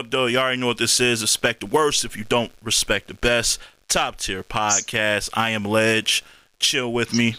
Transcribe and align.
Up, 0.00 0.10
though? 0.10 0.24
You 0.24 0.38
already 0.38 0.58
know 0.58 0.68
what 0.68 0.78
this 0.78 0.98
is. 0.98 1.20
Respect 1.20 1.60
the 1.60 1.66
worst 1.66 2.06
if 2.06 2.16
you 2.16 2.24
don't 2.24 2.50
respect 2.62 3.08
the 3.08 3.14
best. 3.14 3.60
Top 3.86 4.16
tier 4.16 4.42
podcast. 4.42 5.28
I 5.34 5.50
am 5.50 5.62
Ledge. 5.62 6.24
Chill 6.58 6.90
with 6.90 7.12
me. 7.12 7.36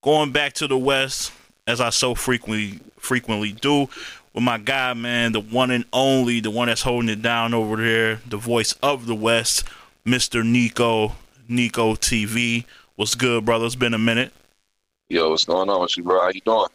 Going 0.00 0.30
back 0.30 0.52
to 0.52 0.68
the 0.68 0.78
West, 0.78 1.32
as 1.66 1.80
I 1.80 1.90
so 1.90 2.14
frequently 2.14 2.78
frequently 2.96 3.50
do, 3.50 3.88
with 4.32 4.44
my 4.44 4.56
guy, 4.56 4.94
man, 4.94 5.32
the 5.32 5.40
one 5.40 5.72
and 5.72 5.84
only, 5.92 6.38
the 6.38 6.52
one 6.52 6.68
that's 6.68 6.82
holding 6.82 7.08
it 7.08 7.22
down 7.22 7.54
over 7.54 7.74
there, 7.74 8.20
the 8.24 8.36
voice 8.36 8.74
of 8.80 9.06
the 9.06 9.14
West, 9.16 9.64
Mr. 10.06 10.46
Nico, 10.46 11.16
Nico 11.48 11.94
TV. 11.94 12.66
What's 12.94 13.16
good, 13.16 13.44
brother? 13.44 13.66
It's 13.66 13.74
been 13.74 13.94
a 13.94 13.98
minute. 13.98 14.32
Yo, 15.08 15.28
what's 15.28 15.44
going 15.44 15.68
on 15.68 15.80
with 15.80 15.96
you, 15.96 16.04
bro? 16.04 16.20
How 16.20 16.28
you 16.28 16.40
doing? 16.42 16.68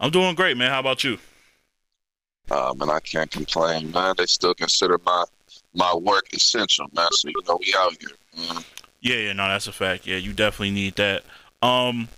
I'm 0.00 0.10
doing 0.10 0.34
great, 0.34 0.56
man. 0.56 0.70
How 0.70 0.80
about 0.80 1.04
you? 1.04 1.18
Uh, 2.50 2.74
man, 2.76 2.90
I 2.90 3.00
can't 3.00 3.30
complain, 3.30 3.90
man. 3.92 4.14
They 4.16 4.26
still 4.26 4.54
consider 4.54 4.98
my 5.04 5.24
my 5.74 5.94
work 5.94 6.32
essential, 6.32 6.86
man. 6.94 7.08
So 7.12 7.28
you 7.28 7.34
know 7.46 7.58
we 7.60 7.74
out 7.78 7.96
here. 8.00 8.10
Man. 8.36 8.64
Yeah, 9.00 9.16
yeah, 9.16 9.32
no, 9.32 9.48
that's 9.48 9.66
a 9.66 9.72
fact. 9.72 10.06
Yeah, 10.06 10.16
you 10.16 10.32
definitely 10.32 10.72
need 10.72 10.96
that. 10.96 11.22
Um, 11.62 12.08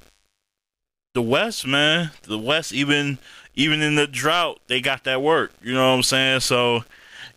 the 1.14 1.22
West, 1.22 1.66
man, 1.66 2.11
the 2.22 2.39
West, 2.39 2.72
even 2.72 3.19
even 3.55 3.83
in 3.83 3.94
the 3.94 4.06
drought, 4.06 4.61
they 4.66 4.80
got 4.80 5.05
that 5.05 5.22
work. 5.22 5.52
You 5.62 5.74
know 5.74 5.91
what 5.91 5.97
I'm 5.97 6.02
saying? 6.02 6.41
So 6.41 6.84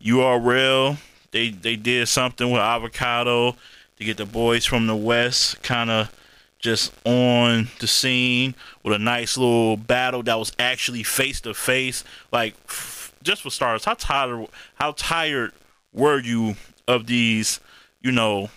URL, 0.01 0.97
they 1.31 1.49
they 1.49 1.75
did 1.75 2.07
something 2.07 2.49
with 2.49 2.61
Avocado 2.61 3.55
to 3.97 4.03
get 4.03 4.17
the 4.17 4.25
boys 4.25 4.65
from 4.65 4.87
the 4.87 4.95
West 4.95 5.61
kind 5.63 5.89
of 5.89 6.13
just 6.59 6.93
on 7.05 7.67
the 7.79 7.87
scene 7.87 8.55
with 8.83 8.93
a 8.93 8.99
nice 8.99 9.37
little 9.37 9.77
battle 9.77 10.23
that 10.23 10.39
was 10.39 10.51
actually 10.57 11.03
face 11.03 11.41
to 11.41 11.53
face. 11.53 12.03
Like, 12.31 12.55
f- 12.67 13.13
just 13.23 13.41
for 13.41 13.49
starters, 13.49 13.85
how 13.85 13.95
tired 13.95 14.47
how 14.75 14.93
tired 14.93 15.51
were 15.93 16.19
you 16.19 16.55
of 16.87 17.07
these, 17.07 17.59
you 18.01 18.11
know, 18.11 18.49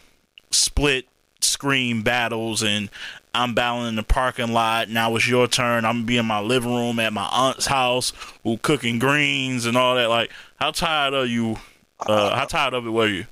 split 0.51 1.07
screen 1.41 2.03
battles 2.03 2.63
and 2.63 2.91
I'm 3.35 3.55
battling 3.55 3.89
in 3.89 3.97
the 3.97 4.03
parking 4.03 4.53
lot. 4.53 4.89
Now 4.89 5.15
it's 5.17 5.29
your 5.29 5.47
turn. 5.47 5.85
I'm 5.85 5.99
gonna 5.99 6.07
be 6.07 6.17
in 6.17 6.27
my 6.27 6.41
living 6.41 6.75
room 6.75 6.99
at 6.99 7.13
my 7.13 7.29
aunt's 7.31 7.67
house 7.67 8.13
who 8.43 8.57
cooking 8.59 8.99
greens 8.99 9.67
and 9.67 9.77
all 9.77 9.95
that. 9.95 10.09
Like, 10.09 10.33
how 10.57 10.71
tired 10.71 11.15
are 11.15 11.27
you? 11.27 11.57
Uh, 12.01 12.35
how 12.37 12.45
tired 12.47 12.75
of 12.75 12.87
it 12.87 12.91
were 12.91 13.07
you? 13.07 13.27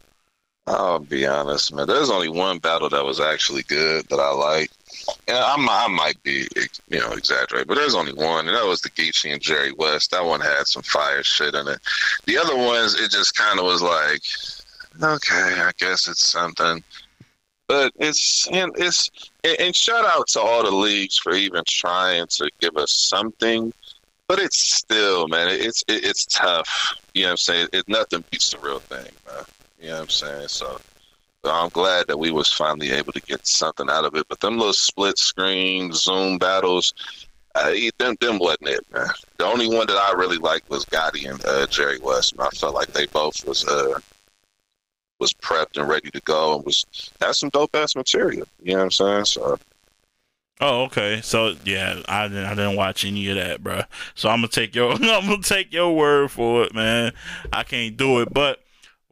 I'll 0.66 0.98
be 0.98 1.26
honest, 1.26 1.72
man. 1.72 1.86
There's 1.86 2.10
only 2.10 2.28
one 2.28 2.58
battle 2.58 2.88
that 2.88 3.04
was 3.04 3.20
actually 3.20 3.62
good 3.62 4.04
that 4.08 4.18
I 4.18 4.30
like. 4.32 4.70
And 5.28 5.38
I 5.38 5.56
might, 5.56 5.84
I 5.84 5.88
might 5.88 6.22
be, 6.24 6.48
you 6.88 6.98
know, 6.98 7.12
exaggerating, 7.12 7.68
but 7.68 7.76
there's 7.76 7.94
only 7.94 8.12
one, 8.12 8.48
and 8.48 8.56
that 8.56 8.66
was 8.66 8.80
the 8.80 8.90
Geechee 8.90 9.32
and 9.32 9.40
Jerry 9.40 9.72
West. 9.72 10.10
That 10.10 10.24
one 10.24 10.40
had 10.40 10.66
some 10.66 10.82
fire 10.82 11.22
shit 11.22 11.54
in 11.54 11.68
it. 11.68 11.78
The 12.24 12.36
other 12.36 12.56
ones, 12.56 12.94
it 12.94 13.12
just 13.12 13.36
kind 13.36 13.60
of 13.60 13.66
was 13.66 13.82
like, 13.82 14.22
okay, 15.00 15.60
I 15.60 15.70
guess 15.78 16.08
it's 16.08 16.24
something. 16.24 16.82
But 17.68 17.92
it's 17.96 18.48
and 18.48 18.72
it's 18.76 19.10
and 19.42 19.74
shout 19.74 20.04
out 20.04 20.28
to 20.28 20.40
all 20.40 20.64
the 20.64 20.70
leagues 20.70 21.18
for 21.18 21.32
even 21.32 21.62
trying 21.66 22.26
to 22.28 22.50
give 22.60 22.76
us 22.76 22.92
something. 22.92 23.72
But 24.28 24.38
it's 24.38 24.58
still, 24.58 25.26
man, 25.26 25.48
it's 25.48 25.82
it, 25.88 26.04
it's 26.04 26.26
tough. 26.26 26.94
You 27.14 27.22
know 27.22 27.28
what 27.28 27.30
I'm 27.32 27.36
saying? 27.38 27.68
It 27.72 27.88
nothing 27.88 28.24
beats 28.30 28.50
the 28.50 28.58
real 28.58 28.78
thing, 28.78 29.10
man. 29.26 29.44
You 29.80 29.88
know 29.88 29.94
what 29.94 30.02
I'm 30.02 30.08
saying? 30.08 30.48
So 30.48 30.80
I'm 31.44 31.68
glad 31.70 32.06
that 32.08 32.18
we 32.18 32.30
was 32.30 32.52
finally 32.52 32.90
able 32.90 33.12
to 33.12 33.20
get 33.20 33.46
something 33.46 33.88
out 33.90 34.04
of 34.04 34.14
it. 34.14 34.26
But 34.28 34.40
them 34.40 34.58
little 34.58 34.72
split 34.72 35.18
screen 35.18 35.92
Zoom 35.92 36.38
battles, 36.38 36.94
uh, 37.54 37.72
them 37.98 38.16
them 38.20 38.38
wasn't 38.38 38.68
it, 38.68 38.86
man. 38.92 39.08
The 39.38 39.44
only 39.44 39.68
one 39.68 39.86
that 39.86 39.96
I 39.96 40.12
really 40.12 40.38
liked 40.38 40.68
was 40.70 40.84
Gotti 40.84 41.30
and 41.30 41.44
uh, 41.44 41.66
Jerry 41.66 41.98
West. 42.00 42.34
I 42.38 42.48
felt 42.50 42.74
like 42.74 42.88
they 42.88 43.06
both 43.06 43.46
was 43.46 43.66
uh 43.66 43.98
was 45.18 45.32
prepped 45.32 45.78
and 45.78 45.88
ready 45.88 46.10
to 46.10 46.20
go 46.22 46.56
and 46.56 46.64
was 46.64 46.84
had 47.20 47.34
some 47.34 47.48
dope 47.50 47.74
ass 47.74 47.96
material. 47.96 48.46
You 48.62 48.72
know 48.72 48.78
what 48.78 48.84
I'm 48.84 48.90
saying? 48.90 49.24
So. 49.26 49.58
Oh, 50.60 50.84
okay. 50.84 51.20
So 51.22 51.54
yeah, 51.64 52.02
I 52.08 52.28
didn't 52.28 52.44
I 52.44 52.54
didn't 52.54 52.76
watch 52.76 53.04
any 53.04 53.28
of 53.28 53.36
that, 53.36 53.62
bro. 53.62 53.82
So 54.14 54.28
I'm 54.28 54.38
gonna 54.38 54.48
take 54.48 54.74
your 54.74 54.92
I'm 54.92 55.00
gonna 55.00 55.42
take 55.42 55.72
your 55.72 55.94
word 55.94 56.30
for 56.30 56.64
it, 56.64 56.74
man. 56.74 57.12
I 57.52 57.62
can't 57.62 57.96
do 57.96 58.20
it, 58.20 58.32
but 58.32 58.60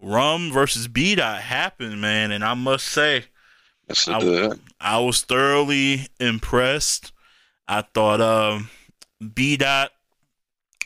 Rum 0.05 0.53
versus 0.53 0.87
B 0.87 1.15
Dot 1.15 1.41
happened, 1.41 2.01
man, 2.01 2.31
and 2.31 2.45
I 2.45 2.55
must 2.55 2.87
say, 2.87 3.25
yes, 3.89 4.07
I, 4.07 4.53
I 4.81 4.99
was 4.99 5.23
thoroughly 5.23 6.09
impressed. 6.21 7.13
I 7.67 7.83
thought 7.83 8.21
um, 8.21 8.69
B 9.35 9.57
Dot 9.57 9.93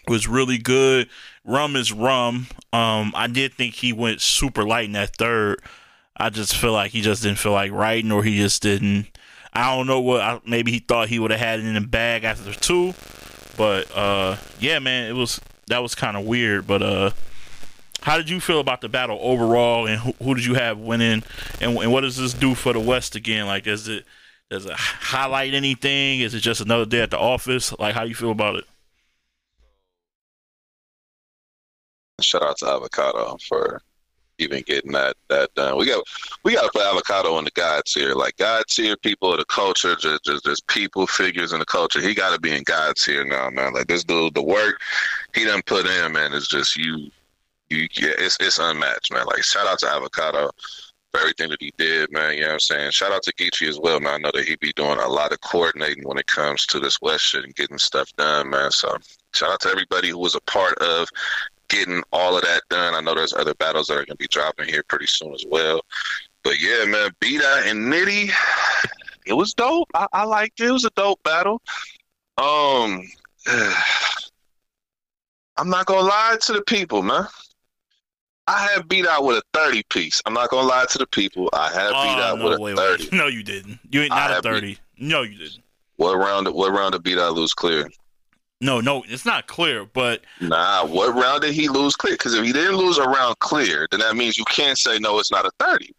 was 0.06 0.28
really 0.28 0.58
good. 0.58 1.08
Rum 1.44 1.74
is 1.74 1.92
rum. 1.92 2.46
Um, 2.72 3.12
I 3.14 3.26
did 3.26 3.54
think 3.54 3.74
he 3.74 3.92
went 3.92 4.20
super 4.20 4.64
light 4.64 4.84
in 4.84 4.92
that 4.92 5.16
third. 5.16 5.60
I 6.16 6.30
just 6.30 6.56
feel 6.56 6.72
like 6.72 6.92
he 6.92 7.00
just 7.00 7.22
didn't 7.22 7.38
feel 7.38 7.52
like 7.52 7.72
writing, 7.72 8.12
or 8.12 8.22
he 8.22 8.36
just 8.36 8.62
didn't. 8.62 9.08
I 9.52 9.74
don't 9.74 9.86
know 9.86 10.00
what. 10.00 10.46
maybe 10.46 10.70
he 10.70 10.78
thought 10.78 11.08
he 11.08 11.18
would 11.18 11.30
have 11.30 11.40
had 11.40 11.58
it 11.58 11.66
in 11.66 11.74
the 11.74 11.80
bag 11.80 12.24
after 12.24 12.52
two, 12.52 12.94
but 13.56 13.90
uh, 13.96 14.36
yeah, 14.60 14.78
man, 14.78 15.10
it 15.10 15.14
was 15.14 15.40
that 15.66 15.82
was 15.82 15.94
kind 15.94 16.16
of 16.16 16.24
weird. 16.24 16.66
But 16.66 16.82
uh, 16.82 17.10
how 18.08 18.16
did 18.16 18.30
you 18.30 18.40
feel 18.40 18.58
about 18.58 18.80
the 18.80 18.88
battle 18.88 19.18
overall, 19.20 19.86
and 19.86 20.00
who, 20.00 20.14
who 20.22 20.34
did 20.34 20.42
you 20.42 20.54
have 20.54 20.78
winning, 20.78 21.22
and, 21.60 21.76
and 21.76 21.92
what 21.92 22.00
does 22.00 22.16
this 22.16 22.32
do 22.32 22.54
for 22.54 22.72
the 22.72 22.80
West 22.80 23.14
again? 23.14 23.46
Like, 23.46 23.66
is 23.66 23.86
it 23.86 24.06
does 24.48 24.64
it 24.64 24.72
highlight 24.72 25.52
anything? 25.52 26.20
Is 26.20 26.32
it 26.32 26.40
just 26.40 26.62
another 26.62 26.86
day 26.86 27.02
at 27.02 27.10
the 27.10 27.18
office? 27.18 27.78
Like, 27.78 27.94
how 27.94 28.04
do 28.04 28.08
you 28.08 28.14
feel 28.14 28.30
about 28.30 28.56
it? 28.56 28.64
Shout 32.22 32.42
out 32.42 32.56
to 32.58 32.66
Avocado 32.66 33.36
for 33.46 33.82
even 34.38 34.62
getting 34.62 34.92
that 34.92 35.14
that 35.28 35.54
done. 35.54 35.76
We 35.76 35.84
got 35.84 36.02
we 36.44 36.54
got 36.54 36.64
to 36.64 36.70
put 36.72 36.86
Avocado 36.86 37.34
on 37.34 37.44
the 37.44 37.50
God 37.50 37.82
tier, 37.84 38.14
like 38.14 38.38
God 38.38 38.64
tier 38.70 38.96
people 38.96 39.32
of 39.32 39.38
the 39.38 39.44
culture, 39.44 39.94
just 39.96 40.24
just, 40.24 40.46
just 40.46 40.66
people 40.66 41.06
figures 41.06 41.52
in 41.52 41.58
the 41.58 41.66
culture. 41.66 42.00
He 42.00 42.14
got 42.14 42.32
to 42.32 42.40
be 42.40 42.56
in 42.56 42.62
God 42.62 42.96
tier 42.96 43.26
now, 43.26 43.50
man. 43.50 43.74
Like 43.74 43.86
this 43.86 44.02
dude, 44.02 44.32
the 44.32 44.42
work 44.42 44.80
he 45.34 45.44
done 45.44 45.60
put 45.66 45.84
in, 45.84 46.12
man, 46.12 46.32
is 46.32 46.48
just 46.48 46.74
you 46.74 47.10
you 47.70 47.88
yeah, 47.92 48.12
it's 48.18 48.36
it's 48.40 48.58
unmatched, 48.58 49.12
man. 49.12 49.26
Like 49.26 49.42
shout 49.42 49.66
out 49.66 49.78
to 49.80 49.88
Avocado 49.88 50.50
for 51.10 51.20
everything 51.20 51.50
that 51.50 51.60
he 51.60 51.72
did, 51.78 52.12
man. 52.12 52.34
You 52.34 52.42
know 52.42 52.46
what 52.48 52.52
I'm 52.54 52.60
saying? 52.60 52.90
Shout 52.92 53.12
out 53.12 53.22
to 53.24 53.32
Geechee 53.34 53.68
as 53.68 53.78
well, 53.78 54.00
man. 54.00 54.14
I 54.14 54.18
know 54.18 54.30
that 54.34 54.46
he 54.46 54.56
be 54.56 54.72
doing 54.74 54.98
a 54.98 55.08
lot 55.08 55.32
of 55.32 55.40
coordinating 55.40 56.06
when 56.06 56.18
it 56.18 56.26
comes 56.26 56.66
to 56.66 56.80
this 56.80 57.00
West 57.00 57.24
shit 57.24 57.44
and 57.44 57.54
getting 57.54 57.78
stuff 57.78 58.14
done, 58.16 58.50
man. 58.50 58.70
So 58.70 58.96
shout 59.34 59.50
out 59.50 59.60
to 59.60 59.68
everybody 59.68 60.10
who 60.10 60.18
was 60.18 60.34
a 60.34 60.40
part 60.42 60.78
of 60.78 61.08
getting 61.68 62.02
all 62.12 62.36
of 62.36 62.42
that 62.42 62.62
done. 62.70 62.94
I 62.94 63.00
know 63.00 63.14
there's 63.14 63.34
other 63.34 63.54
battles 63.54 63.86
that 63.86 63.98
are 63.98 64.04
gonna 64.04 64.16
be 64.16 64.28
dropping 64.28 64.68
here 64.68 64.82
pretty 64.88 65.06
soon 65.06 65.34
as 65.34 65.44
well. 65.48 65.80
But 66.42 66.60
yeah, 66.60 66.84
man, 66.86 67.10
B 67.20 67.38
Dot 67.38 67.66
and 67.66 67.92
Nitty, 67.92 68.30
it 69.26 69.34
was 69.34 69.54
dope. 69.54 69.88
I, 69.94 70.06
I 70.12 70.24
liked 70.24 70.60
it. 70.60 70.68
It 70.68 70.72
was 70.72 70.84
a 70.84 70.90
dope 70.90 71.22
battle. 71.22 71.60
Um, 72.38 73.02
I'm 75.56 75.68
not 75.68 75.86
gonna 75.86 76.06
lie 76.06 76.36
to 76.42 76.52
the 76.52 76.62
people, 76.62 77.02
man. 77.02 77.26
I 78.48 78.66
have 78.72 78.88
B 78.88 79.02
Dot 79.02 79.24
with 79.24 79.36
a 79.36 79.42
30 79.52 79.82
piece. 79.90 80.22
I'm 80.24 80.32
not 80.32 80.48
gonna 80.48 80.66
lie 80.66 80.86
to 80.88 80.98
the 80.98 81.06
people. 81.06 81.50
I 81.52 81.70
have 81.70 81.92
oh, 81.94 82.02
B 82.02 82.20
Dot 82.20 82.38
no, 82.38 82.48
with 82.48 82.58
wait, 82.60 82.72
a 82.72 82.76
30. 82.76 83.04
Wait. 83.04 83.12
No, 83.18 83.26
you 83.26 83.42
didn't. 83.42 83.78
You 83.90 84.00
ain't 84.00 84.10
not 84.10 84.30
a 84.38 84.40
30. 84.40 84.66
Beat, 84.66 84.80
no, 84.96 85.22
you 85.22 85.36
didn't. 85.36 85.62
What 85.96 86.16
round? 86.16 86.48
What 86.48 86.72
round 86.72 86.92
did 86.92 87.02
B 87.02 87.14
Dot 87.14 87.34
lose 87.34 87.52
clear? 87.52 87.90
No, 88.62 88.80
no, 88.80 89.04
it's 89.06 89.26
not 89.26 89.48
clear. 89.48 89.84
But 89.84 90.22
nah, 90.40 90.86
what 90.86 91.14
round 91.14 91.42
did 91.42 91.52
he 91.52 91.68
lose 91.68 91.94
clear? 91.94 92.14
Because 92.14 92.34
if 92.34 92.44
he 92.44 92.52
didn't 92.52 92.76
lose 92.76 92.96
a 92.96 93.04
round 93.04 93.38
clear, 93.40 93.86
then 93.90 94.00
that 94.00 94.16
means 94.16 94.38
you 94.38 94.46
can't 94.46 94.78
say 94.78 94.98
no. 94.98 95.18
It's 95.18 95.30
not 95.30 95.44
a 95.44 95.50
30. 95.60 95.94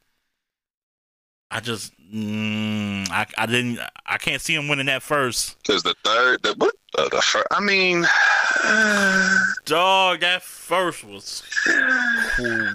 I 1.51 1.59
just, 1.61 1.93
mm, 2.13 3.09
I, 3.09 3.25
I 3.37 3.45
didn't, 3.47 3.79
I 4.05 4.17
can't 4.17 4.41
see 4.41 4.53
him 4.53 4.67
winning 4.67 4.85
that 4.85 5.01
first. 5.01 5.57
Because 5.63 5.81
the 5.81 5.95
third, 6.03 6.43
the 6.43 6.53
what, 6.57 6.75
uh, 6.97 7.09
the 7.09 7.21
first, 7.21 7.47
I 7.49 7.59
mean, 7.59 8.01
dog, 9.65 10.19
that 10.19 10.43
first 10.43 11.03
was 11.03 11.43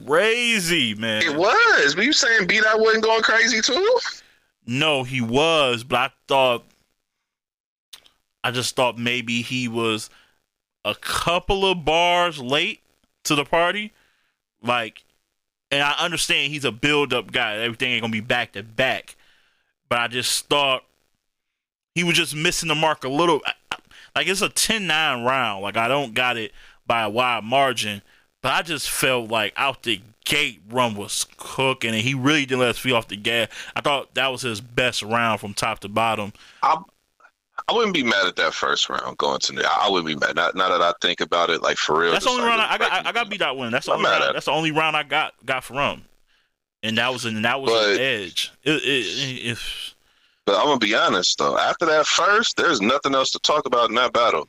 crazy, 0.05 0.94
man. 0.97 1.23
It 1.23 1.37
was. 1.37 1.94
Were 1.94 2.03
you 2.03 2.12
saying 2.12 2.49
B 2.49 2.61
Dot 2.61 2.81
wasn't 2.81 3.05
going 3.05 3.23
crazy 3.23 3.61
too? 3.61 3.99
No, 4.67 5.05
he 5.05 5.21
was, 5.21 5.85
but 5.85 5.97
I 5.97 6.11
thought, 6.26 6.65
I 8.43 8.50
just 8.50 8.75
thought 8.75 8.99
maybe 8.99 9.43
he 9.43 9.69
was 9.69 10.11
a 10.85 10.94
couple 10.97 11.65
of 11.65 11.85
bars 11.85 12.41
late 12.41 12.81
to 13.25 13.35
the 13.35 13.44
party, 13.44 13.93
like 14.62 15.03
and 15.75 15.82
I 15.82 15.93
understand 15.99 16.53
he's 16.53 16.65
a 16.65 16.73
build 16.73 17.12
up 17.12 17.32
guy. 17.32 17.56
Everything 17.56 17.93
ain't 17.93 18.03
gonna 18.03 18.12
be 18.12 18.21
back 18.21 18.53
to 18.53 18.62
back. 18.62 19.17
But 19.88 19.99
I 19.99 20.09
just 20.09 20.47
thought 20.49 20.85
he 21.94 22.05
was 22.05 22.17
just 22.17 22.35
missing 22.35 22.69
the 22.69 22.75
mark 22.75 23.05
a 23.05 23.09
little. 23.09 23.43
Like 24.15 24.29
it's 24.29 24.43
a 24.43 24.49
10-9 24.49 25.26
round. 25.26 25.62
Like 25.62 25.76
I 25.76 25.88
don't 25.88 26.15
got 26.15 26.37
it 26.37 26.53
by 26.87 27.03
a 27.03 27.11
wide 27.11 27.44
margin, 27.44 28.03
but 28.41 28.53
I 28.53 28.62
just 28.62 28.88
felt 28.88 29.31
like 29.31 29.53
out 29.56 29.82
the 29.82 30.00
gate 30.25 30.62
Rum 30.71 30.94
was 30.94 31.26
cooking, 31.37 31.91
and 31.91 32.00
he 32.00 32.15
really 32.15 32.47
didn't 32.47 32.61
let 32.61 32.71
us 32.71 32.79
feel 32.79 32.97
off 32.97 33.09
the 33.09 33.17
gas. 33.17 33.49
I 33.75 33.81
thought 33.81 34.15
that 34.15 34.29
was 34.29 34.43
his 34.43 34.61
best 34.61 35.03
round 35.03 35.41
from 35.41 35.55
top 35.55 35.81
to 35.81 35.88
bottom. 35.88 36.32
I'm 36.62 36.85
I 37.66 37.72
wouldn't 37.72 37.94
be 37.94 38.02
mad 38.02 38.26
at 38.26 38.37
that 38.37 38.52
first 38.52 38.90
round 38.90 39.16
going 39.16 39.40
to. 39.40 39.64
I 39.64 39.88
wouldn't 39.88 40.06
be 40.06 40.16
mad. 40.16 40.37
Not, 40.37 40.55
now 40.55 40.69
that 40.69 40.82
I 40.82 40.93
think 41.00 41.20
about 41.20 41.49
it, 41.49 41.62
like 41.62 41.78
for 41.78 42.00
real. 42.00 42.12
That's 42.12 42.26
the 42.26 42.31
only 42.31 42.44
round 42.44 42.61
I, 42.61 42.75
I 42.75 42.78
got. 42.78 43.06
I, 43.06 43.12
got 43.12 43.31
B 43.31 43.38
Dot 43.38 43.56
win. 43.56 43.72
That's 43.72 43.87
the 43.87 43.93
only 43.93 44.05
round, 44.05 44.34
That's 44.34 44.46
the 44.46 44.52
only 44.52 44.70
round 44.70 44.96
I 44.96 45.02
got 45.02 45.32
got 45.46 45.64
from. 45.64 46.02
And 46.82 46.99
that 46.99 47.11
was 47.11 47.25
and 47.25 47.43
that 47.44 47.62
was 47.62 47.70
but, 47.70 47.94
an 47.94 48.00
edge. 48.00 48.52
It, 48.64 48.82
it, 48.82 49.52
it, 49.52 49.58
but 50.44 50.56
I'm 50.58 50.66
gonna 50.66 50.78
be 50.78 50.94
honest 50.94 51.38
though. 51.38 51.56
After 51.56 51.87
that 51.87 52.06
first, 52.06 52.58
there's 52.58 52.82
nothing 52.82 53.14
else 53.14 53.31
to 53.31 53.38
talk 53.38 53.64
about 53.64 53.88
in 53.88 53.94
that 53.94 54.12
battle. 54.12 54.46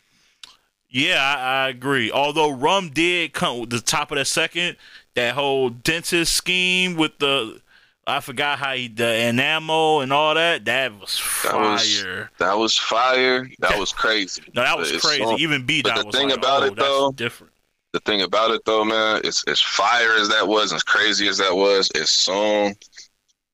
Yeah, 0.89 1.21
I, 1.21 1.65
I 1.65 1.69
agree. 1.69 2.11
Although 2.11 2.51
Rum 2.51 2.89
did 2.89 3.33
come 3.33 3.59
with 3.61 3.69
the 3.69 3.79
top 3.79 4.11
of 4.11 4.17
the 4.17 4.25
second, 4.25 4.75
that 5.13 5.35
whole 5.35 5.69
dentist 5.69 6.33
scheme 6.33 6.95
with 6.95 7.17
the 7.19 7.61
I 8.07 8.19
forgot 8.19 8.59
how 8.59 8.73
he 8.73 8.87
the 8.87 9.27
enamel 9.27 10.01
and 10.01 10.13
all 10.13 10.35
that. 10.35 10.65
That 10.65 10.99
was 10.99 11.17
fire. 11.17 11.51
That 11.51 11.71
was, 11.71 12.03
that 12.37 12.57
was 12.57 12.77
fire. 12.77 13.49
That 13.59 13.79
was 13.79 13.91
crazy. 13.91 14.43
no, 14.53 14.61
that 14.61 14.77
was 14.77 14.91
crazy. 14.91 15.23
So, 15.23 15.37
Even 15.39 15.65
B 15.65 15.81
But 15.81 16.05
the 16.05 16.11
thing 16.11 16.29
like, 16.29 16.37
about 16.37 16.63
oh, 16.63 16.65
it 16.67 16.75
though, 16.75 17.11
different. 17.11 17.51
The 17.93 17.99
thing 18.01 18.21
about 18.21 18.51
it 18.51 18.61
though, 18.65 18.85
man, 18.85 19.21
it's 19.23 19.43
as 19.47 19.59
fire 19.59 20.15
as 20.17 20.29
that 20.29 20.47
was, 20.47 20.71
as 20.71 20.83
crazy 20.83 21.27
as 21.27 21.39
that 21.39 21.55
was, 21.55 21.89
as 21.91 22.11
soon 22.11 22.75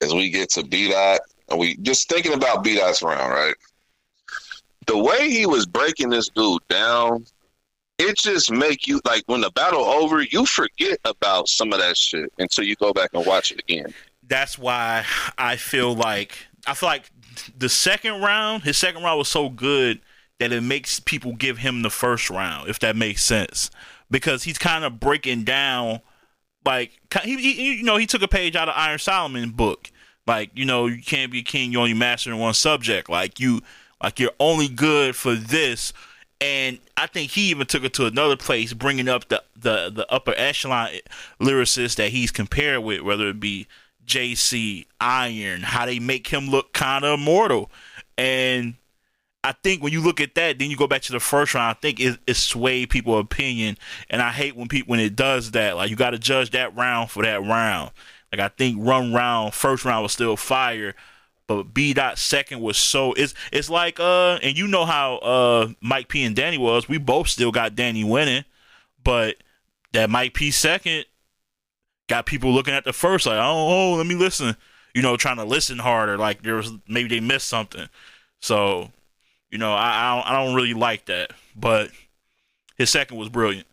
as 0.01 0.13
we 0.13 0.29
get 0.29 0.49
to 0.51 0.63
B 0.63 0.91
dot, 0.91 1.21
and 1.49 1.57
we 1.57 1.77
just 1.77 2.09
thinking 2.09 2.33
about 2.33 2.63
B 2.63 2.75
dot's 2.75 3.01
round, 3.01 3.31
right? 3.31 3.55
The 4.87 4.97
way 4.97 5.29
he 5.29 5.45
was 5.45 5.65
breaking 5.65 6.09
this 6.09 6.27
dude 6.27 6.67
down 6.67 7.25
it 7.99 8.17
just 8.17 8.51
make 8.51 8.87
you 8.87 8.99
like 9.05 9.21
when 9.27 9.41
the 9.41 9.51
battle 9.51 9.83
over, 9.83 10.23
you 10.23 10.43
forget 10.47 10.97
about 11.05 11.47
some 11.47 11.71
of 11.71 11.77
that 11.77 11.95
shit 11.95 12.33
until 12.39 12.63
you 12.63 12.75
go 12.77 12.91
back 12.91 13.11
and 13.13 13.23
watch 13.27 13.51
it 13.51 13.59
again 13.59 13.93
that's 14.31 14.57
why 14.57 15.03
I 15.37 15.57
feel 15.57 15.93
like 15.93 16.47
I 16.65 16.73
feel 16.73 16.87
like 16.87 17.11
the 17.57 17.67
second 17.67 18.21
round, 18.21 18.63
his 18.63 18.77
second 18.77 19.03
round 19.03 19.17
was 19.17 19.27
so 19.27 19.49
good 19.49 19.99
that 20.39 20.53
it 20.53 20.61
makes 20.61 21.01
people 21.01 21.33
give 21.33 21.57
him 21.57 21.81
the 21.81 21.89
first 21.89 22.29
round, 22.29 22.69
if 22.69 22.79
that 22.79 22.95
makes 22.95 23.25
sense, 23.25 23.69
because 24.09 24.43
he's 24.43 24.57
kind 24.57 24.85
of 24.85 25.01
breaking 25.01 25.43
down, 25.43 25.99
like 26.65 26.91
he, 27.23 27.35
he, 27.35 27.73
you 27.73 27.83
know, 27.83 27.97
he 27.97 28.05
took 28.05 28.21
a 28.21 28.27
page 28.27 28.55
out 28.55 28.69
of 28.69 28.75
Iron 28.77 28.99
Solomon 28.99 29.49
book, 29.49 29.91
like 30.25 30.49
you 30.53 30.63
know, 30.63 30.85
you 30.85 31.03
can't 31.03 31.29
be 31.29 31.39
a 31.39 31.43
king, 31.43 31.73
you 31.73 31.79
only 31.79 31.93
master 31.93 32.31
in 32.31 32.39
one 32.39 32.53
subject, 32.53 33.09
like 33.09 33.37
you, 33.37 33.59
like 34.01 34.17
you're 34.17 34.31
only 34.39 34.69
good 34.69 35.13
for 35.13 35.35
this. 35.35 35.91
And 36.39 36.79
I 36.95 37.05
think 37.05 37.31
he 37.31 37.49
even 37.49 37.67
took 37.67 37.83
it 37.83 37.93
to 37.95 38.05
another 38.05 38.37
place, 38.37 38.71
bringing 38.71 39.09
up 39.09 39.27
the, 39.27 39.43
the, 39.55 39.91
the 39.93 40.07
upper 40.09 40.33
echelon 40.37 40.89
lyricists 41.39 41.95
that 41.97 42.09
he's 42.11 42.31
compared 42.31 42.79
with, 42.79 43.01
whether 43.01 43.27
it 43.27 43.39
be 43.41 43.67
JC, 44.11 44.85
Iron, 44.99 45.61
how 45.61 45.85
they 45.85 45.99
make 45.99 46.27
him 46.27 46.49
look 46.49 46.73
kind 46.73 47.05
of 47.05 47.19
immortal. 47.19 47.71
And 48.17 48.75
I 49.41 49.53
think 49.53 49.81
when 49.81 49.93
you 49.93 50.01
look 50.01 50.19
at 50.19 50.35
that, 50.35 50.59
then 50.59 50.69
you 50.69 50.75
go 50.75 50.85
back 50.87 51.01
to 51.03 51.13
the 51.13 51.19
first 51.19 51.53
round. 51.53 51.71
I 51.77 51.79
think 51.79 51.99
it, 52.01 52.19
it 52.27 52.35
swayed 52.35 52.89
people's 52.89 53.21
opinion, 53.21 53.77
and 54.09 54.21
I 54.21 54.31
hate 54.31 54.55
when 54.55 54.67
people 54.67 54.91
when 54.91 54.99
it 54.99 55.15
does 55.15 55.51
that. 55.51 55.77
Like 55.77 55.89
you 55.89 55.95
got 55.95 56.11
to 56.11 56.19
judge 56.19 56.51
that 56.51 56.75
round 56.75 57.09
for 57.09 57.23
that 57.23 57.41
round. 57.41 57.91
Like 58.31 58.41
I 58.41 58.49
think 58.49 58.77
run 58.79 59.13
round 59.13 59.53
first 59.53 59.85
round 59.85 60.03
was 60.03 60.11
still 60.11 60.35
fire, 60.35 60.93
but 61.47 61.73
B 61.73 61.93
dot 61.93 62.19
second 62.19 62.59
was 62.59 62.77
so 62.77 63.13
it's 63.13 63.33
it's 63.51 63.69
like 63.69 63.99
uh 63.99 64.39
and 64.43 64.57
you 64.57 64.67
know 64.67 64.85
how 64.85 65.15
uh 65.17 65.69
Mike 65.79 66.09
P 66.09 66.23
and 66.23 66.35
Danny 66.35 66.57
was. 66.57 66.89
We 66.89 66.97
both 66.97 67.29
still 67.29 67.51
got 67.51 67.75
Danny 67.75 68.03
winning, 68.03 68.43
but 69.03 69.37
that 69.93 70.09
Mike 70.09 70.33
P 70.33 70.51
second 70.51 71.05
got 72.11 72.25
people 72.25 72.51
looking 72.51 72.73
at 72.73 72.83
the 72.83 72.91
first 72.91 73.25
like, 73.25 73.39
oh, 73.39 73.93
oh, 73.93 73.93
let 73.95 74.05
me 74.05 74.15
listen. 74.15 74.57
You 74.93 75.01
know, 75.01 75.15
trying 75.15 75.37
to 75.37 75.45
listen 75.45 75.79
harder. 75.79 76.17
Like 76.17 76.43
there 76.43 76.55
was 76.55 76.73
maybe 76.87 77.07
they 77.07 77.21
missed 77.21 77.47
something. 77.47 77.87
So, 78.41 78.91
you 79.49 79.57
know, 79.57 79.71
I 79.71 79.89
I 79.89 80.15
don't, 80.15 80.27
I 80.29 80.43
don't 80.43 80.55
really 80.55 80.73
like 80.73 81.05
that. 81.05 81.31
But 81.55 81.89
his 82.77 82.89
second 82.89 83.17
was 83.17 83.29
brilliant. 83.29 83.65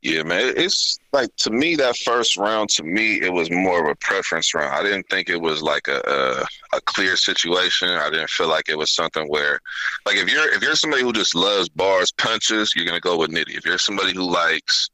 Yeah, 0.00 0.22
man. 0.22 0.54
It's 0.56 0.98
like 1.12 1.34
to 1.36 1.50
me 1.50 1.76
that 1.76 1.96
first 1.98 2.38
round. 2.38 2.70
To 2.70 2.84
me, 2.84 3.20
it 3.20 3.32
was 3.32 3.50
more 3.50 3.84
of 3.84 3.90
a 3.90 3.94
preference 3.96 4.54
round. 4.54 4.72
I 4.72 4.82
didn't 4.82 5.08
think 5.10 5.28
it 5.28 5.40
was 5.40 5.62
like 5.62 5.88
a, 5.88 6.00
a 6.06 6.76
a, 6.76 6.80
clear 6.82 7.16
situation. 7.16 7.88
I 7.88 8.08
didn't 8.08 8.30
feel 8.30 8.48
like 8.48 8.68
it 8.68 8.78
was 8.78 8.90
something 8.90 9.26
where, 9.28 9.60
like, 10.06 10.16
if 10.16 10.30
you're 10.30 10.48
if 10.54 10.62
you're 10.62 10.76
somebody 10.76 11.02
who 11.02 11.12
just 11.12 11.34
loves 11.34 11.68
bars, 11.68 12.12
punches, 12.12 12.72
you're 12.74 12.86
gonna 12.86 13.00
go 13.00 13.18
with 13.18 13.30
Nitty. 13.30 13.56
If 13.56 13.66
you're 13.66 13.78
somebody 13.78 14.14
who 14.14 14.22
likes 14.22 14.88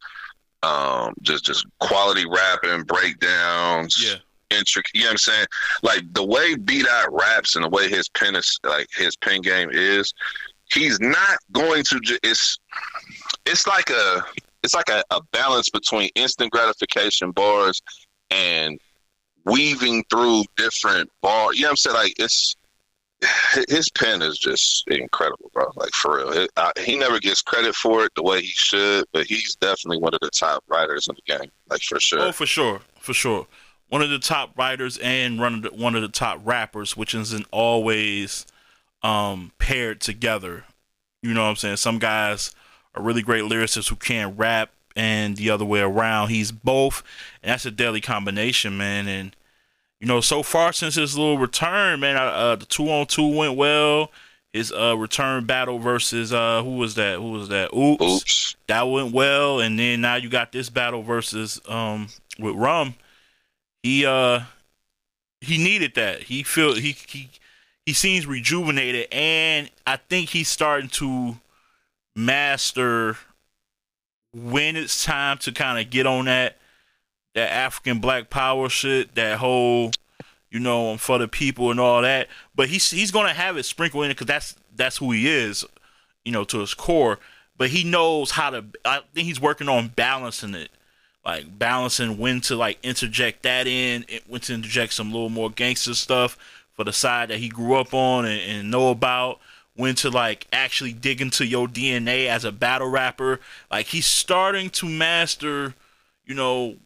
um, 0.63 1.15
just 1.23 1.45
just 1.45 1.67
quality 1.81 2.25
rapping, 2.27 2.85
breakdowns, 2.85 4.03
yeah. 4.03 4.57
intricate. 4.57 4.95
You 4.95 5.03
know 5.03 5.07
what 5.09 5.13
I'm 5.13 5.19
saying? 5.19 5.47
Like 5.83 6.03
the 6.13 6.25
way 6.25 6.55
B 6.55 6.83
Dot 6.83 7.13
raps 7.13 7.57
and 7.57 7.65
the 7.65 7.69
way 7.69 7.89
his 7.89 8.09
pen 8.09 8.37
is, 8.37 8.59
like 8.65 8.89
his 8.97 9.17
pen 9.17 9.41
game 9.41 9.71
is, 9.73 10.15
he's 10.73 11.01
not 11.01 11.39
going 11.53 11.85
to. 11.85 12.01
Ju- 12.01 12.19
it's 12.23 12.59
it's 13.47 13.67
like 13.67 13.91
a 13.91 14.25
it's 14.63 14.75
like 14.75 14.89
a, 14.89 15.03
a 15.11 15.21
balance 15.33 15.69
between 15.69 16.11
instant 16.15 16.53
gratification 16.53 17.33
bars 17.33 17.83
and 18.31 18.79
weaving 19.45 20.05
through 20.09 20.45
different 20.57 21.11
bars. 21.21 21.57
You 21.57 21.63
know 21.63 21.69
what 21.69 21.71
I'm 21.71 21.77
saying? 21.77 21.97
Like 21.97 22.15
it's 22.19 22.57
his 23.69 23.89
pen 23.91 24.23
is 24.23 24.39
just 24.39 24.87
incredible, 24.89 25.51
bro. 25.53 25.71
Like 25.77 25.93
for 25.93 26.17
real, 26.17 26.31
it, 26.33 26.51
I, 26.57 26.73
he 26.81 26.97
never 26.97 27.19
gets 27.21 27.43
credit 27.43 27.75
for 27.75 28.05
it 28.05 28.13
the 28.15 28.23
way 28.23 28.41
he 28.41 28.49
should, 28.49 29.05
but 29.13 29.27
he's 29.27 29.57
definitely 29.57 29.99
one 29.99 30.15
of 30.15 30.21
the 30.21 30.31
top 30.31 30.65
writers 30.69 31.09
in 31.09 31.15
the 31.15 31.39
game, 31.39 31.51
like 31.71 31.83
for 31.83 32.01
sure. 32.01 32.21
Oh, 32.21 32.33
for 32.33 32.47
sure, 32.47 32.81
for 33.01 33.15
sure. 33.15 33.47
One 33.89 34.03
of 34.03 34.11
the 34.11 34.19
top 34.19 34.57
writers 34.59 34.99
and 34.99 35.39
one 35.39 35.55
of 35.57 35.63
the, 35.63 35.71
one 35.71 35.95
of 35.95 36.03
the 36.03 36.09
top 36.09 36.41
rappers, 36.45 36.97
which 36.97 37.15
isn't 37.15 37.47
always 37.51 38.47
um, 39.03 39.53
paired 39.59 40.01
together. 40.01 40.65
You 41.23 41.35
know 41.35 41.43
what 41.43 41.51
I'm 41.51 41.57
saying? 41.57 41.77
Some 41.77 41.99
guys 41.99 42.53
are 42.95 43.03
really 43.03 43.23
great 43.23 43.45
lyricists 43.45 43.89
who 43.89 43.97
can't 43.97 44.37
rap, 44.39 44.71
and 44.97 45.37
the 45.37 45.51
other 45.51 45.65
way 45.65 45.81
around. 45.81 46.29
He's 46.29 46.53
both, 46.53 47.03
and 47.43 47.51
that's 47.51 47.67
a 47.67 47.71
deadly 47.71 48.01
combination, 48.01 48.77
man. 48.77 49.09
And 49.09 49.37
you 50.03 50.09
know, 50.09 50.21
so 50.21 50.43
far 50.43 50.73
since 50.73 50.97
his 50.97 51.17
little 51.17 51.39
return, 51.39 52.01
man, 52.01 52.17
uh, 52.17 52.57
the 52.57 52.67
two 52.67 52.91
on 52.91 53.07
two 53.07 53.37
went 53.37 53.57
well. 53.57 54.11
His 54.53 54.73
uh, 54.73 54.97
return 54.99 55.47
battle 55.47 55.79
versus 55.79 56.33
uh, 56.33 56.61
who 56.65 56.77
was 56.77 56.97
that? 56.97 57.19
Who 57.19 57.31
was 57.31 57.49
that? 57.51 57.73
Oops. 57.73 58.03
Oops. 58.03 58.57
That 58.67 58.83
went 58.83 59.15
well, 59.15 59.61
and 59.61 59.79
then 59.79 60.01
now 60.01 60.17
you 60.17 60.29
got 60.29 60.51
this 60.51 60.69
battle 60.71 61.03
versus 61.05 61.61
um 61.69 62.09
with 62.37 62.57
Rum. 62.57 62.97
He 63.85 64.05
uh 64.05 64.41
he 65.41 65.57
needed 65.57 65.95
that. 65.95 66.25
He 66.25 66.43
feel 66.43 66.75
he 66.75 66.97
he 67.07 67.31
he 67.87 67.93
seems 67.93 68.27
rejuvenated, 68.27 69.07
and 69.13 69.71
I 69.87 69.99
think 69.99 70.31
he's 70.31 70.49
starting 70.49 70.91
to 70.91 71.37
master 72.17 73.19
when 74.35 74.75
it's 74.75 75.05
time 75.05 75.39
to 75.39 75.53
kind 75.53 75.79
of 75.79 75.91
get 75.91 76.09
on 76.09 76.25
that 76.25 76.57
that 77.35 77.51
African 77.51 77.99
Black 77.99 78.31
Power 78.31 78.69
shit, 78.69 79.15
that 79.15 79.39
whole, 79.39 79.91
you 80.51 80.61
know, 80.61 80.91
I'm 80.91 80.99
for 80.99 81.19
the 81.19 81.29
people 81.29 81.71
and 81.71 81.81
all 81.81 82.03
that. 82.03 82.29
But 82.55 82.69
he's 82.69 82.91
he's 82.91 83.11
gonna 83.11 83.35
have 83.35 83.57
it 83.57 83.65
sprinkled 83.65 84.05
in 84.05 84.11
because 84.11 84.27
that's 84.27 84.57
that's 84.75 84.99
who 84.99 85.13
he 85.13 85.29
is, 85.29 85.65
you 86.25 86.33
know, 86.33 86.45
to 86.45 86.61
his 86.61 86.75
core. 86.75 87.19
But 87.57 87.71
he 87.71 87.85
knows 87.85 88.33
how 88.33 88.51
to. 88.51 88.65
I 88.85 89.01
think 89.15 89.27
he's 89.27 89.41
working 89.41 89.69
on 89.69 89.89
balancing 89.89 90.55
it, 90.55 90.71
like 91.25 91.59
balancing 91.59 92.19
when 92.19 92.41
to 92.43 92.57
like 92.57 92.79
interject 92.83 93.43
that 93.45 93.67
in, 93.67 94.05
when 94.27 94.41
to 94.43 94.55
interject 94.55 94.93
some 94.95 95.13
little 95.13 95.29
more 95.29 95.51
gangster 95.51 95.95
stuff 95.95 96.37
for 96.73 96.85
the 96.85 96.93
side 96.93 97.29
that 97.29 97.39
he 97.39 97.49
grew 97.49 97.75
up 97.75 97.95
on 97.95 98.25
and, 98.25 98.41
and 98.41 98.71
know 98.71 98.91
about 98.91 99.39
when 99.75 99.95
to 99.97 100.11
like 100.11 100.47
actually 100.53 100.93
dig 100.93 101.21
into 101.21 101.47
your 101.47 101.67
DNA 101.67 102.27
as 102.27 102.45
a 102.45 102.53
battle 102.53 102.89
rapper. 102.89 103.41
Like 103.71 103.87
he's 103.87 104.07
starting 104.07 104.71
to 104.71 104.87
master, 104.87 105.75
you 106.27 106.35
know, 106.35 106.77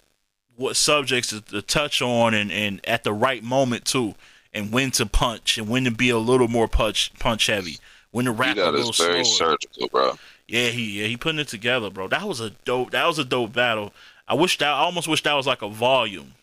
what 0.56 0.76
subjects 0.76 1.30
to, 1.30 1.40
to 1.40 1.62
touch 1.62 2.02
on 2.02 2.34
and, 2.34 2.50
and 2.50 2.80
at 2.86 3.04
the 3.04 3.12
right 3.12 3.42
moment 3.42 3.84
too, 3.84 4.14
and 4.52 4.72
when 4.72 4.90
to 4.92 5.06
punch 5.06 5.58
and 5.58 5.68
when 5.68 5.84
to 5.84 5.90
be 5.90 6.10
a 6.10 6.18
little 6.18 6.48
more 6.48 6.68
punch 6.68 7.12
punch 7.18 7.46
heavy, 7.46 7.78
when 8.10 8.24
to 8.24 8.32
rap 8.32 8.56
a 8.56 8.70
little 8.70 8.92
very 8.92 9.24
slower. 9.24 9.56
surgical, 9.60 9.88
bro. 9.88 10.18
Yeah, 10.48 10.68
he 10.68 11.00
yeah 11.00 11.06
he 11.06 11.16
putting 11.16 11.40
it 11.40 11.48
together, 11.48 11.90
bro. 11.90 12.08
That 12.08 12.26
was 12.26 12.40
a 12.40 12.50
dope. 12.50 12.92
That 12.92 13.06
was 13.06 13.18
a 13.18 13.24
dope 13.24 13.52
battle. 13.52 13.92
I 14.28 14.34
wish 14.34 14.58
that 14.58 14.68
I 14.68 14.78
almost 14.78 15.08
wish 15.08 15.22
that 15.22 15.34
was 15.34 15.46
like 15.46 15.62
a 15.62 15.68
volume, 15.68 16.34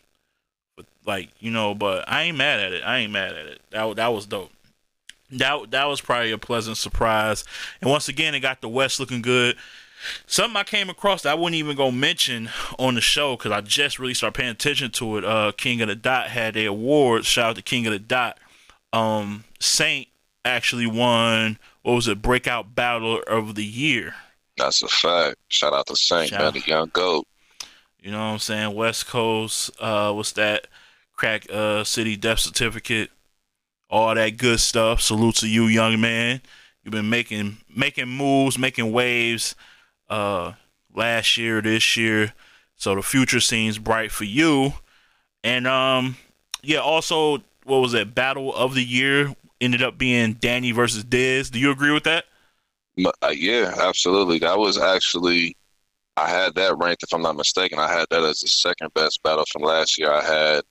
but 0.76 0.86
like 1.06 1.30
you 1.40 1.52
know. 1.52 1.74
But 1.74 2.08
I 2.08 2.24
ain't 2.24 2.38
mad 2.38 2.60
at 2.60 2.74
it. 2.74 2.84
I 2.84 3.00
ain't 3.00 3.12
mad 3.12 3.34
at 3.34 3.46
it. 3.46 3.62
That 3.72 3.96
that 3.96 4.08
was 4.08 4.26
dope. 4.26 4.52
That 5.32 5.72
that 5.72 5.86
was 5.86 6.02
probably 6.02 6.32
a 6.32 6.38
pleasant 6.38 6.78
surprise. 6.78 7.44
And 7.82 7.90
once 7.90 8.08
again, 8.10 8.36
it 8.36 8.42
got 8.42 8.62
the 8.62 8.70
West 8.70 9.00
looking 9.00 9.22
good. 9.22 9.58
Something 10.28 10.58
I 10.58 10.64
came 10.64 10.90
across 10.90 11.22
that 11.24 11.32
I 11.32 11.36
wouldn't 11.36 11.56
even 11.56 11.76
go 11.76 11.92
mention 11.92 12.50
on 12.80 12.96
the 12.96 13.02
show 13.02 13.36
because 13.38 13.52
I 13.52 13.62
just 13.62 14.00
really 14.00 14.14
started 14.14 14.38
paying 14.38 14.52
attention 14.52 14.92
to 14.92 15.18
it. 15.18 15.26
Uh, 15.26 15.52
King 15.56 15.82
of 15.82 15.88
the 15.88 15.96
Dot 15.96 16.28
had 16.28 16.54
their 16.54 16.70
awards. 16.70 17.26
Shout 17.26 17.52
out 17.52 17.56
to 17.56 17.62
King 17.62 17.88
of 17.88 17.94
the 17.94 18.00
Dot. 18.00 18.38
Um, 18.92 19.44
Saynt 19.60 20.08
actually 20.46 20.88
won. 20.88 21.58
What 21.82 21.94
was 21.94 22.08
it? 22.08 22.22
Breakout 22.22 22.76
Battle 22.76 23.22
of 23.28 23.56
the 23.56 23.66
Year. 23.66 24.16
That's 24.58 24.84
a 24.84 24.88
fact. 24.88 25.38
Shout 25.50 25.74
out 25.74 25.88
to 25.88 25.96
Saynt, 25.96 26.30
Shout 26.30 26.42
man, 26.42 26.54
the 26.54 26.68
young 26.68 26.90
goat. 26.94 27.26
You 28.00 28.12
know 28.12 28.20
what 28.20 28.34
I'm 28.34 28.40
saying? 28.40 28.76
West 28.76 29.08
Coast. 29.08 29.72
Uh, 29.80 30.12
what's 30.14 30.34
that? 30.34 30.68
Crack 31.16 31.48
uh, 31.52 31.84
City 31.84 32.16
Death 32.18 32.40
Certificate. 32.40 33.10
all 33.90 34.14
that 34.16 34.38
good 34.38 34.60
stuff. 34.60 35.02
Salute 35.02 35.36
to 35.36 35.48
you, 35.48 35.66
young 35.66 36.00
man. 36.02 36.42
You've 36.84 36.92
been 36.92 37.10
making 37.10 37.58
making 37.74 38.10
moves, 38.10 38.58
making 38.58 38.92
waves 38.92 39.56
uh 40.10 40.54
last 40.94 41.38
year, 41.38 41.62
this 41.62 41.98
year. 41.98 42.34
So 42.76 42.96
the 42.96 43.02
future 43.02 43.40
seems 43.40 43.78
bright 43.78 44.12
for 44.12 44.26
you. 44.26 44.74
And 45.44 45.68
um 45.68 46.18
yeah, 46.62 46.80
also 46.80 47.40
what 47.66 47.80
was 47.80 47.94
that 47.94 48.16
Battle 48.16 48.54
of 48.54 48.76
the 48.76 48.84
year 48.84 49.36
ended 49.62 49.82
up 49.82 49.98
being 49.98 50.34
Danny 50.34 50.72
versus 50.72 51.04
Diz. 51.04 51.50
Do 51.50 51.60
you 51.60 51.72
agree 51.72 51.92
with 51.92 52.04
that? 52.04 52.26
Uh, 53.24 53.30
yeah, 53.30 53.74
absolutely. 53.80 54.40
That 54.40 54.60
was 54.60 54.78
actually 54.78 55.56
I 56.16 56.30
had 56.30 56.54
that 56.56 56.78
ranked 56.78 57.04
if 57.04 57.14
I'm 57.14 57.24
not 57.24 57.36
mistaken. 57.36 57.80
I 57.80 57.92
had 57.92 58.06
that 58.12 58.24
as 58.24 58.42
the 58.42 58.48
second 58.48 58.94
best 58.94 59.24
battle 59.24 59.46
from 59.52 59.64
last 59.64 59.98
year. 59.98 60.12
I 60.12 60.24
had 60.24 60.64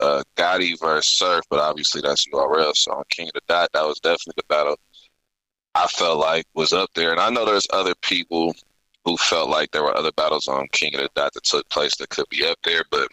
uh, 0.00 0.22
Gotti 0.36 0.78
versus 0.78 1.12
Surf, 1.12 1.44
but 1.48 1.58
obviously 1.58 2.02
that's 2.02 2.26
URL. 2.28 2.76
So 2.76 2.92
on 2.92 3.04
King 3.08 3.28
of 3.28 3.34
the 3.34 3.40
Dot, 3.48 3.70
that 3.72 3.86
was 3.86 3.98
definitely 4.00 4.34
the 4.36 4.44
battle 4.48 4.78
I 5.74 5.86
felt 5.86 6.18
like 6.18 6.44
was 6.54 6.72
up 6.72 6.90
there. 6.94 7.12
And 7.12 7.20
I 7.20 7.30
know 7.30 7.46
there's 7.46 7.66
other 7.72 7.94
people 8.02 8.54
who 9.04 9.16
felt 9.16 9.50
like 9.50 9.70
there 9.70 9.82
were 9.82 9.96
other 9.96 10.12
battles 10.12 10.48
on 10.48 10.66
King 10.68 10.94
of 10.94 11.02
the 11.02 11.10
Dot 11.14 11.34
that 11.34 11.44
took 11.44 11.68
place 11.68 11.96
that 11.96 12.10
could 12.10 12.28
be 12.30 12.44
up 12.44 12.58
there, 12.64 12.84
but 12.90 13.08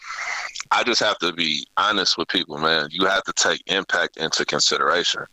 I 0.70 0.82
just 0.84 1.00
have 1.00 1.18
to 1.18 1.32
be 1.32 1.66
honest 1.76 2.16
with 2.16 2.28
people, 2.28 2.58
man. 2.58 2.88
You 2.90 3.06
have 3.06 3.24
to 3.24 3.32
take 3.32 3.62
impact 3.66 4.16
into 4.16 4.44
consideration. 4.44 5.24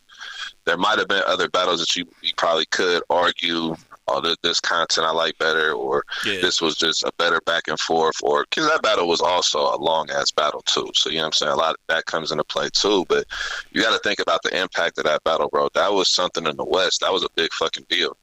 There 0.66 0.78
might 0.78 1.00
have 1.00 1.08
been 1.08 1.24
other 1.26 1.50
battles 1.50 1.80
that 1.80 1.96
you, 1.96 2.06
you 2.22 2.34
probably 2.36 2.66
could 2.66 3.04
argue 3.10 3.76
oh, 4.10 4.22
this, 4.22 4.38
this 4.42 4.60
content 4.60 5.08
I 5.08 5.12
like 5.12 5.38
better, 5.38 5.72
or 5.74 6.04
yeah. 6.26 6.42
this 6.42 6.62
was 6.62 6.76
just 6.76 7.04
a 7.04 7.12
better 7.18 7.40
back 7.46 7.68
and 7.68 7.80
forth, 7.80 8.16
or 8.22 8.46
because 8.50 8.68
that 8.70 8.82
battle 8.82 9.08
was 9.08 9.22
also 9.22 9.60
a 9.60 9.78
long 9.78 10.10
ass 10.10 10.32
battle 10.32 10.62
too. 10.62 10.90
So 10.94 11.10
you 11.10 11.18
know 11.18 11.24
what 11.24 11.28
I'm 11.28 11.34
saying? 11.34 11.52
A 11.52 11.56
lot 11.56 11.72
of 11.72 11.78
that 11.88 12.06
comes 12.06 12.32
into 12.32 12.44
play 12.44 12.70
too. 12.74 13.06
But 13.08 13.26
you 13.72 13.82
got 13.82 13.94
to 13.94 14.00
think 14.00 14.20
about 14.20 14.42
the 14.44 14.60
impact 14.60 14.98
of 14.98 15.06
that 15.06 15.24
battle, 15.24 15.50
bro. 15.50 15.70
That 15.74 15.94
was 15.94 16.10
something 16.10 16.46
in 16.46 16.58
the 16.58 16.66
West. 16.66 17.02
That 17.02 17.14
was 17.14 17.24
a 17.24 17.30
big 17.36 17.52
fucking 17.54 17.86
deal. 17.90 18.18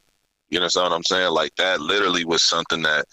You 0.49 0.59
know 0.59 0.69
what 0.73 0.91
I'm 0.91 1.03
saying? 1.03 1.31
Like 1.31 1.55
that 1.55 1.81
literally 1.81 2.25
was 2.25 2.43
something 2.43 2.81
that 2.83 3.05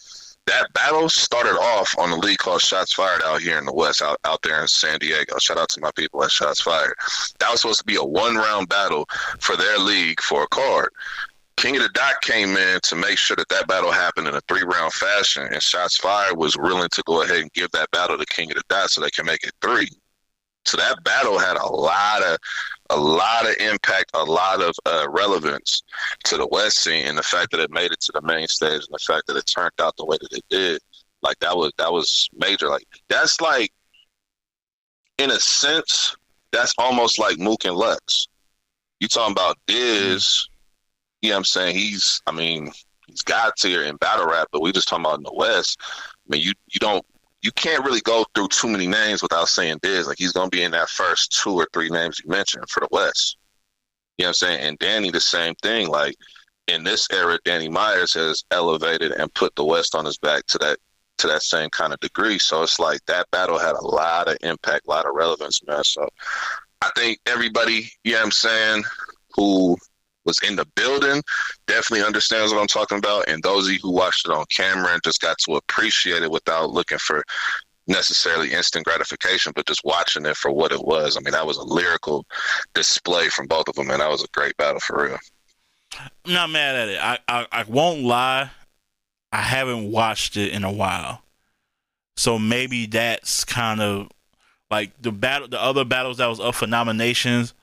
that 0.46 0.72
battle 0.74 1.08
started 1.08 1.58
off 1.58 1.94
on 1.98 2.10
a 2.10 2.16
league 2.16 2.38
called 2.38 2.60
Shots 2.60 2.92
Fired 2.92 3.22
out 3.24 3.40
here 3.40 3.58
in 3.58 3.64
the 3.64 3.72
West, 3.72 4.02
out, 4.02 4.18
out 4.24 4.42
there 4.42 4.60
in 4.60 4.68
San 4.68 4.98
Diego. 4.98 5.38
Shout 5.38 5.58
out 5.58 5.70
to 5.70 5.80
my 5.80 5.90
people 5.96 6.22
at 6.22 6.30
Shots 6.30 6.60
Fired. 6.60 6.94
That 7.38 7.50
was 7.50 7.62
supposed 7.62 7.80
to 7.80 7.84
be 7.86 7.96
a 7.96 8.04
one 8.04 8.36
round 8.36 8.68
battle 8.68 9.08
for 9.40 9.56
their 9.56 9.78
league 9.78 10.20
for 10.20 10.42
a 10.42 10.48
card. 10.48 10.90
King 11.56 11.76
of 11.76 11.82
the 11.82 11.88
Dot 11.90 12.20
came 12.20 12.56
in 12.56 12.80
to 12.82 12.96
make 12.96 13.16
sure 13.16 13.36
that 13.36 13.48
that 13.48 13.68
battle 13.68 13.92
happened 13.92 14.28
in 14.28 14.34
a 14.34 14.40
three 14.42 14.64
round 14.64 14.92
fashion, 14.92 15.48
and 15.50 15.62
Shots 15.62 15.96
Fired 15.96 16.36
was 16.36 16.56
willing 16.58 16.88
to 16.90 17.02
go 17.06 17.22
ahead 17.22 17.38
and 17.38 17.52
give 17.52 17.70
that 17.70 17.90
battle 17.90 18.18
to 18.18 18.26
King 18.26 18.50
of 18.50 18.56
the 18.56 18.62
Dot 18.68 18.90
so 18.90 19.00
they 19.00 19.10
can 19.10 19.24
make 19.24 19.44
it 19.44 19.52
three. 19.62 19.88
So 20.66 20.76
that 20.76 21.02
battle 21.04 21.38
had 21.38 21.56
a 21.56 21.66
lot 21.66 22.22
of 22.22 22.38
a 22.90 22.96
lot 22.96 23.46
of 23.48 23.56
impact, 23.56 24.10
a 24.14 24.24
lot 24.24 24.60
of 24.60 24.74
uh, 24.86 25.06
relevance 25.08 25.82
to 26.24 26.36
the 26.36 26.46
West 26.46 26.82
scene, 26.82 27.06
and 27.06 27.16
the 27.16 27.22
fact 27.22 27.50
that 27.52 27.60
it 27.60 27.70
made 27.70 27.92
it 27.92 28.00
to 28.00 28.12
the 28.12 28.22
main 28.22 28.46
stage, 28.46 28.84
and 28.84 28.92
the 28.92 29.04
fact 29.06 29.26
that 29.26 29.36
it 29.36 29.46
turned 29.46 29.72
out 29.80 29.96
the 29.96 30.04
way 30.04 30.16
that 30.20 30.32
it 30.32 30.44
did, 30.50 30.80
like 31.22 31.38
that 31.40 31.56
was 31.56 31.72
that 31.78 31.92
was 31.92 32.28
major. 32.34 32.68
Like 32.68 32.86
that's 33.08 33.40
like, 33.40 33.72
in 35.18 35.30
a 35.30 35.40
sense, 35.40 36.16
that's 36.52 36.74
almost 36.78 37.18
like 37.18 37.38
Mook 37.38 37.64
and 37.64 37.76
Lux. 37.76 38.28
You 39.00 39.08
talking 39.08 39.32
about 39.32 39.58
Diz? 39.66 40.48
you 41.24 41.30
know 41.30 41.36
what 41.36 41.38
I'm 41.38 41.44
saying? 41.44 41.74
He's, 41.74 42.20
I 42.26 42.32
mean, 42.32 42.70
he's 43.06 43.22
God 43.22 43.52
tier 43.56 43.84
in 43.84 43.96
battle 43.96 44.26
rap, 44.26 44.48
but 44.52 44.60
we 44.60 44.72
just 44.72 44.88
talking 44.88 45.06
about 45.06 45.16
in 45.16 45.22
the 45.22 45.32
West. 45.32 45.80
I 45.82 46.28
mean, 46.28 46.42
you 46.42 46.52
you 46.70 46.78
don't 46.80 47.04
you 47.44 47.52
can't 47.52 47.84
really 47.84 48.00
go 48.00 48.24
through 48.34 48.48
too 48.48 48.68
many 48.68 48.86
names 48.86 49.22
without 49.22 49.48
saying 49.48 49.78
Diz. 49.82 50.06
Like 50.06 50.16
he's 50.18 50.32
gonna 50.32 50.48
be 50.48 50.62
in 50.62 50.70
that 50.70 50.88
first 50.88 51.38
two 51.42 51.52
or 51.52 51.68
three 51.74 51.90
names 51.90 52.18
you 52.24 52.30
mentioned 52.30 52.68
for 52.70 52.80
the 52.80 52.88
West. 52.90 53.36
You 54.16 54.24
know 54.24 54.28
what 54.28 54.30
I'm 54.30 54.34
saying? 54.34 54.60
And 54.60 54.78
Danny 54.78 55.10
the 55.10 55.20
same 55.20 55.54
thing. 55.56 55.88
Like 55.88 56.14
in 56.68 56.84
this 56.84 57.06
era, 57.12 57.38
Danny 57.44 57.68
Myers 57.68 58.14
has 58.14 58.44
elevated 58.50 59.12
and 59.12 59.32
put 59.34 59.54
the 59.56 59.64
West 59.64 59.94
on 59.94 60.06
his 60.06 60.16
back 60.16 60.46
to 60.46 60.58
that 60.58 60.78
to 61.18 61.26
that 61.26 61.42
same 61.42 61.68
kind 61.68 61.92
of 61.92 62.00
degree. 62.00 62.38
So 62.38 62.62
it's 62.62 62.80
like 62.80 63.04
that 63.06 63.30
battle 63.30 63.58
had 63.58 63.76
a 63.76 63.86
lot 63.86 64.28
of 64.28 64.38
impact, 64.40 64.86
a 64.86 64.90
lot 64.90 65.06
of 65.06 65.14
relevance, 65.14 65.62
man. 65.66 65.84
So 65.84 66.08
I 66.80 66.90
think 66.96 67.18
everybody, 67.26 67.90
you 68.04 68.12
know 68.12 68.18
what 68.18 68.24
I'm 68.24 68.30
saying, 68.32 68.84
who 69.34 69.76
was 70.24 70.40
in 70.42 70.56
the 70.56 70.66
building 70.74 71.22
definitely 71.66 72.04
understands 72.04 72.52
what 72.52 72.60
I'm 72.60 72.66
talking 72.66 72.98
about. 72.98 73.28
And 73.28 73.42
those 73.42 73.66
of 73.66 73.72
you 73.72 73.78
who 73.82 73.92
watched 73.92 74.26
it 74.26 74.32
on 74.32 74.44
camera 74.50 74.92
and 74.92 75.02
just 75.02 75.20
got 75.20 75.38
to 75.38 75.56
appreciate 75.56 76.22
it 76.22 76.30
without 76.30 76.70
looking 76.70 76.98
for 76.98 77.22
necessarily 77.86 78.52
instant 78.52 78.84
gratification, 78.84 79.52
but 79.54 79.66
just 79.66 79.84
watching 79.84 80.24
it 80.26 80.36
for 80.36 80.50
what 80.50 80.72
it 80.72 80.82
was. 80.82 81.16
I 81.16 81.20
mean, 81.20 81.32
that 81.32 81.46
was 81.46 81.58
a 81.58 81.64
lyrical 81.64 82.24
display 82.74 83.28
from 83.28 83.46
both 83.46 83.68
of 83.68 83.74
them, 83.74 83.90
and 83.90 84.00
that 84.00 84.10
was 84.10 84.24
a 84.24 84.28
great 84.32 84.56
battle 84.56 84.80
for 84.80 85.04
real. 85.04 85.18
I'm 86.24 86.32
not 86.32 86.50
mad 86.50 86.76
at 86.76 86.88
it. 86.88 86.98
I, 87.00 87.18
I, 87.28 87.46
I 87.52 87.64
won't 87.64 88.02
lie. 88.02 88.50
I 89.32 89.42
haven't 89.42 89.90
watched 89.90 90.36
it 90.36 90.52
in 90.52 90.64
a 90.64 90.72
while. 90.72 91.22
So 92.16 92.38
maybe 92.38 92.86
that's 92.86 93.44
kind 93.44 93.80
of 93.80 94.08
like 94.70 94.90
the 95.02 95.12
battle, 95.12 95.48
the 95.48 95.60
other 95.60 95.84
battles 95.84 96.18
that 96.18 96.26
was 96.26 96.40
up 96.40 96.54
for 96.54 96.66
nominations. 96.66 97.54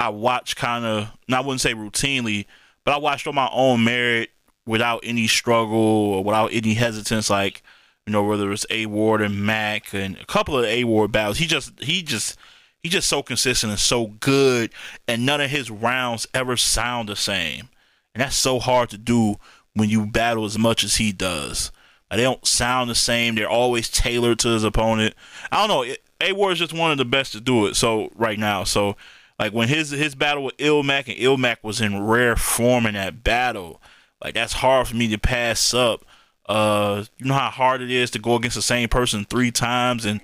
I 0.00 0.08
watch 0.08 0.56
kind 0.56 0.84
of, 0.84 1.10
and 1.26 1.34
I 1.34 1.40
wouldn't 1.40 1.60
say 1.60 1.74
routinely, 1.74 2.46
but 2.84 2.94
I 2.94 2.98
watched 2.98 3.26
on 3.26 3.34
my 3.34 3.48
own 3.52 3.84
merit 3.84 4.30
without 4.66 5.00
any 5.02 5.26
struggle 5.26 5.76
or 5.76 6.24
without 6.24 6.52
any 6.52 6.74
hesitance. 6.74 7.30
Like, 7.30 7.62
you 8.06 8.12
know, 8.12 8.22
whether 8.22 8.52
it's 8.52 8.66
A 8.70 8.86
Ward 8.86 9.22
and 9.22 9.46
Mac 9.46 9.94
and 9.94 10.16
a 10.18 10.26
couple 10.26 10.58
of 10.58 10.64
A 10.64 10.84
Ward 10.84 11.12
battles, 11.12 11.38
he 11.38 11.46
just, 11.46 11.72
he 11.80 12.02
just, 12.02 12.38
he's 12.82 12.92
just 12.92 13.08
so 13.08 13.22
consistent 13.22 13.70
and 13.70 13.80
so 13.80 14.08
good, 14.20 14.70
and 15.08 15.24
none 15.24 15.40
of 15.40 15.50
his 15.50 15.70
rounds 15.70 16.26
ever 16.34 16.56
sound 16.56 17.08
the 17.08 17.16
same, 17.16 17.70
and 18.14 18.20
that's 18.20 18.36
so 18.36 18.58
hard 18.58 18.90
to 18.90 18.98
do 18.98 19.36
when 19.72 19.88
you 19.88 20.06
battle 20.06 20.44
as 20.44 20.58
much 20.58 20.84
as 20.84 20.96
he 20.96 21.12
does. 21.12 21.72
Like, 22.10 22.18
they 22.18 22.24
don't 22.24 22.46
sound 22.46 22.90
the 22.90 22.94
same. 22.94 23.34
They're 23.34 23.48
always 23.48 23.88
tailored 23.88 24.38
to 24.40 24.48
his 24.48 24.64
opponent. 24.64 25.14
I 25.50 25.66
don't 25.66 25.88
know. 25.88 25.94
A 26.20 26.32
Ward 26.32 26.52
is 26.52 26.58
just 26.58 26.72
one 26.74 26.92
of 26.92 26.98
the 26.98 27.04
best 27.04 27.32
to 27.32 27.40
do 27.40 27.66
it. 27.66 27.74
So 27.74 28.10
right 28.14 28.38
now, 28.38 28.64
so 28.64 28.96
like 29.38 29.52
when 29.52 29.68
his 29.68 29.90
his 29.90 30.14
battle 30.14 30.44
with 30.44 30.56
Ilmac 30.58 31.08
and 31.08 31.18
Ilmac 31.18 31.58
was 31.62 31.80
in 31.80 32.04
rare 32.04 32.36
form 32.36 32.86
in 32.86 32.94
that 32.94 33.24
battle. 33.24 33.80
Like 34.22 34.34
that's 34.34 34.54
hard 34.54 34.88
for 34.88 34.96
me 34.96 35.08
to 35.08 35.18
pass 35.18 35.74
up. 35.74 36.04
Uh, 36.46 37.04
you 37.18 37.26
know 37.26 37.34
how 37.34 37.50
hard 37.50 37.82
it 37.82 37.90
is 37.90 38.10
to 38.12 38.18
go 38.18 38.36
against 38.36 38.56
the 38.56 38.62
same 38.62 38.88
person 38.88 39.24
three 39.24 39.50
times, 39.50 40.04
and 40.04 40.20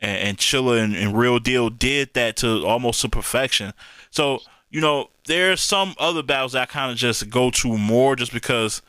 and, 0.00 0.28
and 0.28 0.38
Chilla 0.38 0.82
and, 0.82 0.96
and 0.96 1.16
Real 1.16 1.38
Deal 1.38 1.70
did 1.70 2.14
that 2.14 2.36
to 2.38 2.66
almost 2.66 3.00
to 3.02 3.08
perfection. 3.08 3.72
So 4.10 4.40
you 4.70 4.80
know 4.80 5.10
there's 5.26 5.60
some 5.60 5.94
other 5.98 6.22
battles 6.22 6.52
that 6.52 6.62
I 6.62 6.66
kind 6.66 6.90
of 6.90 6.96
just 6.96 7.28
go 7.30 7.50
to 7.50 7.78
more 7.78 8.16
just 8.16 8.32
because 8.32 8.82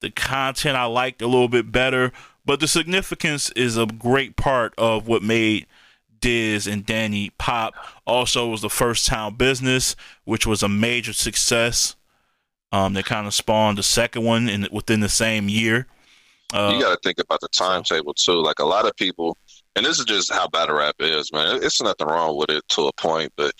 the 0.00 0.10
content 0.10 0.76
I 0.76 0.84
liked 0.84 1.22
a 1.22 1.26
little 1.26 1.48
bit 1.48 1.70
better, 1.70 2.12
but 2.44 2.60
the 2.60 2.68
significance 2.68 3.50
is 3.50 3.76
a 3.76 3.86
great 3.86 4.36
part 4.36 4.74
of 4.76 5.06
what 5.06 5.22
made 5.22 5.66
Diz 6.20 6.66
and 6.66 6.84
Danny 6.84 7.30
Pop. 7.38 7.74
Also, 8.06 8.48
was 8.48 8.62
the 8.62 8.70
first 8.70 9.06
town 9.06 9.34
business, 9.34 9.96
which 10.24 10.46
was 10.46 10.62
a 10.62 10.68
major 10.68 11.12
success. 11.12 11.96
Um, 12.72 12.94
they 12.94 13.02
kind 13.02 13.26
of 13.26 13.34
spawned 13.34 13.78
the 13.78 13.82
second 13.82 14.24
one 14.24 14.48
in 14.48 14.68
within 14.70 15.00
the 15.00 15.08
same 15.08 15.48
year. 15.48 15.86
Uh, 16.52 16.72
you 16.74 16.80
got 16.80 16.90
to 16.90 17.00
think 17.02 17.18
about 17.18 17.40
the 17.40 17.48
timetable 17.48 18.14
too. 18.14 18.42
Like 18.42 18.58
a 18.58 18.64
lot 18.64 18.86
of 18.86 18.94
people, 18.96 19.36
and 19.76 19.84
this 19.84 19.98
is 19.98 20.04
just 20.04 20.32
how 20.32 20.48
battle 20.48 20.76
rap 20.76 20.96
is, 20.98 21.32
man. 21.32 21.60
It's 21.62 21.80
nothing 21.80 22.06
wrong 22.06 22.36
with 22.36 22.50
it 22.50 22.66
to 22.70 22.88
a 22.88 22.92
point, 22.94 23.32
but 23.36 23.54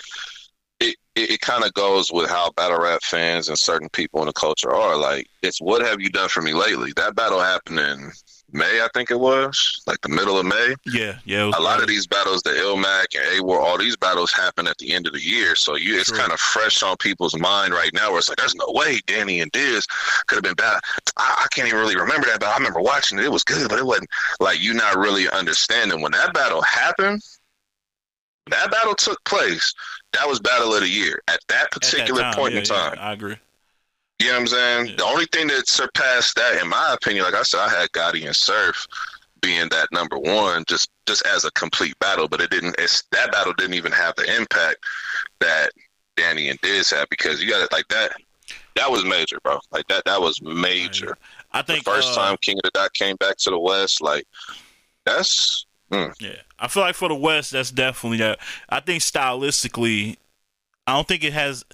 it 0.80 0.96
it, 1.14 1.30
it 1.32 1.40
kind 1.40 1.64
of 1.64 1.72
goes 1.74 2.12
with 2.12 2.28
how 2.28 2.50
battle 2.52 2.80
rap 2.80 3.02
fans 3.02 3.48
and 3.48 3.58
certain 3.58 3.88
people 3.90 4.20
in 4.20 4.26
the 4.26 4.32
culture 4.32 4.72
are. 4.72 4.96
Like, 4.96 5.28
it's 5.42 5.60
what 5.60 5.82
have 5.82 6.00
you 6.00 6.10
done 6.10 6.28
for 6.28 6.42
me 6.42 6.52
lately? 6.52 6.92
That 6.96 7.14
battle 7.14 7.40
happened 7.40 7.78
in 7.78 8.12
May, 8.52 8.80
I 8.82 8.88
think 8.94 9.10
it 9.10 9.18
was, 9.18 9.82
like 9.86 10.00
the 10.00 10.08
middle 10.08 10.38
of 10.38 10.46
May. 10.46 10.74
Yeah, 10.86 11.18
yeah. 11.24 11.50
A 11.56 11.60
lot 11.60 11.80
of 11.80 11.88
these 11.88 12.06
battles, 12.06 12.42
the 12.42 12.50
Ilmac 12.50 13.16
and 13.16 13.38
A 13.38 13.44
War, 13.44 13.60
all 13.60 13.78
these 13.78 13.96
battles 13.96 14.32
happen 14.32 14.66
at 14.66 14.78
the 14.78 14.92
end 14.92 15.06
of 15.06 15.12
the 15.12 15.20
year. 15.20 15.54
So 15.54 15.76
you, 15.76 15.98
it's 15.98 16.10
kind 16.10 16.32
of 16.32 16.40
fresh 16.40 16.82
on 16.82 16.96
people's 16.96 17.38
mind 17.38 17.72
right 17.72 17.90
now. 17.92 18.10
Where 18.10 18.18
it's 18.18 18.28
like, 18.28 18.38
there's 18.38 18.54
no 18.54 18.66
way 18.68 19.00
Danny 19.06 19.40
and 19.40 19.50
Diz 19.52 19.86
could 20.26 20.36
have 20.36 20.44
been 20.44 20.54
bad. 20.54 20.80
I, 21.16 21.44
I, 21.44 21.46
can't 21.54 21.68
even 21.68 21.80
really 21.80 21.96
remember 21.96 22.26
that, 22.28 22.40
but 22.40 22.48
I 22.48 22.56
remember 22.56 22.80
watching 22.80 23.18
it. 23.18 23.24
It 23.24 23.32
was 23.32 23.44
good, 23.44 23.68
but 23.68 23.78
it 23.78 23.86
wasn't 23.86 24.10
like 24.40 24.62
you 24.62 24.74
not 24.74 24.96
really 24.96 25.28
understanding 25.28 26.00
when 26.00 26.12
that 26.12 26.32
battle 26.34 26.62
happened. 26.62 27.22
That 28.50 28.70
battle 28.70 28.94
took 28.94 29.22
place. 29.24 29.72
That 30.12 30.28
was 30.28 30.40
battle 30.40 30.74
of 30.74 30.80
the 30.80 30.88
year 30.88 31.20
at 31.28 31.40
that 31.48 31.70
particular 31.70 32.22
at 32.22 32.32
that 32.32 32.36
point 32.36 32.54
yeah, 32.54 32.60
in 32.60 32.64
time. 32.66 32.94
Yeah, 32.96 33.08
I 33.08 33.12
agree. 33.12 33.36
You 34.20 34.26
know 34.26 34.32
what 34.32 34.40
I'm 34.40 34.46
saying? 34.48 34.86
Yeah. 34.86 34.94
The 34.98 35.04
only 35.04 35.24
thing 35.32 35.46
that 35.46 35.66
surpassed 35.66 36.36
that, 36.36 36.60
in 36.60 36.68
my 36.68 36.92
opinion, 36.92 37.24
like 37.24 37.34
I 37.34 37.42
said, 37.42 37.60
I 37.60 37.70
had 37.70 37.90
Gotti 37.92 38.26
and 38.26 38.36
Surf 38.36 38.86
being 39.40 39.66
that 39.70 39.88
number 39.92 40.18
one, 40.18 40.64
just 40.68 40.90
just 41.06 41.26
as 41.26 41.46
a 41.46 41.50
complete 41.52 41.98
battle, 42.00 42.28
but 42.28 42.42
it 42.42 42.50
didn't. 42.50 42.76
It's 42.78 43.02
that 43.12 43.32
battle 43.32 43.54
didn't 43.54 43.74
even 43.74 43.92
have 43.92 44.14
the 44.16 44.36
impact 44.36 44.76
that 45.40 45.70
Danny 46.16 46.50
and 46.50 46.60
Diz 46.60 46.90
had 46.90 47.08
because 47.08 47.42
you 47.42 47.48
got 47.48 47.62
it 47.62 47.72
like 47.72 47.88
that. 47.88 48.12
That 48.76 48.90
was 48.90 49.06
major, 49.06 49.38
bro. 49.42 49.58
Like 49.70 49.88
that. 49.88 50.04
That 50.04 50.20
was 50.20 50.42
major. 50.42 51.16
I 51.52 51.62
think 51.62 51.84
the 51.84 51.90
first 51.90 52.12
uh, 52.12 52.26
time 52.26 52.36
King 52.42 52.58
of 52.58 52.62
the 52.64 52.70
Dot 52.74 52.92
came 52.92 53.16
back 53.16 53.38
to 53.38 53.50
the 53.50 53.58
West, 53.58 54.02
like 54.02 54.26
that's. 55.06 55.64
Mm. 55.90 56.14
Yeah, 56.20 56.36
I 56.58 56.68
feel 56.68 56.82
like 56.82 56.94
for 56.94 57.08
the 57.08 57.16
West, 57.16 57.52
that's 57.52 57.70
definitely 57.70 58.18
that. 58.18 58.38
I 58.68 58.80
think 58.80 59.02
stylistically, 59.02 60.18
I 60.86 60.94
don't 60.94 61.08
think 61.08 61.24
it 61.24 61.32
has. 61.32 61.64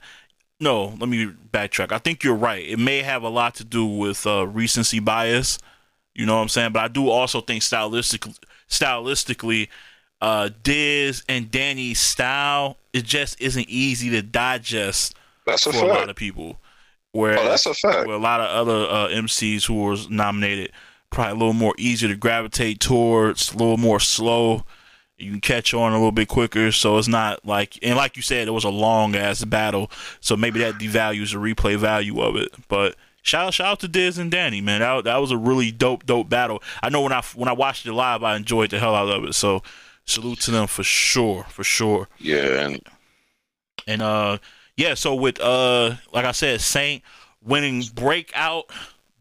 No, 0.58 0.94
let 0.98 1.08
me 1.08 1.26
backtrack. 1.52 1.92
I 1.92 1.98
think 1.98 2.24
you're 2.24 2.34
right. 2.34 2.66
It 2.66 2.78
may 2.78 3.02
have 3.02 3.22
a 3.22 3.28
lot 3.28 3.54
to 3.56 3.64
do 3.64 3.84
with 3.84 4.26
uh, 4.26 4.46
recency 4.46 5.00
bias. 5.00 5.58
You 6.14 6.24
know 6.24 6.36
what 6.36 6.42
I'm 6.42 6.48
saying? 6.48 6.72
But 6.72 6.82
I 6.82 6.88
do 6.88 7.10
also 7.10 7.40
think 7.42 7.62
stylistically, 7.62 8.38
stylistically, 8.70 9.68
uh, 10.22 10.48
Diz 10.62 11.22
and 11.28 11.50
Danny's 11.50 11.98
style 12.00 12.78
it 12.96 13.04
just 13.04 13.38
isn't 13.42 13.68
easy 13.68 14.08
to 14.08 14.22
digest 14.22 15.14
That's 15.44 15.66
a 15.66 15.72
for 15.72 15.84
a 15.84 15.88
lot 15.88 16.08
of 16.08 16.16
people. 16.16 16.58
Where 17.12 17.38
Oh, 17.38 17.44
that's 17.44 17.66
a 17.66 17.74
fact. 17.74 18.06
where 18.06 18.16
a 18.16 18.20
lot 18.20 18.40
of 18.40 18.48
other 18.48 18.86
uh, 18.90 19.08
MCs 19.08 19.66
who 19.66 19.82
were 19.82 19.96
nominated 20.08 20.72
probably 21.10 21.32
a 21.32 21.34
little 21.34 21.52
more 21.52 21.74
easy 21.76 22.08
to 22.08 22.16
gravitate 22.16 22.80
towards, 22.80 23.52
a 23.52 23.58
little 23.58 23.76
more 23.76 24.00
slow. 24.00 24.64
You 25.18 25.30
can 25.30 25.40
catch 25.40 25.72
on 25.72 25.92
a 25.92 25.96
little 25.96 26.12
bit 26.12 26.28
quicker, 26.28 26.70
so 26.72 26.98
it's 26.98 27.08
not 27.08 27.44
like 27.46 27.78
and 27.82 27.96
like 27.96 28.16
you 28.16 28.22
said, 28.22 28.48
it 28.48 28.50
was 28.52 28.64
a 28.64 28.68
long 28.68 29.16
ass 29.16 29.44
battle, 29.44 29.90
so 30.20 30.36
maybe 30.36 30.60
that 30.60 30.74
devalues 30.74 31.32
the 31.32 31.38
replay 31.38 31.76
value 31.76 32.20
of 32.20 32.36
it. 32.36 32.50
But 32.68 32.96
shout 33.22 33.54
shout 33.54 33.66
out 33.66 33.80
to 33.80 33.88
Diz 33.88 34.18
and 34.18 34.30
Danny, 34.30 34.60
man, 34.60 34.80
that 34.80 35.04
that 35.04 35.16
was 35.16 35.30
a 35.30 35.38
really 35.38 35.72
dope 35.72 36.04
dope 36.04 36.28
battle. 36.28 36.62
I 36.82 36.90
know 36.90 37.00
when 37.00 37.12
I 37.12 37.22
when 37.34 37.48
I 37.48 37.52
watched 37.54 37.86
it 37.86 37.92
live, 37.94 38.22
I 38.22 38.36
enjoyed 38.36 38.70
the 38.70 38.78
hell 38.78 38.94
out 38.94 39.08
of 39.08 39.24
it. 39.24 39.34
So 39.34 39.62
salute 40.04 40.40
to 40.42 40.50
them 40.50 40.66
for 40.66 40.82
sure, 40.84 41.44
for 41.44 41.64
sure. 41.64 42.08
Yeah, 42.18 42.66
and 42.66 42.82
And 43.86 44.02
uh 44.02 44.38
yeah, 44.76 44.92
so 44.94 45.14
with 45.14 45.40
uh 45.40 45.94
like 46.12 46.26
I 46.26 46.32
said, 46.32 46.60
Saynt 46.60 47.02
winning 47.42 47.84
breakout 47.94 48.66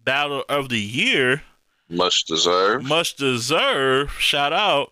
battle 0.03 0.43
of 0.49 0.67
the 0.67 0.79
year, 0.79 1.43
much 1.89 2.25
deserved. 2.25 2.85
much 2.85 3.15
deserved. 3.15 4.11
Shout 4.19 4.51
out. 4.51 4.91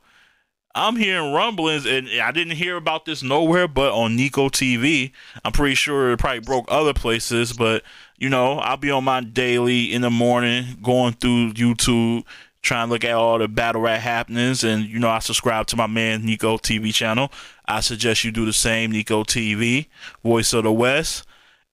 I'm 0.76 0.96
hearing 0.96 1.34
rumblings, 1.34 1.86
and 1.86 2.10
I 2.10 2.32
didn't 2.32 2.56
hear 2.56 2.78
about 2.78 3.06
this 3.06 3.22
nowhere 3.22 3.68
but 3.68 3.94
on 3.94 4.16
Nico 4.16 4.50
TV. 4.50 5.12
I'm 5.46 5.52
pretty 5.52 5.76
sure 5.76 6.12
it 6.12 6.20
probably 6.20 6.40
broke 6.40 6.66
other 6.68 6.94
places, 6.94 7.54
but 7.54 7.84
you 8.18 8.30
know, 8.30 8.58
I'll 8.58 8.78
be 8.78 8.90
on 8.90 9.04
my 9.04 9.22
daily 9.22 9.94
in 9.94 10.02
the 10.02 10.10
morning 10.10 10.78
going 10.82 11.14
through 11.14 11.54
YouTube, 11.54 12.24
trying 12.64 12.88
to 12.88 12.94
look 12.94 13.04
at 13.04 13.14
all 13.14 13.38
the 13.38 13.48
battle 13.48 13.82
rap 13.82 14.00
happenings, 14.02 14.64
and 14.64 14.86
you 14.86 14.98
know, 14.98 15.10
I 15.10 15.20
subscribe 15.20 15.68
to 15.68 15.76
my 15.76 15.88
man 15.88 16.26
Nico 16.26 16.58
TV 16.58 16.92
channel. 16.92 17.32
I 17.68 17.82
suggest 17.82 18.24
you 18.24 18.32
do 18.32 18.46
the 18.46 18.54
same, 18.54 18.92
Nico 18.92 19.24
TV, 19.24 19.88
Voice 20.24 20.54
of 20.54 20.64
the 20.64 20.72
West. 20.72 21.26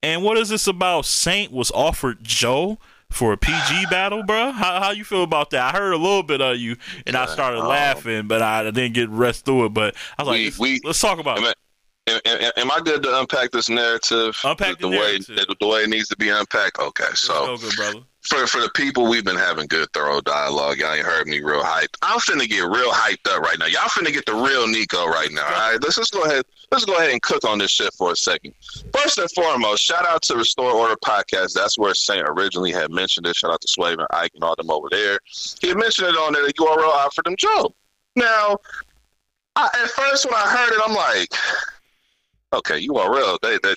And 0.03 0.23
what 0.23 0.37
is 0.37 0.51
this 0.51 0.67
about? 0.67 1.07
Saynt 1.07 1.53
was 1.53 1.71
offered 1.71 2.23
Joe 2.23 2.79
for 3.11 3.33
a 3.33 3.37
PG 3.37 3.87
battle, 3.91 4.23
bro. 4.23 4.53
How 4.53 4.81
how 4.81 4.91
you 4.93 5.05
feel 5.05 5.23
about 5.23 5.51
that? 5.51 5.75
I 5.75 5.77
heard 5.79 5.93
a 5.93 5.97
little 5.99 6.23
bit 6.23 6.41
of 6.41 6.57
you, 6.59 6.77
and 7.07 7.17
I 7.17 7.27
started 7.27 7.61
um, 7.61 7.69
laughing, 7.69 8.27
but 8.29 8.41
I 8.43 8.65
didn't 8.71 8.95
get 8.95 9.09
rest 9.11 9.45
through 9.45 9.67
it. 9.67 9.75
But 9.75 9.95
I 10.19 10.23
was 10.23 10.29
like, 10.29 10.37
We- 10.39 10.45
let's, 10.47 10.59
we- 10.59 10.81
let's 10.85 11.01
talk 11.01 11.19
about 11.19 11.39
I 11.39 11.41
it. 11.41 11.45
mean, 11.45 11.53
Am, 12.09 12.21
am- 12.25 12.53
am 12.57 12.71
I 12.73 12.81
good 12.83 13.03
to 13.05 13.21
unpack 13.21 13.51
this 13.53 13.69
narrative? 13.69 14.37
Unpack 14.43 14.79
the 14.79 14.89
way 14.89 14.97
narrative. 14.97 15.37
the, 15.37 15.57
the 15.61 15.67
way 15.67 15.81
it 15.85 15.91
needs 15.91 16.09
to 16.09 16.17
be 16.17 16.29
unpacked. 16.31 16.79
Okay, 16.81 17.05
so 17.15 17.51
Let's 17.53 17.63
good 17.63 17.77
brother. 17.77 18.07
For 18.23 18.47
for 18.47 18.61
the 18.61 18.71
people 18.75 19.09
we've 19.09 19.25
been 19.25 19.37
having 19.37 19.67
good 19.67 19.89
thorough 19.93 20.21
dialogue. 20.21 20.79
Y'all 20.79 20.93
ain't 20.93 21.07
heard 21.07 21.27
me 21.27 21.41
real 21.41 21.63
hyped. 21.63 21.97
I'm 22.03 22.21
finna 22.21 22.47
get 22.49 22.61
real 22.65 22.91
hyped 22.91 23.27
up 23.29 23.41
right 23.41 23.59
now. 23.59 23.67
Y'all 23.67 23.89
finna 23.89 24.13
get 24.13 24.27
the 24.27 24.35
real 24.35 24.67
Nico 24.67 25.07
right 25.07 25.33
now. 25.33 25.45
All 25.45 25.73
right, 25.73 25.79
let's 25.83 25.97
just 25.97 26.13
go 26.13 26.25
ahead. 26.25 26.45
Let's 26.71 26.85
go 26.85 26.97
ahead 26.97 27.11
and 27.11 27.23
cook 27.23 27.45
on 27.45 27.59
this 27.59 27.71
shit 27.71 27.93
for 27.95 28.13
a 28.13 28.17
second. 28.17 28.53
First 28.93 29.19
and 29.19 29.31
foremost, 29.31 29.83
shout 29.83 30.07
out 30.07 30.23
to 30.23 30.37
Restore 30.37 30.71
Order 30.71 30.97
Podcast. 31.05 31.55
That's 31.55 31.79
where 31.79 31.95
Saynt 31.95 32.29
originally 32.29 32.73
had 32.73 32.91
mentioned 32.91 33.27
it. 33.27 33.37
Shout 33.37 33.53
out 33.53 33.61
to 33.63 33.69
Swave 33.69 33.99
and 33.99 34.07
Ike 34.11 34.33
and 34.35 34.45
all 34.45 34.55
them 34.55 34.71
over 34.71 34.89
there. 34.91 35.19
He 35.61 35.75
mentioned 35.75 36.09
it 36.09 36.15
on 36.15 36.35
there. 36.35 36.47
The 36.47 36.53
URL 36.53 36.89
offered 36.89 37.27
him 37.27 37.37
Joe. 37.37 37.75
Now, 38.17 38.59
I, 39.57 39.69
at 39.83 39.91
first 39.91 40.27
when 40.27 40.35
I 40.35 40.47
heard 40.47 40.73
it, 40.75 40.81
I'm 40.85 40.95
like, 40.95 41.33
okay, 42.53 42.87
URL, 42.87 43.39
they 43.41 43.59
they, 43.63 43.75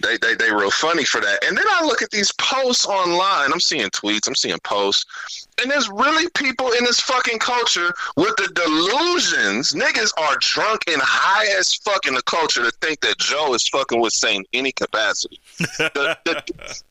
they 0.08 0.16
they 0.18 0.34
they 0.34 0.52
real 0.52 0.70
funny 0.70 1.04
for 1.04 1.20
that. 1.20 1.44
And 1.44 1.56
then 1.56 1.64
I 1.68 1.84
look 1.84 2.02
at 2.02 2.10
these 2.10 2.32
posts 2.32 2.86
online. 2.86 3.52
I'm 3.52 3.60
seeing 3.60 3.88
tweets, 3.90 4.26
I'm 4.26 4.34
seeing 4.34 4.58
posts, 4.60 5.46
and 5.60 5.70
there's 5.70 5.88
really 5.90 6.28
people 6.30 6.70
in 6.72 6.84
this 6.84 7.00
fucking 7.00 7.38
culture 7.38 7.92
with 8.16 8.34
the 8.36 8.50
delusions. 8.54 9.72
Niggas 9.72 10.12
are 10.18 10.36
drunk 10.40 10.82
and 10.88 11.00
high 11.02 11.46
as 11.58 11.74
fuck 11.74 12.06
in 12.06 12.14
the 12.14 12.22
culture 12.22 12.62
to 12.62 12.70
think 12.80 13.00
that 13.00 13.18
Joe 13.18 13.54
is 13.54 13.68
fucking 13.68 14.00
with 14.00 14.12
in 14.22 14.44
any 14.52 14.72
capacity. 14.72 15.40
the, 15.58 16.16
the, 16.24 16.42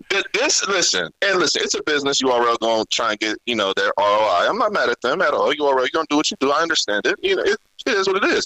the, 0.09 0.23
this 0.33 0.67
listen 0.67 1.11
and 1.21 1.39
listen, 1.39 1.61
it's 1.63 1.75
a 1.75 1.83
business. 1.83 2.21
URL 2.21 2.59
going 2.59 2.83
to 2.83 2.89
try 2.89 3.11
and 3.11 3.19
get 3.19 3.37
you 3.45 3.55
know 3.55 3.73
their 3.75 3.91
ROI. 3.97 4.47
I'm 4.49 4.57
not 4.57 4.73
mad 4.73 4.89
at 4.89 5.01
them 5.01 5.21
at 5.21 5.33
all. 5.33 5.53
URL, 5.53 5.79
you're 5.79 5.89
gonna 5.93 6.07
do 6.09 6.17
what 6.17 6.29
you 6.29 6.37
do. 6.39 6.51
I 6.51 6.61
understand 6.61 7.05
it. 7.05 7.15
You 7.21 7.37
know, 7.37 7.43
it, 7.43 7.57
it 7.85 7.93
is 7.93 8.07
what 8.07 8.23
it 8.23 8.29
is. 8.29 8.45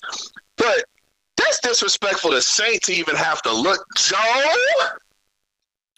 But 0.58 0.86
that's 1.46 1.60
disrespectful 1.60 2.32
to 2.32 2.42
Saynt 2.42 2.82
to 2.84 2.94
even 2.94 3.16
have 3.16 3.42
to 3.44 3.54
look 3.54 3.86
Joe, 3.98 4.44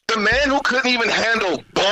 the 0.08 0.18
man 0.20 0.50
who 0.50 0.60
couldn't 0.62 0.92
even 0.92 1.10
handle 1.10 1.64
Born. 1.74 1.86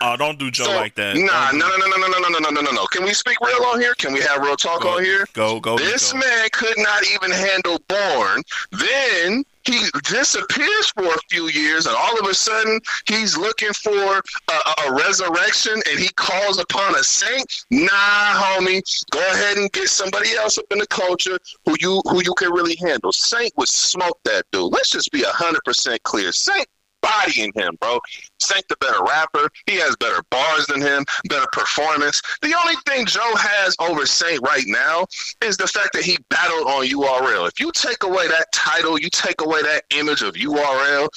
Oh, 0.00 0.16
don't 0.16 0.38
do 0.38 0.50
Joe 0.50 0.64
So- 0.64 0.76
like 0.76 0.94
that. 0.96 1.16
Nah, 1.16 1.50
no, 1.52 1.68
no, 1.68 1.76
no, 1.76 1.86
no, 1.86 1.96
no, 1.96 2.18
no, 2.18 2.28
no, 2.28 2.38
no, 2.38 2.50
no, 2.50 2.60
no, 2.60 2.70
no. 2.70 2.86
Can 2.86 3.04
we 3.04 3.12
speak 3.14 3.38
real 3.40 3.62
on 3.64 3.80
here? 3.80 3.94
Can 3.94 4.12
we 4.12 4.20
have 4.20 4.42
real 4.42 4.56
talk 4.56 4.82
Go, 4.82 4.96
on 4.96 5.04
here? 5.04 5.26
go, 5.32 5.60
go. 5.60 5.76
This 5.78 6.12
Nico. 6.14 6.26
man 6.26 6.48
could 6.52 6.78
not 6.78 7.02
even 7.14 7.30
handle 7.30 7.80
Born. 7.88 8.42
Then 8.72 9.44
he 9.68 9.78
disappears 10.04 10.90
for 10.90 11.04
a 11.04 11.18
few 11.28 11.48
years, 11.48 11.86
and 11.86 11.94
all 11.94 12.18
of 12.18 12.26
a 12.26 12.34
sudden 12.34 12.80
he's 13.06 13.36
looking 13.36 13.72
for 13.74 14.22
a, 14.50 14.86
a 14.86 14.92
resurrection, 14.94 15.74
and 15.90 15.98
he 15.98 16.08
calls 16.16 16.58
upon 16.58 16.94
a 16.94 17.04
saint. 17.04 17.64
Nah, 17.70 17.88
homie, 17.90 18.82
go 19.10 19.20
ahead 19.20 19.58
and 19.58 19.70
get 19.72 19.88
somebody 19.88 20.34
else 20.34 20.56
up 20.56 20.64
in 20.70 20.78
the 20.78 20.86
culture 20.86 21.38
who 21.66 21.76
you 21.80 22.00
who 22.06 22.22
you 22.24 22.34
can 22.34 22.52
really 22.52 22.76
handle. 22.76 23.12
Saynt 23.12 23.52
would 23.56 23.68
smoke 23.68 24.18
that 24.24 24.44
dude. 24.52 24.72
Let's 24.72 24.90
just 24.90 25.12
be 25.12 25.22
hundred 25.22 25.62
percent 25.64 26.02
clear. 26.02 26.32
Saynt 26.32 26.66
bodying 27.00 27.52
him, 27.54 27.76
bro. 27.80 28.00
Saynt 28.38 28.66
the 28.68 28.76
better 28.76 29.02
rapper. 29.02 29.48
He 29.66 29.76
has 29.76 29.96
better 29.96 30.22
bars 30.30 30.66
than 30.66 30.80
him, 30.80 31.04
better 31.28 31.46
performance. 31.52 32.20
The 32.42 32.54
only 32.64 32.74
thing 32.86 33.06
Joe 33.06 33.34
has 33.36 33.76
over 33.80 34.06
Saynt 34.06 34.40
right 34.42 34.64
now 34.66 35.06
is 35.42 35.56
the 35.56 35.66
fact 35.66 35.92
that 35.94 36.02
he 36.02 36.18
battled 36.28 36.66
on 36.66 36.86
URL. 36.86 37.48
If 37.48 37.60
you 37.60 37.70
take 37.72 38.02
away 38.02 38.28
that 38.28 38.50
title, 38.52 38.98
you 38.98 39.08
take 39.10 39.40
away 39.40 39.62
that 39.62 39.84
image 39.90 40.22
of 40.22 40.34
URL, 40.34 41.08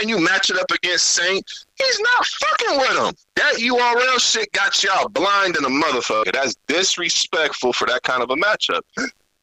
and 0.00 0.08
you 0.08 0.20
match 0.20 0.50
it 0.50 0.58
up 0.58 0.70
against 0.70 1.06
Saynt, 1.06 1.44
he's 1.76 2.00
not 2.00 2.26
fucking 2.26 2.78
with 2.78 3.06
him. 3.06 3.14
That 3.36 3.54
URL 3.54 4.20
shit 4.20 4.50
got 4.52 4.82
y'all 4.82 5.08
blind 5.08 5.56
in 5.56 5.64
a 5.64 5.68
motherfucker. 5.68 6.32
That's 6.32 6.56
disrespectful 6.66 7.72
for 7.72 7.86
that 7.86 8.02
kind 8.02 8.22
of 8.22 8.30
a 8.30 8.36
matchup. 8.36 8.82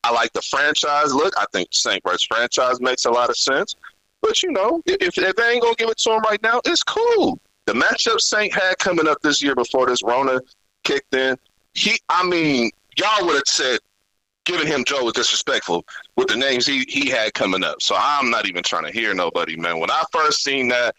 I 0.03 0.11
like 0.11 0.31
the 0.33 0.41
franchise 0.41 1.13
look. 1.13 1.33
I 1.37 1.45
think 1.51 1.69
Saynt 1.71 2.03
vs. 2.03 2.23
franchise 2.23 2.79
makes 2.79 3.05
a 3.05 3.11
lot 3.11 3.29
of 3.29 3.37
sense. 3.37 3.75
But 4.25 4.41
you 4.41 4.51
know, 4.51 4.81
if, 4.87 5.19
if 5.19 5.35
they 5.35 5.51
ain't 5.51 5.61
gonna 5.61 5.75
give 5.75 5.89
it 5.89 5.99
to 5.99 6.13
him 6.13 6.21
right 6.21 6.41
now, 6.41 6.59
it's 6.65 6.81
cool. 6.81 7.39
The 7.67 7.73
matchup 7.73 8.19
Saynt 8.19 8.53
had 8.53 8.79
coming 8.79 9.07
up 9.07 9.21
this 9.21 9.43
year 9.43 9.53
before 9.53 9.85
this 9.85 10.01
Rona 10.01 10.41
kicked 10.83 11.13
in, 11.13 11.37
he, 11.75 11.99
I 12.09 12.25
mean, 12.27 12.71
y'all 12.97 13.23
would 13.27 13.35
have 13.35 13.43
said 13.45 13.79
giving 14.45 14.65
him 14.65 14.83
Joe 14.83 15.03
was 15.03 15.13
disrespectful 15.13 15.85
with 16.15 16.27
the 16.27 16.37
names 16.37 16.65
he, 16.65 16.85
he 16.87 17.07
had 17.07 17.35
coming 17.35 17.63
up. 17.63 17.83
So 17.83 17.95
I'm 17.95 18.31
not 18.31 18.47
even 18.47 18.63
trying 18.63 18.85
to 18.85 18.91
hear 18.91 19.13
nobody, 19.13 19.57
man. 19.57 19.79
When 19.79 19.91
I 19.91 20.03
first 20.11 20.43
seen 20.43 20.69
that, 20.69 20.95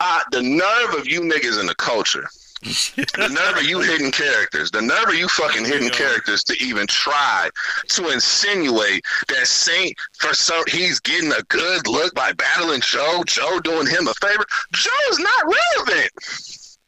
I, 0.00 0.22
the 0.32 0.40
nerve 0.40 0.98
of 0.98 1.06
you 1.06 1.20
niggas 1.20 1.60
in 1.60 1.66
the 1.66 1.74
culture, 1.74 2.28
the 2.62 3.28
nerve 3.30 3.56
of 3.56 3.64
you 3.64 3.80
hidden 3.80 4.10
characters, 4.10 4.70
the 4.70 4.82
nerve 4.82 5.08
of 5.08 5.14
you 5.14 5.28
fucking 5.28 5.64
hidden 5.64 5.84
Yeah. 5.88 5.90
characters 5.94 6.44
to 6.44 6.62
even 6.62 6.86
try 6.86 7.48
to 7.88 8.08
insinuate 8.10 9.04
that 9.28 9.46
Saynt 9.46 9.96
for 10.18 10.34
some 10.34 10.62
he's 10.68 11.00
getting 11.00 11.32
a 11.32 11.42
good 11.48 11.86
look 11.86 12.14
by 12.14 12.32
battling 12.32 12.80
Joe, 12.82 13.24
Joe 13.26 13.60
doing 13.60 13.86
him 13.86 14.08
a 14.08 14.14
favor. 14.14 14.44
Joe's 14.72 15.18
not 15.18 15.54
relevant. 15.76 16.10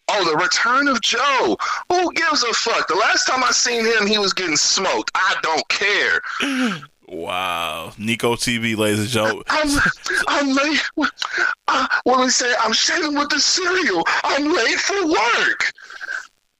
Oh, 0.08 0.24
the 0.28 0.37
return 0.37 0.88
of 0.88 1.00
Joe. 1.00 1.56
Who 1.88 2.12
gives 2.12 2.42
a 2.42 2.52
fuck? 2.52 2.87
The 2.88 2.94
last 2.96 3.24
time 3.26 3.42
I 3.42 3.50
seen 3.50 3.87
him, 3.87 4.06
he 4.06 4.18
was 4.18 4.35
getting 4.35 4.56
smoked. 4.56 5.11
I 5.14 5.37
don't 5.42 5.66
care. 5.68 6.20
Wow, 7.12 7.92
Nico 7.98 8.37
TV, 8.37 8.75
ladies 8.75 9.01
and 9.01 9.09
gentlemen. 9.09 9.44
I'm, 9.51 9.79
I'm 10.29 10.57
late. 10.57 10.81
Uh, 11.68 11.87
do 12.07 12.22
we 12.22 12.31
say? 12.31 12.55
I'm 12.59 12.72
shaving 12.72 13.14
with 13.14 13.29
the 13.29 13.38
cereal. 13.38 14.03
I'm 14.25 14.51
late 14.51 14.79
for 14.79 15.07
work. 15.07 15.72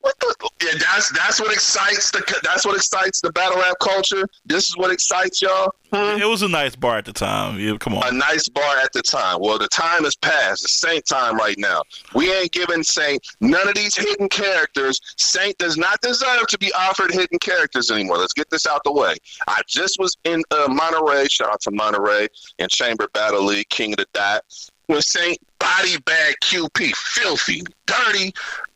What 0.03 0.19
the? 0.19 0.51
Yeah, 0.63 0.79
that's 0.79 1.11
that's 1.13 1.41
what 1.41 1.53
excites 1.53 2.11
the 2.11 2.23
that's 2.43 2.67
what 2.67 2.77
excites 2.77 3.21
the 3.21 3.31
battle 3.33 3.57
rap 3.59 3.77
culture. 3.81 4.29
This 4.45 4.69
is 4.69 4.77
what 4.77 4.91
excites 4.91 5.41
y'all. 5.41 5.75
Hmm? 5.93 6.21
It 6.21 6.27
was 6.27 6.43
a 6.43 6.49
nice 6.49 6.75
bar 6.75 6.99
at 6.99 7.05
the 7.05 7.13
time. 7.13 7.59
Yeah, 7.59 7.77
come 7.79 7.95
on. 7.95 8.03
a 8.07 8.17
nice 8.17 8.49
bar 8.49 8.79
at 8.79 8.93
the 8.93 9.03
time. 9.03 9.39
Well, 9.41 9.59
the 9.59 9.69
time 9.69 10.05
has 10.05 10.17
passed. 10.17 10.65
It's 10.65 10.73
Saynt 10.73 11.07
time 11.07 11.37
right 11.37 11.57
now. 11.59 11.83
We 12.15 12.33
ain't 12.33 12.51
giving 12.51 12.83
Saynt 12.83 13.25
none 13.41 13.69
of 13.69 13.75
these 13.75 13.97
hidden 13.97 14.29
characters. 14.29 15.01
Saynt 15.19 15.59
does 15.59 15.77
not 15.77 16.01
deserve 16.01 16.47
to 16.49 16.59
be 16.59 16.73
offered 16.73 17.13
hidden 17.13 17.39
characters 17.39 17.91
anymore. 17.91 18.19
Let's 18.19 18.33
get 18.33 18.51
this 18.51 18.67
out 18.67 18.83
the 18.85 18.93
way. 18.93 19.15
I 19.47 19.63
just 19.69 19.99
was 20.01 20.17
in 20.25 20.43
uh, 20.51 20.67
Monterey. 20.69 21.29
Shout 21.29 21.51
out 21.51 21.61
to 21.63 21.71
Monterey 21.71 22.27
and 22.59 22.71
Chamber 22.71 23.09
Battle 23.13 23.45
League, 23.45 23.69
King 23.69 23.93
of 23.93 23.99
the 23.99 24.07
Dot. 24.13 24.43
When 24.87 25.01
Saynt 25.01 25.39
body 25.59 25.97
bag 26.05 26.35
QP, 26.43 26.93
filthy, 26.97 27.63
dirty, 27.87 28.33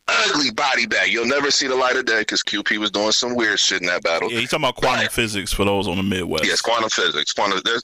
ugly 0.08 0.50
body 0.52 0.86
bag. 0.86 1.12
You'll 1.12 1.26
never 1.26 1.50
see 1.50 1.66
the 1.66 1.74
light 1.74 1.96
of 1.96 2.04
day 2.04 2.20
because 2.20 2.42
QP 2.42 2.78
was 2.78 2.90
doing 2.90 3.12
some 3.12 3.34
weird 3.34 3.58
shit 3.58 3.80
in 3.80 3.88
that 3.88 4.02
battle. 4.02 4.30
Yeah, 4.30 4.40
he's 4.40 4.50
talking 4.50 4.64
about 4.64 4.76
quantum 4.76 5.08
physics 5.08 5.52
for 5.52 5.64
those 5.64 5.88
on 5.88 5.96
the 5.96 6.02
Midwest. 6.02 6.44
Yes, 6.46 6.60
quantum 6.60 6.88
physics. 6.90 7.32
Quantum. 7.32 7.60
There's, 7.64 7.82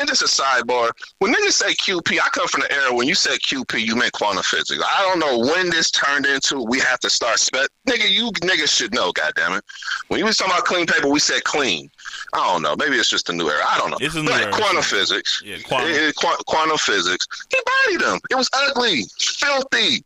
and 0.00 0.08
just 0.08 0.22
a 0.22 0.26
sidebar. 0.26 0.90
When 1.18 1.32
niggas 1.32 1.52
say 1.52 1.74
QP, 1.74 2.18
I 2.22 2.28
come 2.30 2.48
from 2.48 2.62
the 2.62 2.72
era 2.72 2.94
when 2.94 3.06
you 3.08 3.14
said 3.14 3.38
QP, 3.40 3.80
you 3.84 3.96
meant 3.96 4.12
quantum 4.12 4.42
physics. 4.42 4.82
I 4.84 5.02
don't 5.02 5.18
know 5.18 5.38
when 5.52 5.70
this 5.70 5.90
turned 5.90 6.26
into 6.26 6.62
we 6.62 6.78
have 6.80 7.00
to 7.00 7.10
start 7.10 7.38
spec. 7.38 7.68
Nigga, 7.88 8.10
you 8.10 8.30
niggas 8.42 8.74
should 8.74 8.94
know. 8.94 9.12
Goddamn 9.12 9.54
it. 9.54 9.64
When 10.08 10.18
you 10.18 10.26
was 10.26 10.36
talking 10.36 10.52
about 10.52 10.64
clean 10.64 10.86
paper, 10.86 11.08
we 11.08 11.18
said 11.20 11.44
clean. 11.44 11.90
I 12.34 12.38
don't 12.52 12.62
know. 12.62 12.74
Maybe 12.76 12.96
it's 12.96 13.08
just 13.10 13.28
a 13.30 13.32
new 13.32 13.48
era. 13.48 13.62
I 13.68 13.78
don't 13.78 13.90
know. 13.90 13.98
It's 14.00 14.14
a 14.14 14.22
new 14.22 14.28
but 14.28 14.42
era. 14.42 14.52
quantum 14.52 14.82
physics. 14.82 15.42
Yeah, 15.44 15.58
quantum. 15.64 15.90
It- 15.90 15.96
it- 16.02 16.16
qu- 16.16 16.42
quantum 16.46 16.78
physics. 16.78 17.26
He 17.50 17.58
bodied 17.86 18.00
him. 18.02 18.20
It 18.30 18.34
was 18.36 18.48
ugly, 18.52 19.02
filthy. 19.18 20.04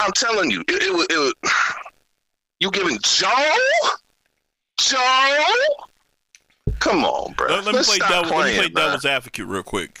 I'm 0.00 0.12
telling 0.12 0.50
you, 0.50 0.62
it, 0.68 0.82
it 0.82 0.92
was. 0.92 1.06
It 1.10 1.18
was 1.18 1.34
you 2.60 2.70
giving 2.70 2.98
Joe? 3.02 3.56
Joe? 4.80 5.44
Come 6.78 7.04
on, 7.04 7.34
bro. 7.34 7.48
Let, 7.48 7.66
let 7.66 7.74
me 7.74 7.82
play 7.82 7.98
devil, 7.98 8.16
let 8.16 8.46
me 8.46 8.56
playing, 8.56 8.72
play 8.72 8.82
devil's 8.82 9.04
advocate 9.04 9.46
real 9.46 9.62
quick. 9.62 10.00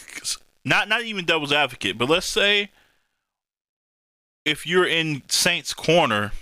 Not 0.64 0.88
not 0.88 1.02
even 1.02 1.24
devil's 1.24 1.52
advocate, 1.52 1.98
but 1.98 2.08
let's 2.08 2.26
say 2.26 2.70
if 4.44 4.66
you're 4.66 4.86
in 4.86 5.22
Saynts 5.28 5.74
corner, 5.74 6.32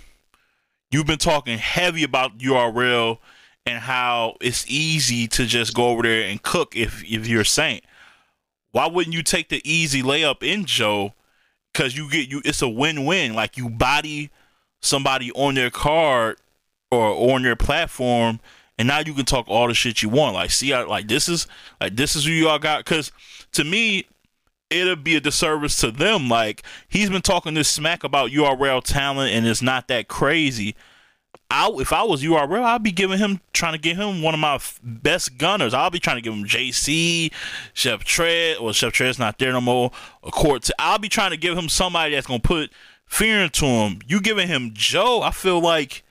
you've 0.91 1.05
been 1.05 1.17
talking 1.17 1.57
heavy 1.57 2.03
about 2.03 2.37
URL 2.37 3.17
and 3.65 3.79
how 3.79 4.35
it's 4.41 4.65
easy 4.67 5.27
to 5.27 5.45
just 5.45 5.73
go 5.73 5.89
over 5.89 6.03
there 6.03 6.27
and 6.29 6.41
cook 6.41 6.75
if 6.75 7.03
if 7.03 7.27
you're 7.27 7.41
a 7.41 7.45
Saynt. 7.45 7.83
Why 8.71 8.87
wouldn't 8.87 9.15
you 9.15 9.23
take 9.23 9.49
the 9.49 9.61
easy 9.69 10.01
layup 10.01 10.43
in 10.43 10.65
Joe? 10.65 11.13
Because 11.73 11.95
you 11.95 12.09
get 12.09 12.29
you, 12.29 12.41
it's 12.43 12.61
a 12.61 12.69
win-win. 12.69 13.33
Like 13.33 13.57
you 13.57 13.69
body 13.69 14.31
somebody 14.81 15.31
on 15.33 15.55
their 15.55 15.69
card 15.69 16.37
or 16.91 17.33
on 17.33 17.43
their 17.43 17.55
platform, 17.55 18.39
and 18.77 18.87
now 18.87 18.99
you 18.99 19.13
can 19.13 19.25
talk 19.25 19.47
all 19.47 19.67
the 19.67 19.73
shit 19.73 20.01
you 20.01 20.09
want. 20.09 20.33
Like, 20.33 20.51
see, 20.51 20.73
I, 20.73 20.83
like 20.83 21.07
this 21.07 21.29
is 21.29 21.47
like 21.79 21.95
this 21.95 22.15
is 22.15 22.25
who 22.25 22.31
y'all 22.31 22.59
got. 22.59 22.85
Because 22.85 23.11
to 23.53 23.63
me, 23.63 24.07
it'll 24.69 24.95
be 24.95 25.15
a 25.15 25.19
disservice 25.19 25.79
to 25.81 25.91
them. 25.91 26.29
Like 26.29 26.63
he's 26.87 27.09
been 27.09 27.21
talking 27.21 27.53
this 27.53 27.69
smack 27.69 28.03
about 28.03 28.31
URL 28.31 28.83
talent, 28.83 29.33
and 29.33 29.45
it's 29.45 29.61
not 29.61 29.87
that 29.89 30.07
crazy. 30.07 30.75
I, 31.51 31.69
if 31.77 31.91
I 31.91 32.03
was 32.03 32.21
URL, 32.21 32.63
I'd 32.63 32.83
be 32.83 32.91
giving 32.91 33.17
him 33.17 33.41
trying 33.53 33.73
to 33.73 33.79
get 33.79 33.97
him 33.97 34.21
one 34.21 34.35
of 34.35 34.39
my 34.39 34.55
f- 34.55 34.79
best 34.83 35.37
gunners. 35.37 35.73
I'll 35.73 35.89
be 35.89 35.99
trying 35.99 36.17
to 36.17 36.21
give 36.21 36.33
him 36.33 36.45
JC, 36.45 37.31
Chef 37.73 38.03
Trez, 38.03 38.61
or 38.61 38.71
Chef 38.71 38.93
Trez's 38.93 39.17
not 39.17 39.39
there 39.39 39.51
no 39.51 39.61
more. 39.61 39.91
Or 40.21 40.31
Court. 40.31 40.69
I'll 40.77 40.99
be 40.99 41.09
trying 41.09 41.31
to 41.31 41.37
give 41.37 41.57
him 41.57 41.67
somebody 41.67 42.13
that's 42.13 42.27
gonna 42.27 42.39
put 42.39 42.71
fear 43.05 43.41
into 43.41 43.65
him. 43.65 43.99
You 44.07 44.21
giving 44.21 44.47
him 44.47 44.71
Joe? 44.73 45.21
I 45.23 45.31
feel 45.31 45.59
like 45.59 46.03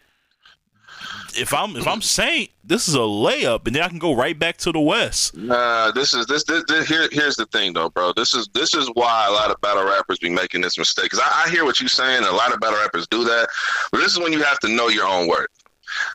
if 1.36 1.52
I'm 1.52 1.76
if 1.76 1.86
I'm 1.86 2.00
Saynt, 2.02 2.50
this 2.64 2.88
is 2.88 2.94
a 2.94 2.98
layup, 2.98 3.66
and 3.66 3.74
then 3.74 3.82
I 3.82 3.88
can 3.88 3.98
go 3.98 4.14
right 4.14 4.38
back 4.38 4.56
to 4.58 4.72
the 4.72 4.80
West. 4.80 5.36
Nah, 5.36 5.90
this 5.90 6.14
is 6.14 6.26
this, 6.26 6.44
this, 6.44 6.64
this 6.68 6.88
here. 6.88 7.08
Here's 7.12 7.36
the 7.36 7.46
thing, 7.46 7.72
though, 7.72 7.88
bro. 7.88 8.12
This 8.12 8.34
is 8.34 8.48
this 8.54 8.74
is 8.74 8.88
why 8.94 9.26
a 9.28 9.32
lot 9.32 9.50
of 9.50 9.60
battle 9.60 9.84
rappers 9.84 10.18
be 10.18 10.30
making 10.30 10.60
this 10.60 10.78
mistake. 10.78 11.10
Cause 11.10 11.20
I, 11.22 11.44
I 11.46 11.50
hear 11.50 11.64
what 11.64 11.80
you're 11.80 11.88
saying. 11.88 12.24
A 12.24 12.30
lot 12.32 12.52
of 12.52 12.60
battle 12.60 12.78
rappers 12.78 13.06
do 13.08 13.24
that, 13.24 13.48
but 13.92 13.98
this 13.98 14.12
is 14.12 14.18
when 14.18 14.32
you 14.32 14.42
have 14.42 14.58
to 14.60 14.68
know 14.68 14.88
your 14.88 15.06
own 15.06 15.28
worth. 15.28 15.48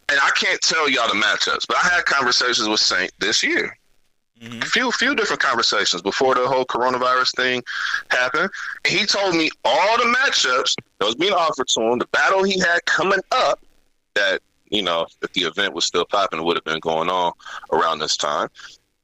And 0.09 0.19
I 0.21 0.29
can't 0.35 0.61
tell 0.61 0.89
y'all 0.89 1.07
the 1.07 1.15
matchups, 1.15 1.67
but 1.67 1.77
I 1.77 1.87
had 1.87 2.05
conversations 2.05 2.67
with 2.67 2.79
Saynt 2.79 3.11
this 3.19 3.43
year. 3.43 3.77
Mhm. 4.41 4.63
Few 4.65 4.91
few 4.91 5.15
different 5.15 5.41
conversations 5.41 6.01
before 6.01 6.35
the 6.35 6.47
whole 6.47 6.65
coronavirus 6.65 7.35
thing 7.35 7.63
happened. 8.09 8.49
And 8.83 8.93
he 8.93 9.05
told 9.05 9.35
me 9.35 9.49
all 9.63 9.97
the 9.97 10.05
matchups 10.05 10.75
that 10.99 11.05
was 11.05 11.15
being 11.15 11.33
offered 11.33 11.67
to 11.69 11.81
him, 11.81 11.99
the 11.99 12.07
battle 12.07 12.43
he 12.43 12.59
had 12.59 12.83
coming 12.85 13.21
up. 13.31 13.59
That 14.15 14.41
you 14.73 14.81
know, 14.81 15.05
if 15.21 15.31
the 15.33 15.41
event 15.41 15.73
was 15.73 15.85
still 15.85 16.03
popping, 16.03 16.39
it 16.39 16.43
would 16.43 16.57
have 16.57 16.63
been 16.63 16.79
going 16.79 17.09
on 17.09 17.31
around 17.71 17.99
this 17.99 18.17
time. 18.17 18.49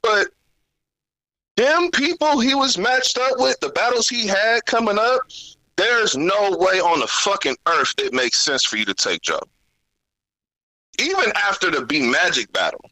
But 0.02 0.28
them 1.56 1.90
people 1.92 2.40
he 2.40 2.54
was 2.54 2.76
matched 2.76 3.18
up 3.18 3.38
with, 3.38 3.58
the 3.60 3.68
battles 3.70 4.08
he 4.08 4.26
had 4.26 4.66
coming 4.66 4.98
up, 4.98 5.20
there's 5.76 6.16
no 6.16 6.56
way 6.58 6.80
on 6.80 6.98
the 6.98 7.06
fucking 7.06 7.56
earth 7.68 7.94
it 7.98 8.12
makes 8.12 8.40
sense 8.40 8.64
for 8.64 8.76
you 8.76 8.84
to 8.84 8.94
take 8.94 9.22
Joe. 9.22 9.40
Even 10.98 11.32
after 11.36 11.70
the 11.70 11.86
B 11.86 12.02
Magic 12.02 12.52
battle, 12.52 12.84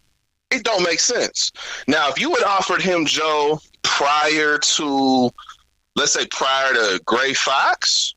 it 0.53 0.63
don't 0.63 0.85
make 0.85 1.01
sense. 1.01 1.51
Now, 1.89 2.09
if 2.09 2.21
you 2.21 2.33
had 2.35 2.45
offered 2.45 2.81
him 2.81 3.07
Joe 3.07 3.61
prior 3.83 4.57
to, 4.57 5.31
let's 5.97 6.13
say, 6.13 6.27
prior 6.27 6.73
to 6.75 7.01
Gray 7.05 7.35
Fox, 7.35 8.15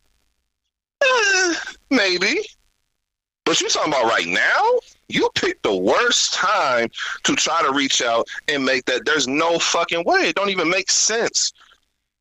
eh, 1.04 1.56
maybe. 1.90 2.42
But 3.46 3.60
you 3.60 3.70
talking 3.70 3.92
about 3.92 4.06
right 4.06 4.28
now? 4.28 4.80
You 5.10 5.30
picked 5.36 5.64
the 5.64 5.76
worst 5.76 6.34
time 6.34 6.90
to 7.24 7.36
try 7.36 7.62
to 7.64 7.72
reach 7.74 8.02
out 8.02 8.28
and 8.48 8.64
make 8.64 8.86
that. 8.86 9.06
There's 9.06 9.28
no 9.28 9.60
fucking 9.60 10.04
way. 10.06 10.30
It 10.30 10.36
don't 10.36 10.50
even 10.50 10.70
make 10.70 10.90
sense. 10.90 11.52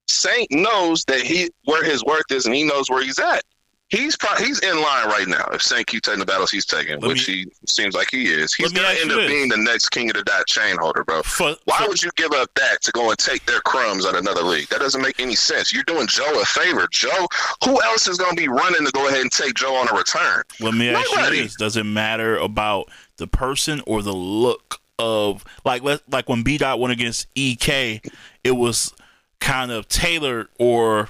Saynt 0.08 0.50
knows 0.50 1.04
that 1.04 1.20
he 1.20 1.50
where 1.64 1.84
his 1.84 2.04
worth 2.04 2.30
is, 2.30 2.46
and 2.46 2.54
he 2.54 2.64
knows 2.64 2.90
where 2.90 3.02
he's 3.02 3.18
at. 3.18 3.44
He's 3.90 4.16
pro- 4.16 4.36
he's 4.36 4.60
in 4.60 4.76
line 4.80 5.08
right 5.08 5.26
now. 5.26 5.44
If 5.52 5.62
Saynt 5.62 5.86
keep 5.88 6.02
taking 6.02 6.20
the 6.20 6.26
battles 6.26 6.50
he's 6.50 6.64
taking, 6.64 7.00
Let 7.00 7.08
which 7.08 7.26
me- 7.28 7.34
he 7.34 7.46
seems 7.66 7.94
like 7.94 8.08
he 8.10 8.28
is, 8.28 8.54
he's 8.54 8.72
gonna 8.72 8.88
end 8.88 9.10
up 9.10 9.18
this. 9.18 9.28
being 9.30 9.48
the 9.48 9.56
next 9.56 9.88
king 9.90 10.08
of 10.10 10.16
the 10.16 10.22
dot 10.22 10.46
chain 10.46 10.76
holder, 10.78 11.02
bro. 11.04 11.22
For, 11.22 11.56
Why 11.64 11.78
for- 11.78 11.88
would 11.88 12.02
you 12.02 12.10
give 12.16 12.32
up 12.32 12.50
that 12.54 12.82
to 12.82 12.92
go 12.92 13.10
and 13.10 13.18
take 13.18 13.44
their 13.46 13.60
crumbs 13.62 14.06
at 14.06 14.14
another 14.14 14.42
league? 14.42 14.68
That 14.68 14.78
doesn't 14.80 15.02
make 15.02 15.18
any 15.18 15.34
sense. 15.34 15.72
You're 15.72 15.82
doing 15.84 16.06
Joe 16.06 16.40
a 16.40 16.44
favor. 16.44 16.86
Joe, 16.90 17.26
who 17.64 17.82
else 17.82 18.06
is 18.06 18.16
going 18.16 18.36
to 18.36 18.40
be 18.40 18.48
running 18.48 18.86
to 18.86 18.92
go 18.92 19.08
ahead 19.08 19.20
and 19.22 19.32
take 19.32 19.54
Joe 19.54 19.74
on 19.74 19.88
a 19.88 19.92
return? 19.96 20.42
Let 20.60 20.74
me 20.74 20.88
ask 20.90 21.10
you 21.10 21.42
this: 21.42 21.56
Does 21.56 21.76
it 21.76 21.84
matter 21.84 22.36
about 22.36 22.90
the 23.16 23.26
person 23.26 23.82
or 23.86 24.02
the 24.02 24.12
look 24.14 24.80
of 25.00 25.42
like 25.64 25.82
let 25.82 26.00
like 26.12 26.28
when 26.28 26.42
B 26.42 26.58
Dot 26.58 26.78
went 26.78 26.92
against 26.92 27.26
EK, 27.34 28.02
it 28.44 28.52
was 28.52 28.92
kind 29.40 29.72
of 29.72 29.88
tailored 29.88 30.48
or 30.58 31.08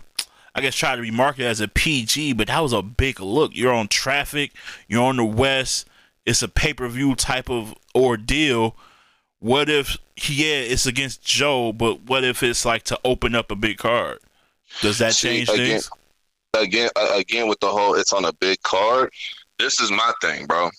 I 0.54 0.60
guess 0.60 0.74
try 0.74 0.96
to 0.96 1.02
be 1.02 1.10
marketed 1.10 1.46
as 1.46 1.60
a 1.60 1.68
PG, 1.68 2.34
but 2.34 2.48
that 2.48 2.60
was 2.60 2.72
a 2.72 2.82
big 2.82 3.20
look. 3.20 3.52
You're 3.54 3.72
on 3.72 3.88
traffic, 3.88 4.52
you're 4.88 5.04
on 5.04 5.16
the 5.16 5.24
West. 5.24 5.88
It's 6.26 6.42
a 6.42 6.48
pay 6.48 6.74
per 6.74 6.88
view 6.88 7.14
type 7.14 7.48
of 7.48 7.74
ordeal. 7.94 8.76
What 9.38 9.70
if 9.70 9.96
yeah, 10.28 10.56
it's 10.56 10.86
against 10.86 11.22
Joe, 11.22 11.72
but 11.72 12.02
what 12.02 12.24
if 12.24 12.42
it's 12.42 12.64
like 12.64 12.82
to 12.84 12.98
open 13.04 13.34
up 13.34 13.50
a 13.50 13.56
big 13.56 13.78
card? 13.78 14.18
Does 14.82 14.98
that 14.98 15.14
See, 15.14 15.28
change 15.28 15.48
again, 15.48 15.66
things? 15.66 15.90
again, 16.58 16.90
uh, 16.96 17.14
again 17.16 17.48
with 17.48 17.60
the 17.60 17.68
whole 17.68 17.94
it's 17.94 18.12
on 18.12 18.24
a 18.24 18.32
big 18.34 18.60
card. 18.62 19.12
This 19.58 19.80
is 19.80 19.90
my 19.90 20.12
thing, 20.20 20.46
bro. 20.46 20.70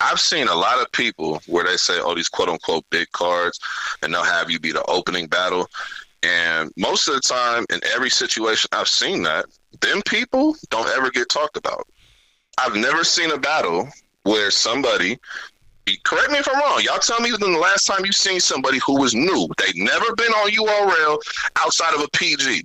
I've 0.00 0.20
seen 0.20 0.48
a 0.48 0.54
lot 0.54 0.80
of 0.80 0.90
people 0.92 1.40
where 1.46 1.64
they 1.64 1.76
say, 1.76 2.00
"Oh, 2.00 2.14
these 2.14 2.28
quote 2.28 2.48
unquote 2.48 2.84
big 2.90 3.10
cards," 3.12 3.58
and 4.02 4.12
they'll 4.12 4.24
have 4.24 4.50
you 4.50 4.58
be 4.58 4.72
the 4.72 4.84
opening 4.84 5.26
battle. 5.26 5.70
And 6.22 6.70
most 6.76 7.08
of 7.08 7.14
the 7.14 7.20
time, 7.20 7.64
in 7.70 7.80
every 7.94 8.10
situation 8.10 8.68
I've 8.72 8.88
seen 8.88 9.22
that, 9.24 9.46
them 9.80 10.02
people 10.06 10.54
don't 10.70 10.88
ever 10.90 11.10
get 11.10 11.28
talked 11.28 11.56
about. 11.56 11.86
I've 12.58 12.76
never 12.76 13.02
seen 13.02 13.30
a 13.32 13.38
battle 13.38 13.88
where 14.22 14.50
somebody. 14.50 15.18
Correct 16.04 16.30
me 16.30 16.38
if 16.38 16.48
I'm 16.48 16.60
wrong. 16.60 16.80
Y'all 16.82 17.00
tell 17.00 17.18
me 17.20 17.32
when 17.32 17.40
the 17.52 17.58
last 17.58 17.86
time 17.86 18.06
you 18.06 18.12
seen 18.12 18.38
somebody 18.38 18.78
who 18.86 19.00
was 19.00 19.14
new. 19.14 19.48
They've 19.58 19.74
never 19.76 20.14
been 20.14 20.30
on 20.32 20.50
URL 20.50 21.18
outside 21.56 21.94
of 21.94 22.02
a 22.02 22.08
PG. 22.16 22.64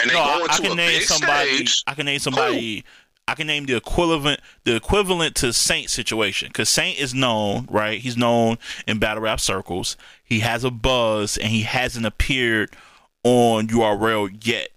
And 0.00 0.10
they 0.10 0.14
No, 0.14 0.24
go 0.24 0.30
I, 0.30 0.40
into 0.40 0.52
I 0.54 0.56
can 0.56 0.72
a 0.72 0.74
name 0.74 0.98
big 0.98 1.02
somebody. 1.02 1.54
stage. 1.56 1.84
I 1.86 1.94
can 1.94 2.06
name 2.06 2.18
somebody. 2.18 2.84
I 3.32 3.34
can 3.34 3.46
name 3.46 3.64
the 3.64 3.76
equivalent, 3.76 4.40
the 4.64 4.76
equivalent 4.76 5.36
to 5.36 5.54
Saynt 5.54 5.88
situation, 5.88 6.48
because 6.48 6.68
Saynt 6.68 6.98
is 6.98 7.14
known, 7.14 7.66
right? 7.70 7.98
He's 7.98 8.14
known 8.14 8.58
in 8.86 8.98
battle 8.98 9.22
rap 9.22 9.40
circles. 9.40 9.96
He 10.22 10.40
has 10.40 10.64
a 10.64 10.70
buzz, 10.70 11.38
and 11.38 11.48
he 11.48 11.62
hasn't 11.62 12.04
appeared 12.04 12.76
on 13.24 13.68
URL 13.68 14.28
yet. 14.46 14.68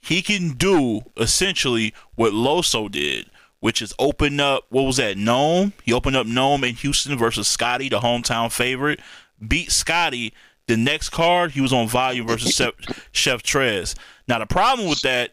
He 0.00 0.22
can 0.22 0.52
do 0.52 1.00
essentially 1.16 1.92
what 2.14 2.32
Loso 2.32 2.88
did, 2.88 3.26
which 3.58 3.82
is 3.82 3.92
open 3.98 4.38
up. 4.38 4.66
What 4.68 4.82
was 4.82 4.98
that? 4.98 5.18
NOME. 5.18 5.72
He 5.82 5.92
opened 5.92 6.14
up 6.14 6.28
NOME 6.28 6.62
in 6.62 6.76
Houston 6.76 7.18
versus 7.18 7.48
Scotty, 7.48 7.88
the 7.88 7.98
hometown 7.98 8.52
favorite. 8.52 9.00
Beat 9.44 9.72
Scotty. 9.72 10.32
The 10.68 10.76
next 10.76 11.10
card, 11.10 11.50
he 11.50 11.60
was 11.60 11.72
on 11.72 11.88
Volume 11.88 12.28
versus 12.28 12.54
Chef, 12.54 12.74
Chef 13.10 13.42
Trez. 13.42 13.96
Now 14.28 14.38
the 14.38 14.46
problem 14.46 14.88
with 14.88 15.02
that, 15.02 15.32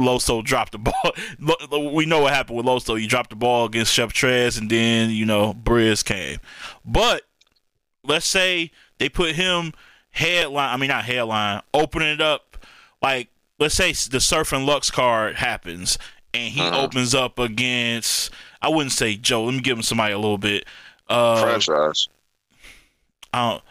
Loso 0.00 0.42
dropped 0.42 0.72
the 0.72 0.78
ball. 0.78 0.94
We 1.94 2.06
know 2.06 2.20
what 2.22 2.32
happened 2.32 2.56
with 2.56 2.66
Loso. 2.66 2.98
He 2.98 3.06
dropped 3.06 3.30
the 3.30 3.36
ball 3.36 3.64
against 3.66 3.92
Chef 3.92 4.12
Trez, 4.12 4.58
and 4.58 4.70
then 4.70 5.10
you 5.10 5.24
know 5.26 5.54
Briz 5.54 6.04
came. 6.04 6.38
But 6.84 7.22
let's 8.04 8.26
say 8.26 8.70
they 8.98 9.08
put 9.08 9.34
him 9.36 9.72
headline. 10.10 10.70
I 10.72 10.76
mean, 10.76 10.88
not 10.88 11.04
headline. 11.04 11.62
Opening 11.74 12.08
it 12.08 12.20
up, 12.20 12.56
like 13.02 13.28
let's 13.58 13.74
say 13.74 13.92
the 13.92 14.20
Surf 14.20 14.52
and 14.52 14.66
Lux 14.66 14.90
card 14.90 15.36
happens, 15.36 15.98
and 16.34 16.52
he 16.52 16.60
Uh-huh. 16.62 16.82
opens 16.82 17.14
up 17.14 17.38
against. 17.38 18.30
I 18.62 18.68
wouldn't 18.68 18.92
say 18.92 19.16
Joe. 19.16 19.44
Let 19.44 19.54
me 19.54 19.60
give 19.60 19.76
him 19.76 19.82
somebody 19.82 20.12
a 20.12 20.18
little 20.18 20.38
bit. 20.38 20.64
Uh, 21.08 21.40
franchise. 21.42 22.08
I 23.32 23.50
don't. 23.50 23.62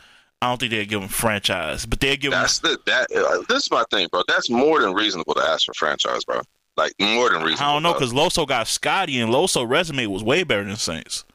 I 0.42 0.48
don't 0.48 0.58
think 0.60 0.72
they'd 0.72 0.88
give 0.88 1.02
him 1.02 1.10
franchise, 1.10 1.86
but 1.86 2.00
they'd 2.00 2.20
give 2.20 2.32
him. 2.32 2.40
That's 2.40 2.60
the 2.60 2.80
that. 2.86 3.08
Uh, 3.12 3.44
this 3.50 3.64
is 3.64 3.72
my 3.72 3.84
thing, 3.92 4.08
bro. 4.12 4.24
That's 4.28 4.50
more 4.50 4.80
than 4.82 4.94
reasonable 4.94 5.34
to 5.34 5.42
ask 5.42 5.66
for 5.66 5.74
franchise, 5.74 6.24
bro. 6.24 6.42
like 6.78 6.94
more 7.00 7.30
than 7.30 7.42
reasonable. 7.44 7.64
I 7.70 7.74
don't 7.74 7.84
know 7.84 7.94
because 7.94 8.14
Loso 8.14 8.48
got 8.48 8.68
Scotty 8.68 9.20
and 9.20 9.32
Loso 9.34 9.68
resume 9.70 10.06
was 10.08 10.24
way 10.24 10.44
better 10.44 10.64
than 10.64 10.78
Saynts. 10.78 11.26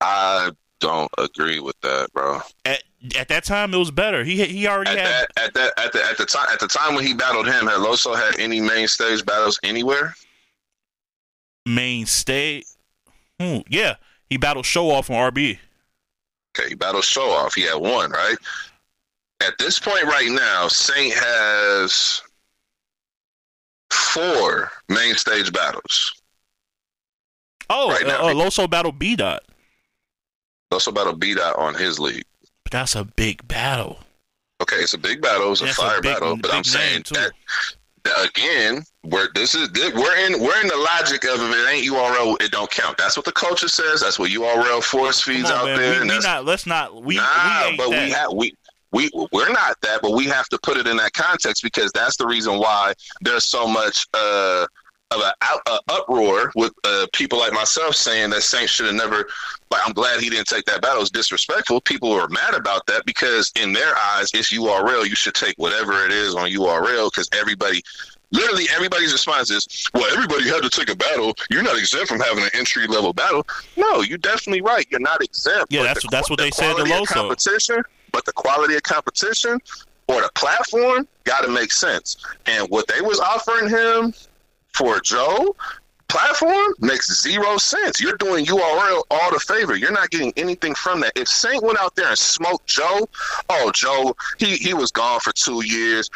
I 0.00 0.50
don't 0.78 1.10
agree 1.18 1.58
with 1.60 1.78
that, 1.80 2.12
bro. 2.12 2.40
At 2.64 2.82
at 3.16 3.28
that 3.28 3.42
time, 3.44 3.74
it 3.74 3.78
was 3.78 3.90
better. 3.90 4.22
He 4.22 4.44
he 4.44 4.66
already 4.68 4.92
At 4.92 4.98
had 4.98 5.06
that, 5.06 5.30
at 5.44 5.54
that, 5.54 5.72
at 5.78 5.92
the, 5.92 6.04
at 6.04 6.16
the 6.18 6.26
time, 6.26 6.46
at 6.52 6.60
the 6.60 6.68
time 6.68 6.94
when 6.94 7.04
he 7.04 7.14
battled 7.14 7.46
him, 7.46 7.66
had 7.66 7.78
Loso 7.80 8.14
had 8.14 8.38
any 8.38 8.60
main 8.60 8.86
stage 8.86 9.26
battles 9.26 9.58
anywhere? 9.64 10.14
mainstay. 11.66 12.62
Hmm, 13.38 13.58
yeah, 13.68 13.96
he 14.28 14.36
battled 14.36 14.66
Show 14.66 14.90
Off 14.90 15.10
on 15.10 15.32
RB. 15.32 15.58
Okay, 16.58 16.70
he 16.70 16.74
battled 16.74 17.04
Show 17.04 17.30
Off. 17.30 17.54
He 17.54 17.62
had 17.62 17.76
one, 17.76 18.10
right? 18.10 18.36
At 19.42 19.56
this 19.58 19.78
point, 19.78 20.04
right 20.04 20.28
now, 20.30 20.68
Saynt 20.68 21.14
has 21.14 22.20
four 23.90 24.70
main 24.88 25.14
stage 25.14 25.52
battles. 25.52 26.14
Oh, 27.68 27.90
Right 27.90 28.04
uh, 28.04 28.08
now. 28.08 28.28
uh, 28.28 28.34
Loso 28.34 28.68
battled 28.68 28.98
B 28.98 29.14
Dot. 29.16 29.44
Loso 30.72 30.92
battled 30.94 31.20
B 31.20 31.34
Dot 31.34 31.56
on 31.56 31.74
his 31.74 31.98
league. 31.98 32.24
But 32.64 32.72
that's 32.72 32.94
a 32.96 33.04
big 33.04 33.46
battle. 33.46 34.00
Okay, 34.60 34.76
it's 34.76 34.92
a 34.94 34.98
big 34.98 35.22
battle, 35.22 35.52
it's 35.52 35.62
a 35.62 35.66
That's 35.66 35.78
a 35.78 35.82
fire 35.82 36.00
big- 36.02 36.14
battle, 36.14 36.36
but 36.36 36.52
I'm 36.52 36.64
saying 36.64 37.04
that 37.12 37.32
again, 38.18 38.82
we're 39.04 39.28
this 39.34 39.54
is 39.54 39.68
we're 39.94 40.16
in 40.26 40.40
we're 40.40 40.60
in 40.60 40.68
the 40.68 40.76
logic 40.76 41.24
of 41.24 41.40
if 41.40 41.54
it 41.54 41.70
ain't 41.70 41.86
URL, 41.86 42.40
it 42.42 42.50
don't 42.50 42.70
count. 42.70 42.98
That's 42.98 43.16
what 43.16 43.24
the 43.24 43.32
culture 43.32 43.68
says. 43.68 44.00
That's 44.00 44.18
what 44.18 44.30
URL 44.30 44.82
force 44.82 45.20
feeds 45.20 45.50
on, 45.50 45.58
out 45.58 45.64
man. 45.66 45.78
there. 45.78 45.90
We, 45.92 46.00
and 46.00 46.10
we 46.10 46.18
not. 46.18 46.44
Let's 46.44 46.66
not. 46.66 47.02
We 47.02 47.16
nah, 47.16 47.22
we 47.22 47.68
ain't 47.68 47.78
but 47.78 47.90
that. 47.90 48.04
we 48.04 48.10
have 48.10 48.32
we. 48.32 48.54
We 48.92 49.08
we're 49.30 49.52
not 49.52 49.80
that, 49.82 50.02
but 50.02 50.14
we 50.14 50.24
have 50.24 50.48
to 50.48 50.58
put 50.64 50.76
it 50.76 50.88
in 50.88 50.96
that 50.96 51.12
context 51.12 51.62
because 51.62 51.92
that's 51.92 52.16
the 52.16 52.26
reason 52.26 52.58
why 52.58 52.92
there's 53.20 53.44
so 53.44 53.68
much 53.68 54.04
uh, 54.14 54.66
of 55.12 55.20
an 55.20 55.32
out, 55.42 55.80
uproar 55.88 56.52
with 56.54 56.72
uh, 56.84 57.06
people 57.12 57.38
like 57.38 57.52
myself 57.52 57.94
saying 57.96 58.30
that 58.30 58.42
Saynts 58.42 58.72
should 58.72 58.86
have 58.86 58.94
never. 58.94 59.26
Like 59.70 59.82
I'm 59.86 59.92
glad 59.92 60.20
he 60.20 60.30
didn't 60.30 60.46
take 60.48 60.64
that 60.66 60.82
battle. 60.82 61.00
It's 61.02 61.10
disrespectful. 61.10 61.80
People 61.82 62.10
were 62.10 62.28
mad 62.28 62.54
about 62.54 62.86
that 62.86 63.04
because 63.06 63.52
in 63.60 63.72
their 63.72 63.94
eyes, 64.14 64.30
it's 64.34 64.52
URL. 64.52 65.08
You 65.08 65.14
should 65.14 65.34
take 65.34 65.54
whatever 65.58 66.04
it 66.04 66.12
is 66.12 66.34
on 66.34 66.48
URL 66.50 67.10
because 67.10 67.28
everybody. 67.32 67.82
Literally, 68.32 68.68
everybody's 68.72 69.12
response 69.12 69.50
is, 69.50 69.66
"Well, 69.92 70.04
everybody 70.12 70.48
had 70.48 70.62
to 70.62 70.70
take 70.70 70.88
a 70.88 70.94
battle. 70.94 71.34
You're 71.50 71.64
not 71.64 71.76
exempt 71.76 72.08
from 72.08 72.20
having 72.20 72.44
an 72.44 72.50
entry 72.54 72.86
level 72.86 73.12
battle." 73.12 73.44
No, 73.76 74.02
you're 74.02 74.18
definitely 74.18 74.60
right. 74.60 74.86
You're 74.88 75.00
not 75.00 75.20
exempt. 75.20 75.66
Yeah, 75.72 75.80
But 75.80 75.84
that's 75.86 76.02
the- 76.02 76.08
that's 76.12 76.30
what 76.30 76.36
the 76.38 76.44
they 76.44 76.50
said 76.52 76.78
of 76.78 76.86
Loso. 76.86 77.06
Competition, 77.08 77.82
but 78.12 78.24
the 78.26 78.32
quality 78.32 78.76
of 78.76 78.84
competition 78.84 79.58
or 80.06 80.22
the 80.22 80.30
platform 80.36 81.08
got 81.24 81.40
to 81.40 81.48
make 81.48 81.72
sense. 81.72 82.18
And 82.46 82.68
what 82.70 82.86
they 82.86 83.00
was 83.00 83.18
offering 83.18 83.68
him 83.68 84.14
for 84.74 85.00
Joe 85.00 85.54
platform 86.10 86.74
makes 86.80 87.22
zero 87.22 87.56
sense. 87.56 88.00
You're 88.00 88.16
doing 88.16 88.44
URL 88.44 89.02
all 89.10 89.32
the 89.32 89.38
favor. 89.38 89.76
You're 89.76 89.92
not 89.92 90.10
getting 90.10 90.32
anything 90.36 90.74
from 90.74 91.00
that. 91.00 91.12
If 91.14 91.28
Saynt 91.28 91.62
went 91.62 91.78
out 91.78 91.94
there 91.94 92.08
and 92.08 92.18
smoked 92.18 92.66
Joe, 92.66 93.08
oh 93.48 93.70
Joe, 93.72 94.14
he 94.38 94.56
he 94.56 94.74
was 94.74 94.90
gone 94.90 95.20
for 95.20 95.32
two 95.32 95.64
years. 95.64 96.10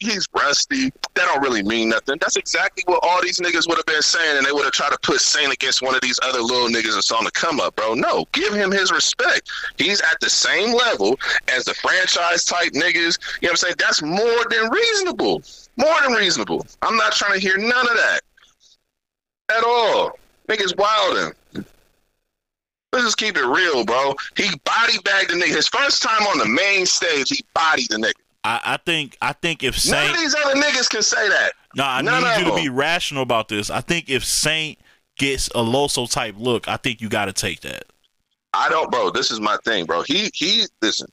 He's 0.00 0.26
rusty. 0.34 0.90
That 1.14 1.26
don't 1.26 1.42
really 1.42 1.62
mean 1.62 1.90
nothing. 1.90 2.16
That's 2.20 2.36
exactly 2.36 2.82
what 2.86 3.00
all 3.02 3.20
these 3.22 3.38
niggas 3.38 3.68
would 3.68 3.76
have 3.76 3.86
been 3.86 4.02
saying, 4.02 4.38
and 4.38 4.46
they 4.46 4.52
would 4.52 4.64
have 4.64 4.72
tried 4.72 4.92
to 4.92 4.98
put 5.02 5.20
Saynt 5.20 5.52
against 5.52 5.82
one 5.82 5.94
of 5.94 6.00
these 6.00 6.18
other 6.22 6.40
little 6.40 6.68
niggas 6.68 6.94
that's 6.94 7.12
on 7.12 7.24
the 7.24 7.30
come 7.30 7.60
up, 7.60 7.76
bro. 7.76 7.94
No, 7.94 8.24
give 8.32 8.54
him 8.54 8.70
his 8.70 8.90
respect. 8.90 9.50
He's 9.76 10.00
at 10.00 10.18
the 10.20 10.30
same 10.30 10.74
level 10.74 11.18
as 11.48 11.64
the 11.64 11.74
franchise 11.74 12.44
type 12.44 12.72
niggas. 12.72 13.18
You 13.42 13.48
know 13.48 13.50
what 13.50 13.50
I'm 13.50 13.56
saying? 13.56 13.74
That's 13.78 14.02
more 14.02 14.46
than 14.50 14.70
reasonable. 14.70 15.42
More 15.76 16.00
than 16.02 16.12
reasonable. 16.12 16.66
I'm 16.80 16.96
not 16.96 17.12
trying 17.12 17.34
to 17.34 17.38
hear 17.38 17.58
none 17.58 17.86
of 17.86 17.96
that 17.96 18.20
at 19.50 19.64
all. 19.64 20.18
Niggas 20.48 20.74
wildin'. 20.74 21.32
Let's 22.92 23.04
just 23.04 23.18
keep 23.18 23.36
it 23.36 23.44
real, 23.44 23.84
bro. 23.84 24.14
He 24.36 24.48
body 24.64 24.94
bagged 25.04 25.30
the 25.30 25.34
nigga. 25.34 25.54
His 25.54 25.68
first 25.68 26.02
time 26.02 26.22
on 26.28 26.38
the 26.38 26.46
main 26.46 26.86
stage, 26.86 27.28
he 27.28 27.44
bodied 27.54 27.88
the 27.90 27.96
nigga. 27.96 28.12
I, 28.44 28.60
I 28.64 28.76
think 28.78 29.16
I 29.20 29.32
think 29.32 29.62
if 29.64 29.84
None 29.90 30.10
of 30.12 30.16
these 30.16 30.34
other 30.34 30.54
niggas 30.54 30.88
can 30.88 31.02
say 31.02 31.28
that. 31.28 31.52
no, 31.74 31.84
I 31.84 32.00
none 32.00 32.22
need 32.22 32.38
you 32.38 32.44
to 32.44 32.50
them. 32.52 32.62
be 32.62 32.68
rational 32.68 33.22
about 33.22 33.48
this. 33.48 33.70
I 33.70 33.80
think 33.80 34.08
if 34.08 34.24
Saynt 34.24 34.78
gets 35.18 35.48
a 35.48 35.58
Loso 35.58 36.08
type 36.10 36.36
look, 36.38 36.68
I 36.68 36.76
think 36.76 37.00
you 37.00 37.08
got 37.08 37.24
to 37.24 37.32
take 37.32 37.60
that. 37.62 37.84
I 38.54 38.68
don't, 38.68 38.90
bro. 38.90 39.10
This 39.10 39.30
is 39.32 39.40
my 39.40 39.58
thing, 39.64 39.84
bro. 39.84 40.02
He 40.02 40.30
he. 40.32 40.64
Listen, 40.80 41.08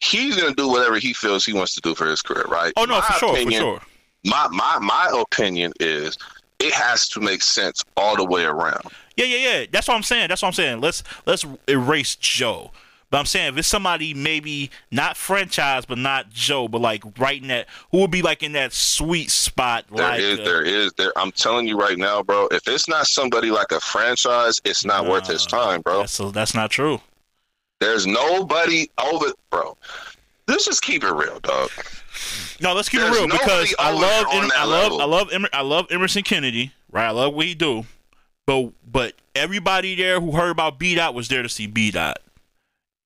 he's 0.00 0.36
gonna 0.36 0.54
do 0.54 0.68
whatever 0.68 0.98
he 0.98 1.14
feels 1.14 1.44
he 1.44 1.54
wants 1.54 1.74
to 1.76 1.80
do 1.80 1.94
for 1.94 2.06
his 2.06 2.20
career, 2.22 2.44
right? 2.48 2.72
Oh 2.76 2.84
no, 2.84 2.98
My 2.98 3.06
for 3.06 3.12
sure, 3.14 3.30
opinion- 3.32 3.62
for 3.62 3.80
sure. 3.80 3.80
My 4.26 4.46
my 4.50 4.78
my 4.80 5.10
opinion 5.22 5.72
is 5.80 6.18
it 6.58 6.72
has 6.72 7.08
to 7.08 7.20
make 7.20 7.42
sense 7.42 7.84
all 7.96 8.16
the 8.16 8.24
way 8.24 8.44
around. 8.44 8.82
Yeah, 9.16 9.26
yeah, 9.26 9.58
yeah. 9.60 9.66
That's 9.70 9.88
what 9.88 9.94
I'm 9.94 10.02
saying. 10.02 10.28
That's 10.28 10.42
what 10.42 10.48
I'm 10.48 10.54
saying. 10.54 10.80
Let's 10.80 11.02
let's 11.24 11.44
erase 11.68 12.16
Joe. 12.16 12.70
But 13.08 13.18
I'm 13.18 13.26
saying 13.26 13.52
if 13.52 13.58
it's 13.58 13.68
somebody 13.68 14.14
maybe 14.14 14.70
not 14.90 15.16
franchise, 15.16 15.86
but 15.86 15.98
not 15.98 16.30
Joe, 16.30 16.66
but 16.66 16.80
like 16.80 17.04
right 17.18 17.40
in 17.40 17.48
that, 17.48 17.68
who 17.92 18.00
would 18.00 18.10
be 18.10 18.20
like 18.20 18.42
in 18.42 18.52
that 18.52 18.72
sweet 18.72 19.30
spot, 19.30 19.84
There 19.94 20.08
like 20.08 20.20
is, 20.20 20.40
uh, 20.40 20.44
there 20.44 20.62
is, 20.62 20.92
there. 20.94 21.12
I'm 21.16 21.30
telling 21.30 21.68
you 21.68 21.78
right 21.78 21.96
now, 21.96 22.22
bro. 22.22 22.48
If 22.50 22.66
it's 22.66 22.88
not 22.88 23.06
somebody 23.06 23.50
like 23.50 23.70
a 23.70 23.80
franchise, 23.80 24.60
it's 24.64 24.84
not 24.84 25.06
worth 25.06 25.28
his 25.28 25.46
time, 25.46 25.82
bro. 25.82 26.00
That's 26.00 26.18
that's 26.32 26.54
not 26.54 26.70
true. 26.70 27.00
There's 27.78 28.06
nobody 28.06 28.88
over, 28.98 29.32
bro. 29.50 29.76
Let's 30.48 30.64
just 30.64 30.82
keep 30.82 31.04
it 31.04 31.12
real, 31.12 31.38
dog. 31.40 31.70
No, 32.60 32.74
let's 32.74 32.88
keep 32.88 33.00
There's 33.00 33.16
it 33.16 33.20
real 33.20 33.28
because 33.28 33.74
I 33.78 33.92
love 33.92 34.26
Em- 34.32 34.50
I 34.56 34.64
love. 34.64 34.92
I 35.00 35.04
love 35.04 35.32
Emer- 35.32 35.48
I 35.52 35.62
love 35.62 35.86
Emerson 35.90 36.22
Kennedy, 36.22 36.72
right? 36.90 37.06
I 37.06 37.10
love 37.10 37.34
what 37.34 37.46
he 37.46 37.54
do, 37.54 37.84
but 38.46 38.72
but 38.90 39.14
everybody 39.34 39.94
there 39.94 40.20
who 40.20 40.32
heard 40.32 40.50
about 40.50 40.78
B 40.78 40.94
Dot 40.94 41.14
was 41.14 41.28
there 41.28 41.42
to 41.42 41.48
see 41.48 41.66
B 41.66 41.90
Dot. 41.90 42.18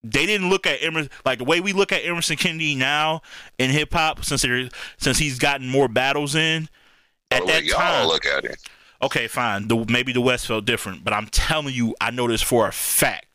They 0.02 0.24
didn't 0.24 0.48
look 0.48 0.66
at 0.66 0.82
Emerson 0.82 1.10
like 1.26 1.38
the 1.38 1.44
way 1.44 1.60
we 1.60 1.72
look 1.72 1.92
at 1.92 2.04
Emerson 2.04 2.36
Kennedy 2.36 2.74
now 2.74 3.22
in 3.58 3.70
hip 3.70 3.92
hop 3.92 4.24
since 4.24 4.42
there 4.42 4.68
since 4.98 5.18
he's 5.18 5.38
gotten 5.38 5.68
more 5.68 5.88
battles 5.88 6.34
in. 6.34 6.68
At 7.30 7.46
that 7.46 7.64
y'all 7.64 7.78
time, 7.78 8.06
look 8.08 8.26
at 8.26 8.44
it. 8.44 8.56
okay, 9.02 9.28
fine. 9.28 9.68
The, 9.68 9.84
maybe 9.88 10.12
the 10.12 10.20
West 10.20 10.46
felt 10.46 10.64
different, 10.64 11.04
but 11.04 11.12
I'm 11.12 11.26
telling 11.26 11.74
you, 11.74 11.94
I 12.00 12.10
know 12.10 12.26
this 12.26 12.42
for 12.42 12.66
a 12.66 12.72
fact. 12.72 13.26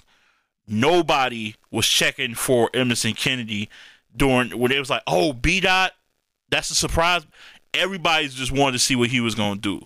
Nobody 0.67 1.55
was 1.69 1.87
checking 1.87 2.33
for 2.33 2.69
Emerson 2.73 3.13
Kennedy 3.13 3.69
during 4.15 4.57
when 4.57 4.71
it 4.71 4.79
was 4.79 4.89
like, 4.89 5.03
oh, 5.07 5.33
B 5.33 5.59
dot, 5.59 5.93
that's 6.49 6.69
a 6.69 6.75
surprise. 6.75 7.25
Everybody's 7.73 8.33
just 8.33 8.51
wanted 8.51 8.73
to 8.73 8.79
see 8.79 8.95
what 8.95 9.09
he 9.09 9.19
was 9.19 9.35
gonna 9.35 9.59
do. 9.59 9.81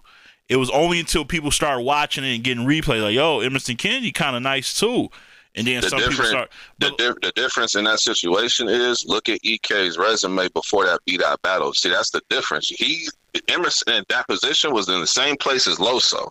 It 0.48 0.58
was 0.58 0.70
only 0.72 1.00
until 1.00 1.26
people 1.26 1.52
started 1.52 1.84
watching 1.84 2.24
it 2.24 2.36
and 2.36 2.44
getting 2.44 2.66
replay, 2.66 3.02
like, 3.02 3.16
yo, 3.16 3.40
Emerson 3.40 3.76
Kennedy 3.76 4.12
kind 4.12 4.36
of 4.36 4.42
nice 4.42 4.78
too. 4.78 5.10
And 5.56 5.66
then 5.68 5.82
The 5.82 5.90
some 5.90 6.00
people 6.00 6.26
start. 6.26 6.52
The, 6.78 6.90
But, 6.90 6.98
di- 6.98 7.28
the 7.28 7.32
difference 7.36 7.76
in 7.76 7.84
that 7.86 8.00
situation 8.00 8.70
is 8.70 9.06
look 9.06 9.30
at 9.30 9.40
EK's 9.44 9.98
resume 9.98 10.48
before 10.50 10.86
that 10.86 11.00
B 11.06 11.18
dot 11.18 11.42
battle. 11.42 11.74
See, 11.74 11.90
that's 11.90 12.12
the 12.12 12.22
difference. 12.30 12.68
He 12.70 13.08
Emerson 13.48 13.94
in 13.94 14.04
that 14.10 14.28
position 14.28 14.74
was 14.74 14.90
in 14.90 15.00
the 15.02 15.08
same 15.08 15.38
place 15.38 15.68
as 15.68 15.78
Loso. 15.78 16.30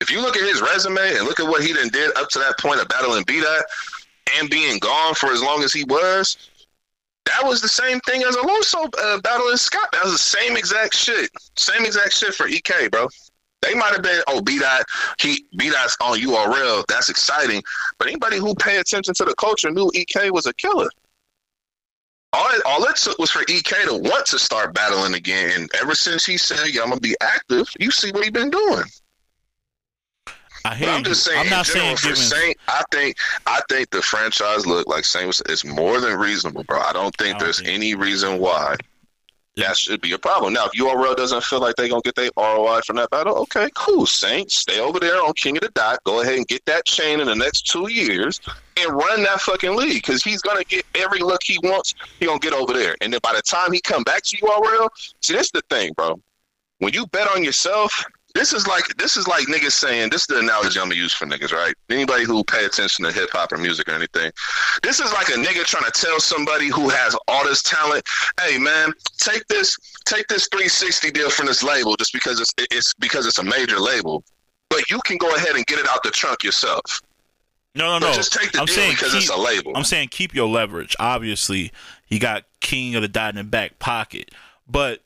If 0.00 0.10
you 0.10 0.20
look 0.20 0.36
at 0.36 0.42
his 0.42 0.60
resume 0.60 1.16
and 1.16 1.26
look 1.26 1.40
at 1.40 1.46
what 1.46 1.62
he 1.62 1.72
done 1.72 1.88
did 1.88 2.16
up 2.18 2.28
to 2.30 2.38
that 2.40 2.58
point 2.58 2.80
of 2.80 2.88
battling 2.88 3.24
B 3.26 3.40
dot 3.40 3.64
and 4.38 4.50
being 4.50 4.78
gone 4.78 5.14
for 5.14 5.30
as 5.32 5.42
long 5.42 5.62
as 5.62 5.72
he 5.72 5.84
was, 5.84 6.36
that 7.26 7.44
was 7.44 7.60
the 7.60 7.68
same 7.68 8.00
thing 8.00 8.22
as 8.22 8.36
a 8.36 8.40
Loso 8.40 8.92
uh, 8.98 9.20
battling 9.20 9.56
Scott. 9.56 9.88
That 9.92 10.04
was 10.04 10.12
the 10.12 10.18
same 10.18 10.56
exact 10.56 10.94
shit. 10.94 11.30
Same 11.56 11.84
exact 11.84 12.12
shit 12.12 12.34
for 12.34 12.46
EK, 12.46 12.88
bro. 12.88 13.08
They 13.62 13.74
might 13.74 13.92
have 13.92 14.02
been, 14.02 14.20
oh, 14.28 14.42
B 14.42 14.58
dot, 14.58 14.84
he 15.18 15.46
B 15.56 15.70
dot's 15.70 15.96
on 16.00 16.18
URL. 16.18 16.84
That's 16.86 17.08
exciting. 17.08 17.62
But 17.98 18.08
anybody 18.08 18.36
who 18.36 18.54
pay 18.54 18.76
attention 18.76 19.14
to 19.14 19.24
the 19.24 19.34
culture 19.36 19.70
knew 19.70 19.90
EK 19.94 20.30
was 20.30 20.46
a 20.46 20.52
killer. 20.54 20.88
All 22.34 22.50
it, 22.50 22.62
all 22.66 22.84
it 22.84 22.96
took 22.96 23.18
was 23.18 23.30
for 23.30 23.42
EK 23.48 23.84
to 23.86 23.94
want 23.94 24.26
to 24.26 24.38
start 24.38 24.74
battling 24.74 25.14
again. 25.14 25.52
And 25.54 25.70
ever 25.80 25.94
since 25.94 26.26
he 26.26 26.36
said, 26.36 26.58
yeah, 26.72 26.82
I'm 26.82 26.90
to 26.90 27.00
be 27.00 27.16
active, 27.22 27.68
you 27.78 27.90
see 27.90 28.10
what 28.10 28.24
he 28.24 28.30
been 28.30 28.50
doing. 28.50 28.82
I 30.66 30.74
hear 30.74 30.86
But 30.88 30.92
I'm 30.94 30.98
you. 31.00 31.04
just 31.04 31.24
saying, 31.24 31.40
I'm 31.40 31.50
not 31.50 31.66
general, 31.66 31.96
saying 31.96 32.14
for. 32.14 32.16
Saynt, 32.16 32.56
I 32.68 32.82
think 32.90 33.16
I 33.46 33.60
think 33.68 33.90
the 33.90 34.00
franchise 34.02 34.66
look 34.66 34.86
like 34.88 35.04
Saynt 35.04 35.26
was 35.26 35.42
it's 35.46 35.64
more 35.64 36.00
than 36.00 36.18
reasonable, 36.18 36.64
bro. 36.64 36.80
I 36.80 36.92
don't 36.92 37.14
think 37.16 37.36
I 37.36 37.38
don't 37.38 37.44
there's 37.44 37.58
think- 37.58 37.68
any 37.70 37.94
reason 37.94 38.38
why 38.38 38.76
that 39.56 39.76
should 39.76 40.00
be 40.00 40.10
a 40.12 40.18
problem. 40.18 40.52
Now, 40.52 40.66
if 40.66 40.72
URL 40.72 41.14
doesn't 41.16 41.44
feel 41.44 41.60
like 41.60 41.76
they're 41.76 41.88
gonna 41.88 42.00
get 42.02 42.16
their 42.16 42.30
ROI 42.36 42.80
from 42.84 42.96
that 42.96 43.10
battle, 43.10 43.36
okay, 43.42 43.68
cool. 43.76 44.04
Saynts, 44.06 44.56
stay 44.56 44.80
over 44.80 44.98
there 44.98 45.22
on 45.22 45.32
King 45.34 45.56
of 45.58 45.62
the 45.62 45.68
Dot. 45.68 46.00
Go 46.04 46.22
ahead 46.22 46.34
and 46.34 46.46
get 46.48 46.64
that 46.64 46.84
chain 46.86 47.20
in 47.20 47.26
the 47.28 47.36
next 47.36 47.66
two 47.68 47.88
years 47.88 48.40
and 48.76 48.90
run 48.92 49.22
that 49.22 49.40
fucking 49.42 49.76
league 49.76 50.02
because 50.02 50.24
he's 50.24 50.40
gonna 50.42 50.64
get 50.64 50.84
every 50.96 51.20
look 51.20 51.40
he 51.44 51.58
wants. 51.62 51.94
He 52.18 52.26
gonna 52.26 52.40
get 52.40 52.52
over 52.52 52.72
there, 52.72 52.96
and 53.00 53.12
then 53.12 53.20
by 53.22 53.32
the 53.34 53.42
time 53.42 53.70
he 53.70 53.80
come 53.80 54.02
back 54.02 54.22
to 54.24 54.36
URL, 54.38 54.88
see, 55.20 55.34
that's 55.34 55.50
the 55.52 55.62
thing, 55.70 55.92
bro. 55.92 56.18
When 56.78 56.92
you 56.92 57.06
bet 57.08 57.28
on 57.30 57.44
yourself, 57.44 58.04
This 58.34 58.52
is 58.52 58.66
like 58.66 58.84
this 58.96 59.16
is 59.16 59.28
like 59.28 59.46
niggas 59.46 59.72
saying 59.72 60.10
this 60.10 60.22
is 60.22 60.26
the 60.26 60.40
analogy 60.40 60.80
I'm 60.80 60.86
gonna 60.86 60.96
use 60.96 61.12
for 61.12 61.24
niggas, 61.24 61.52
right? 61.52 61.72
Anybody 61.88 62.24
who 62.24 62.42
pay 62.42 62.64
attention 62.64 63.04
to 63.04 63.12
hip 63.12 63.30
hop 63.32 63.52
or 63.52 63.58
music 63.58 63.88
or 63.88 63.92
anything, 63.92 64.32
this 64.82 64.98
is 64.98 65.12
like 65.12 65.28
a 65.28 65.32
nigga 65.32 65.64
trying 65.64 65.84
to 65.84 65.92
tell 65.92 66.18
somebody 66.18 66.66
who 66.66 66.88
has 66.88 67.16
all 67.28 67.44
this 67.44 67.62
talent, 67.62 68.04
hey 68.40 68.58
man, 68.58 68.92
take 69.18 69.46
this 69.46 69.78
take 70.04 70.26
this 70.26 70.48
360 70.48 71.12
deal 71.12 71.30
from 71.30 71.46
this 71.46 71.62
label 71.62 71.94
just 71.94 72.12
because 72.12 72.40
it's 72.40 72.52
it's 72.58 72.92
because 72.94 73.24
it's 73.26 73.38
a 73.38 73.44
major 73.44 73.78
label, 73.78 74.24
but 74.68 74.90
you 74.90 74.98
can 75.04 75.16
go 75.16 75.32
ahead 75.36 75.54
and 75.54 75.64
get 75.66 75.78
it 75.78 75.86
out 75.88 76.02
the 76.02 76.10
trunk 76.10 76.42
yourself. 76.42 76.82
No, 77.76 77.98
no, 77.98 78.08
no. 78.08 78.12
just 78.14 78.32
take 78.32 78.50
the 78.50 78.58
I'm 78.58 78.66
deal 78.66 78.74
saying 78.74 78.92
because 78.94 79.12
keep, 79.12 79.22
it's 79.22 79.30
a 79.30 79.36
label. 79.36 79.72
I'm 79.76 79.84
saying 79.84 80.08
keep 80.08 80.34
your 80.34 80.48
leverage. 80.48 80.96
Obviously, 80.98 81.70
he 82.04 82.18
got 82.18 82.44
King 82.58 82.96
of 82.96 83.02
the 83.02 83.08
Dot 83.08 83.30
in 83.30 83.36
the 83.36 83.44
back 83.44 83.78
pocket, 83.78 84.32
but 84.68 85.03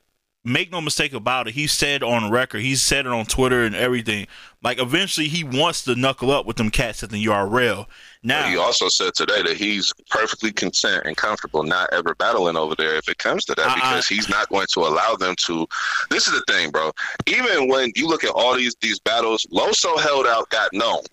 make 0.49 0.71
no 0.71 0.81
mistake 0.81 1.13
about 1.13 1.47
it. 1.47 1.53
He 1.53 1.67
said 1.67 2.03
on 2.03 2.31
record, 2.31 2.61
he 2.61 2.75
said 2.75 3.05
it 3.05 3.11
on 3.11 3.25
Twitter 3.25 3.63
and 3.63 3.75
everything. 3.75 4.27
Like 4.61 4.79
eventually, 4.81 5.27
he 5.27 5.43
wants 5.43 5.83
to 5.83 5.95
knuckle 5.95 6.31
up 6.31 6.45
with 6.45 6.57
them 6.57 6.69
cats 6.69 7.03
at 7.03 7.09
the 7.11 7.23
URL. 7.25 7.85
Now, 8.23 8.49
He 8.49 8.57
also 8.57 8.89
said 8.89 9.13
today 9.15 9.41
that 9.43 9.55
he's 9.55 9.93
perfectly 10.09 10.51
content 10.51 11.03
and 11.05 11.15
comfortable 11.15 11.63
not 11.63 11.87
ever 11.93 12.13
battling 12.15 12.57
over 12.57 12.75
there 12.75 12.95
if 12.95 13.07
it 13.07 13.17
comes 13.17 13.45
to 13.45 13.55
that 13.55 13.67
I- 13.69 13.75
because 13.75 14.07
he's 14.07 14.27
not 14.27 14.49
going 14.49 14.67
to 14.73 14.81
allow 14.81 15.15
them 15.15 15.35
to. 15.45 15.65
This 16.09 16.27
is 16.27 16.33
the 16.33 16.43
thing, 16.53 16.71
bro. 16.71 16.91
Even 17.27 17.69
when 17.69 17.91
you 17.95 18.07
look 18.07 18.23
at 18.25 18.31
all 18.31 18.55
these 18.55 18.75
these 18.81 18.99
battles, 18.99 19.45
Loso 19.53 19.97
held 19.99 20.27
out, 20.27 20.49
got 20.49 20.69
NOME. 20.73 21.05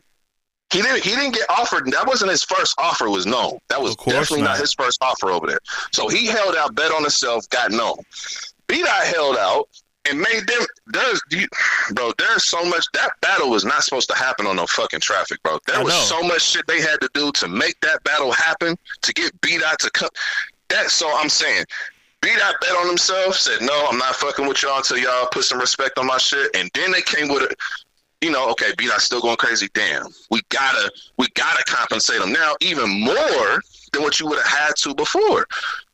He 0.72 0.82
didn't. 0.82 1.04
He 1.04 1.10
didn't 1.10 1.34
get 1.34 1.48
offered. 1.48 1.86
That 1.92 2.08
wasn't 2.08 2.32
his 2.32 2.42
first 2.42 2.74
offer. 2.78 3.08
Was 3.08 3.24
NOME. 3.24 3.58
That 3.68 3.80
was 3.80 3.94
definitely 3.94 4.40
not. 4.42 4.50
not. 4.52 4.58
his 4.58 4.74
first 4.74 5.00
offer 5.00 5.30
over 5.30 5.46
there. 5.46 5.60
So 5.92 6.08
he 6.08 6.26
held 6.26 6.56
out, 6.56 6.74
bet 6.74 6.90
on 6.90 7.02
himself, 7.02 7.48
got 7.50 7.70
NOME. 7.70 8.00
B 8.66 8.82
Dot 8.82 9.06
held 9.06 9.36
out 9.36 9.68
and 10.08 10.20
made 10.20 10.46
them. 10.46 10.66
There's, 10.86 11.20
you, 11.30 11.46
bro. 11.92 12.12
There's 12.18 12.44
so 12.44 12.64
much. 12.64 12.86
That 12.94 13.12
battle 13.20 13.50
was 13.50 13.64
not 13.64 13.82
supposed 13.84 14.08
to 14.10 14.16
happen 14.16 14.46
on 14.46 14.56
no 14.56 14.66
fucking 14.66 15.00
traffic, 15.00 15.42
bro. 15.42 15.58
There 15.66 15.76
I 15.76 15.82
was 15.82 15.92
know. 15.92 16.20
so 16.20 16.22
much 16.22 16.42
shit 16.42 16.66
they 16.66 16.80
had 16.80 17.00
to 17.00 17.08
do 17.14 17.32
to 17.32 17.48
make 17.48 17.80
that 17.80 18.02
battle 18.04 18.32
happen 18.32 18.76
to 19.02 19.12
get 19.12 19.38
B 19.40 19.58
Dot 19.58 19.78
to 19.80 19.90
come. 19.90 20.10
That's 20.68 20.92
So 20.92 21.10
I'm 21.16 21.28
saying. 21.28 21.64
B 22.22 22.30
Dot 22.36 22.54
bet 22.60 22.70
on 22.70 22.88
himself, 22.88 23.36
said 23.36 23.60
no, 23.60 23.86
I'm 23.88 23.98
not 23.98 24.16
fucking 24.16 24.48
with 24.48 24.62
y'all 24.62 24.78
until 24.78 24.98
y'all 24.98 25.28
put 25.30 25.44
some 25.44 25.60
respect 25.60 25.98
on 25.98 26.06
my 26.06 26.18
shit, 26.18 26.50
and 26.56 26.70
then 26.74 26.90
they 26.90 27.02
came 27.02 27.28
with 27.28 27.50
it 27.50 27.56
you 28.20 28.30
know, 28.30 28.50
okay, 28.50 28.72
B 28.76 28.86
Dot's 28.86 29.04
still 29.04 29.20
going 29.20 29.36
crazy. 29.36 29.68
Damn, 29.74 30.06
we 30.30 30.40
gotta 30.48 30.90
we 31.18 31.28
gotta 31.34 31.62
compensate 31.64 32.20
them 32.20 32.32
now 32.32 32.54
even 32.60 32.88
more 32.88 33.60
than 33.92 34.02
what 34.02 34.18
you 34.20 34.26
would 34.26 34.38
have 34.38 34.46
had 34.46 34.76
to 34.76 34.94
before. 34.94 35.46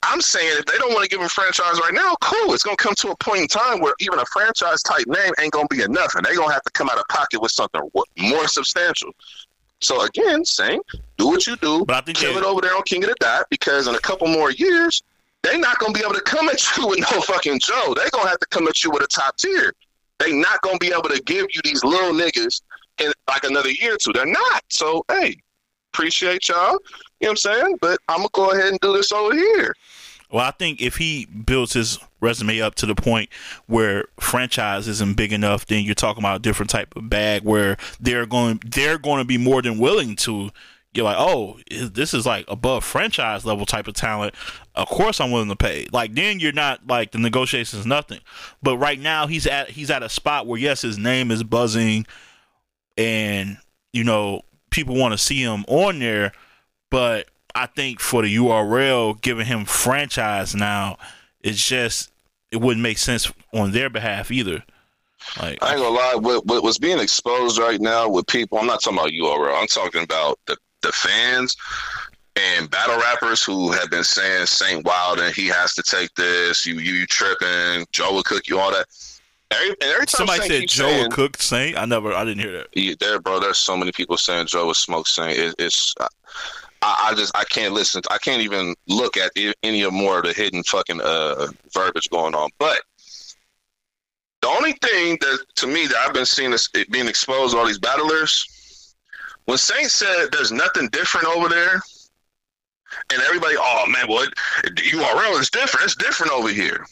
I'm 0.02 0.20
saying 0.20 0.56
if 0.58 0.66
they 0.66 0.78
don't 0.78 0.92
want 0.92 1.04
to 1.04 1.08
give 1.08 1.20
him 1.20 1.28
franchise 1.28 1.78
right 1.80 1.92
now, 1.94 2.14
cool. 2.20 2.52
It's 2.54 2.62
gonna 2.62 2.76
come 2.76 2.94
to 2.96 3.10
a 3.10 3.16
point 3.16 3.40
in 3.42 3.48
time 3.48 3.80
where 3.80 3.94
even 4.00 4.18
a 4.18 4.24
franchise 4.26 4.82
type 4.82 5.06
name 5.06 5.32
ain't 5.40 5.52
gonna 5.52 5.68
be 5.68 5.82
enough, 5.82 6.14
and 6.14 6.24
they're 6.24 6.36
gonna 6.36 6.52
have 6.52 6.62
to 6.62 6.70
come 6.72 6.88
out 6.88 6.98
of 6.98 7.04
pocket 7.08 7.40
with 7.40 7.52
something 7.52 7.80
more 8.18 8.48
substantial. 8.48 9.10
So 9.80 10.02
again, 10.02 10.44
saying 10.44 10.80
do 11.18 11.26
what 11.28 11.46
you 11.46 11.56
do, 11.56 11.84
But 11.84 11.96
I 11.96 12.00
think 12.02 12.18
kill 12.18 12.32
they- 12.34 12.38
it 12.40 12.44
over 12.44 12.60
there 12.60 12.76
on 12.76 12.82
King 12.82 13.04
of 13.04 13.10
the 13.10 13.16
Dot 13.20 13.46
because 13.50 13.86
in 13.88 13.94
a 13.94 14.00
couple 14.00 14.26
more 14.28 14.50
years. 14.50 15.02
they're 15.42 15.58
not 15.58 15.76
gonna 15.80 15.92
be 15.92 15.98
able 16.00 16.14
to 16.14 16.20
come 16.20 16.48
at 16.48 16.64
you 16.76 16.86
with 16.86 17.00
no 17.00 17.20
fucking 17.22 17.58
Joe. 17.58 17.94
They're 17.96 18.08
gonna 18.10 18.28
have 18.28 18.38
to 18.38 18.46
come 18.46 18.68
at 18.68 18.84
you 18.84 18.90
with 18.92 19.02
a 19.02 19.08
top 19.08 19.36
tier. 19.36 19.72
They 20.20 20.32
not 20.32 20.60
gonna 20.62 20.78
be 20.78 20.92
able 20.92 21.08
to 21.08 21.20
give 21.22 21.46
you 21.52 21.60
these 21.64 21.82
little 21.82 22.12
niggas 22.12 22.62
in 22.98 23.12
like 23.28 23.42
another 23.42 23.70
year 23.70 23.94
or 23.94 23.96
two. 23.96 24.12
They're 24.12 24.24
not. 24.24 24.62
So 24.68 25.04
hey, 25.10 25.36
appreciate 25.92 26.48
y'all. 26.48 26.78
You 27.22 27.28
know 27.28 27.30
what 27.30 27.46
I'm 27.46 27.64
saying? 27.64 27.78
But 27.80 28.00
I'm 28.08 28.18
gonna 28.18 28.28
go 28.32 28.50
ahead 28.50 28.70
and 28.70 28.80
do 28.80 28.92
this 28.94 29.12
over 29.12 29.32
here. 29.32 29.74
Well, 30.32 30.44
I 30.44 30.50
think 30.50 30.80
if 30.80 30.96
he 30.96 31.26
builds 31.26 31.74
his 31.74 31.98
resume 32.20 32.60
up 32.62 32.74
to 32.76 32.86
the 32.86 32.94
point 32.94 33.28
where 33.66 34.06
franchise 34.18 34.88
isn't 34.88 35.16
big 35.16 35.32
enough, 35.32 35.66
then 35.66 35.84
you're 35.84 35.94
talking 35.94 36.22
about 36.22 36.36
a 36.36 36.42
different 36.42 36.70
type 36.70 36.96
of 36.96 37.08
bag 37.08 37.44
where 37.44 37.76
they're 38.00 38.26
going 38.26 38.60
they're 38.66 38.98
going 38.98 39.20
to 39.20 39.24
be 39.24 39.38
more 39.38 39.62
than 39.62 39.78
willing 39.78 40.16
to. 40.16 40.50
You're 40.94 41.04
like, 41.04 41.16
oh, 41.18 41.58
this 41.70 42.12
is 42.12 42.26
like 42.26 42.44
above 42.48 42.84
franchise 42.84 43.46
level 43.46 43.64
type 43.64 43.88
of 43.88 43.94
talent. 43.94 44.34
Of 44.74 44.88
course, 44.88 45.20
I'm 45.20 45.30
willing 45.30 45.48
to 45.48 45.56
pay. 45.56 45.86
Like 45.92 46.14
then 46.14 46.40
you're 46.40 46.52
not 46.52 46.86
like 46.86 47.12
the 47.12 47.18
negotiations 47.18 47.86
nothing. 47.86 48.20
But 48.62 48.78
right 48.78 48.98
now 48.98 49.26
he's 49.26 49.46
at 49.46 49.70
he's 49.70 49.90
at 49.90 50.02
a 50.02 50.08
spot 50.08 50.46
where 50.46 50.58
yes, 50.58 50.82
his 50.82 50.98
name 50.98 51.30
is 51.30 51.44
buzzing, 51.44 52.06
and 52.98 53.58
you 53.92 54.02
know 54.02 54.42
people 54.70 54.96
want 54.96 55.12
to 55.12 55.18
see 55.18 55.42
him 55.42 55.64
on 55.68 56.00
there. 56.00 56.32
But 56.92 57.28
I 57.54 57.66
think 57.66 58.00
for 58.00 58.20
the 58.22 58.36
URL 58.36 59.18
giving 59.20 59.46
him 59.46 59.64
franchise 59.64 60.54
now, 60.54 60.98
it's 61.40 61.66
just 61.66 62.12
it 62.50 62.60
wouldn't 62.60 62.82
make 62.82 62.98
sense 62.98 63.32
on 63.54 63.72
their 63.72 63.88
behalf 63.88 64.30
either. 64.30 64.62
Like 65.40 65.62
I 65.62 65.72
ain't 65.72 65.80
gonna 65.80 65.88
lie. 65.88 66.14
What, 66.16 66.44
what 66.44 66.62
what's 66.62 66.78
being 66.78 66.98
exposed 66.98 67.58
right 67.58 67.80
now 67.80 68.10
with 68.10 68.26
people? 68.26 68.58
I'm 68.58 68.66
not 68.66 68.82
talking 68.82 68.98
about 68.98 69.10
URL. 69.10 69.58
I'm 69.58 69.68
talking 69.68 70.02
about 70.02 70.38
the 70.46 70.56
the 70.82 70.92
fans 70.92 71.56
and 72.36 72.70
battle 72.70 72.98
rappers 72.98 73.42
who 73.42 73.72
have 73.72 73.88
been 73.90 74.04
saying 74.04 74.46
Saynt 74.46 74.84
Wild 74.84 75.18
and 75.18 75.34
he 75.34 75.46
has 75.46 75.72
to 75.74 75.82
take 75.82 76.14
this. 76.14 76.66
You 76.66 76.78
you 76.78 77.06
tripping? 77.06 77.86
Joe 77.90 78.12
will 78.12 78.22
cook 78.22 78.48
you 78.48 78.58
all 78.58 78.70
that. 78.70 78.86
Every, 79.50 79.68
and 79.68 79.82
every 79.82 80.06
time 80.06 80.26
somebody 80.26 80.48
said 80.48 80.68
Joe 80.68 80.84
saying, 80.84 81.02
would 81.04 81.12
cook 81.12 81.40
Saynt. 81.40 81.78
I 81.78 81.86
never, 81.86 82.12
I 82.12 82.24
didn't 82.24 82.40
hear 82.40 82.52
that. 82.52 82.68
Yeah, 82.74 82.94
there, 83.00 83.18
bro. 83.18 83.40
There's 83.40 83.58
so 83.58 83.76
many 83.76 83.92
people 83.92 84.16
saying 84.18 84.46
Joe 84.46 84.66
was 84.66 84.78
smoke 84.78 85.06
Saynt. 85.06 85.38
it, 85.38 85.54
it's. 85.58 85.94
I, 86.00 86.08
I 86.82 87.14
just 87.14 87.36
I 87.36 87.44
can't 87.44 87.72
listen. 87.74 88.02
I 88.10 88.18
can't 88.18 88.42
even 88.42 88.74
look 88.88 89.16
at 89.16 89.32
i- 89.36 89.54
any 89.62 89.82
of 89.82 89.92
more 89.92 90.18
of 90.18 90.24
the 90.24 90.32
hidden 90.32 90.62
fucking 90.64 91.00
uh 91.00 91.48
verbiage 91.72 92.10
going 92.10 92.34
on. 92.34 92.50
But 92.58 92.82
the 94.42 94.48
only 94.48 94.72
thing 94.72 95.18
that 95.20 95.38
to 95.56 95.66
me 95.66 95.86
that 95.86 95.96
I've 95.96 96.14
been 96.14 96.26
seeing 96.26 96.52
is 96.52 96.68
it 96.74 96.90
being 96.90 97.08
exposed 97.08 97.54
to 97.54 97.58
all 97.60 97.66
these 97.66 97.78
battlers. 97.78 98.46
When 99.44 99.58
Saynt 99.58 99.90
said 99.90 100.28
there's 100.32 100.52
nothing 100.52 100.88
different 100.88 101.26
over 101.26 101.48
there, 101.48 101.80
and 103.12 103.22
everybody, 103.22 103.54
oh 103.58 103.84
man, 103.88 104.06
what 104.08 104.32
URL 104.64 105.40
is 105.40 105.50
different. 105.50 105.84
It's 105.84 105.96
different 105.96 106.32
over 106.32 106.48
here. 106.48 106.84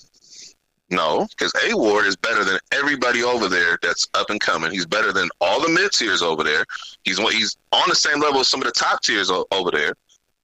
No, 0.91 1.27
because 1.31 1.53
A 1.69 1.77
Ward 1.77 2.07
is 2.07 2.17
better 2.17 2.45
than 2.45 2.59
everybody 2.73 3.23
over 3.23 3.49
there 3.49 3.79
that's 3.81 4.09
up 4.15 4.29
and 4.31 4.41
coming. 4.41 4.73
He's 4.73 4.87
better 4.87 5.13
than 5.13 5.29
all 5.41 5.61
the 5.61 5.69
mid 5.69 5.93
tiers 5.93 6.21
over 6.21 6.43
there. 6.43 6.65
He's 7.05 7.19
he's 7.19 7.57
on 7.73 7.89
the 7.89 7.95
same 7.95 8.21
level 8.21 8.41
as 8.41 8.49
some 8.49 8.61
of 8.61 8.67
the 8.67 8.73
top 8.73 9.01
tiers 9.03 9.31
o- 9.31 9.47
over 9.53 9.71
there, 9.71 9.95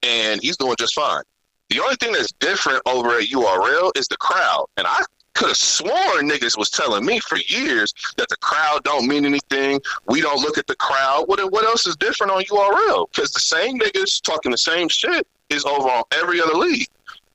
and 0.03 0.41
he's 0.41 0.57
doing 0.57 0.77
just 0.79 0.95
fine. 0.95 1.23
The 1.71 1.81
only 1.81 1.97
thing 1.97 2.13
that's 2.13 2.31
different 2.33 2.81
over 2.87 3.19
at 3.19 3.29
URL 3.29 3.91
is 3.97 4.07
the 4.07 4.17
crowd, 4.19 4.67
and 4.77 4.87
I 4.87 5.03
could 5.35 5.49
have 5.49 5.57
sworn 5.57 6.31
niggas 6.31 6.57
was 6.57 6.71
telling 6.71 7.05
me 7.05 7.19
for 7.21 7.39
years 7.39 7.93
that 8.17 8.29
the 8.29 8.37
crowd 8.37 8.85
don't 8.85 9.07
mean 9.09 9.27
anything. 9.27 9.81
We 10.07 10.21
don't 10.21 10.41
look 10.41 10.59
at 10.59 10.69
the 10.69 10.77
crowd. 10.77 11.25
What 11.27 11.41
what 11.51 11.65
else 11.65 11.89
is 11.89 11.97
different 11.97 12.33
on 12.33 12.45
URL? 12.45 13.07
Because 13.13 13.33
the 13.33 13.41
same 13.41 13.79
niggas 13.81 14.23
talking 14.23 14.53
the 14.53 14.59
same 14.59 14.89
shit 14.89 15.27
is 15.51 15.65
over 15.65 15.89
on 15.89 16.05
every 16.13 16.41
other 16.41 16.55
league. 16.55 16.89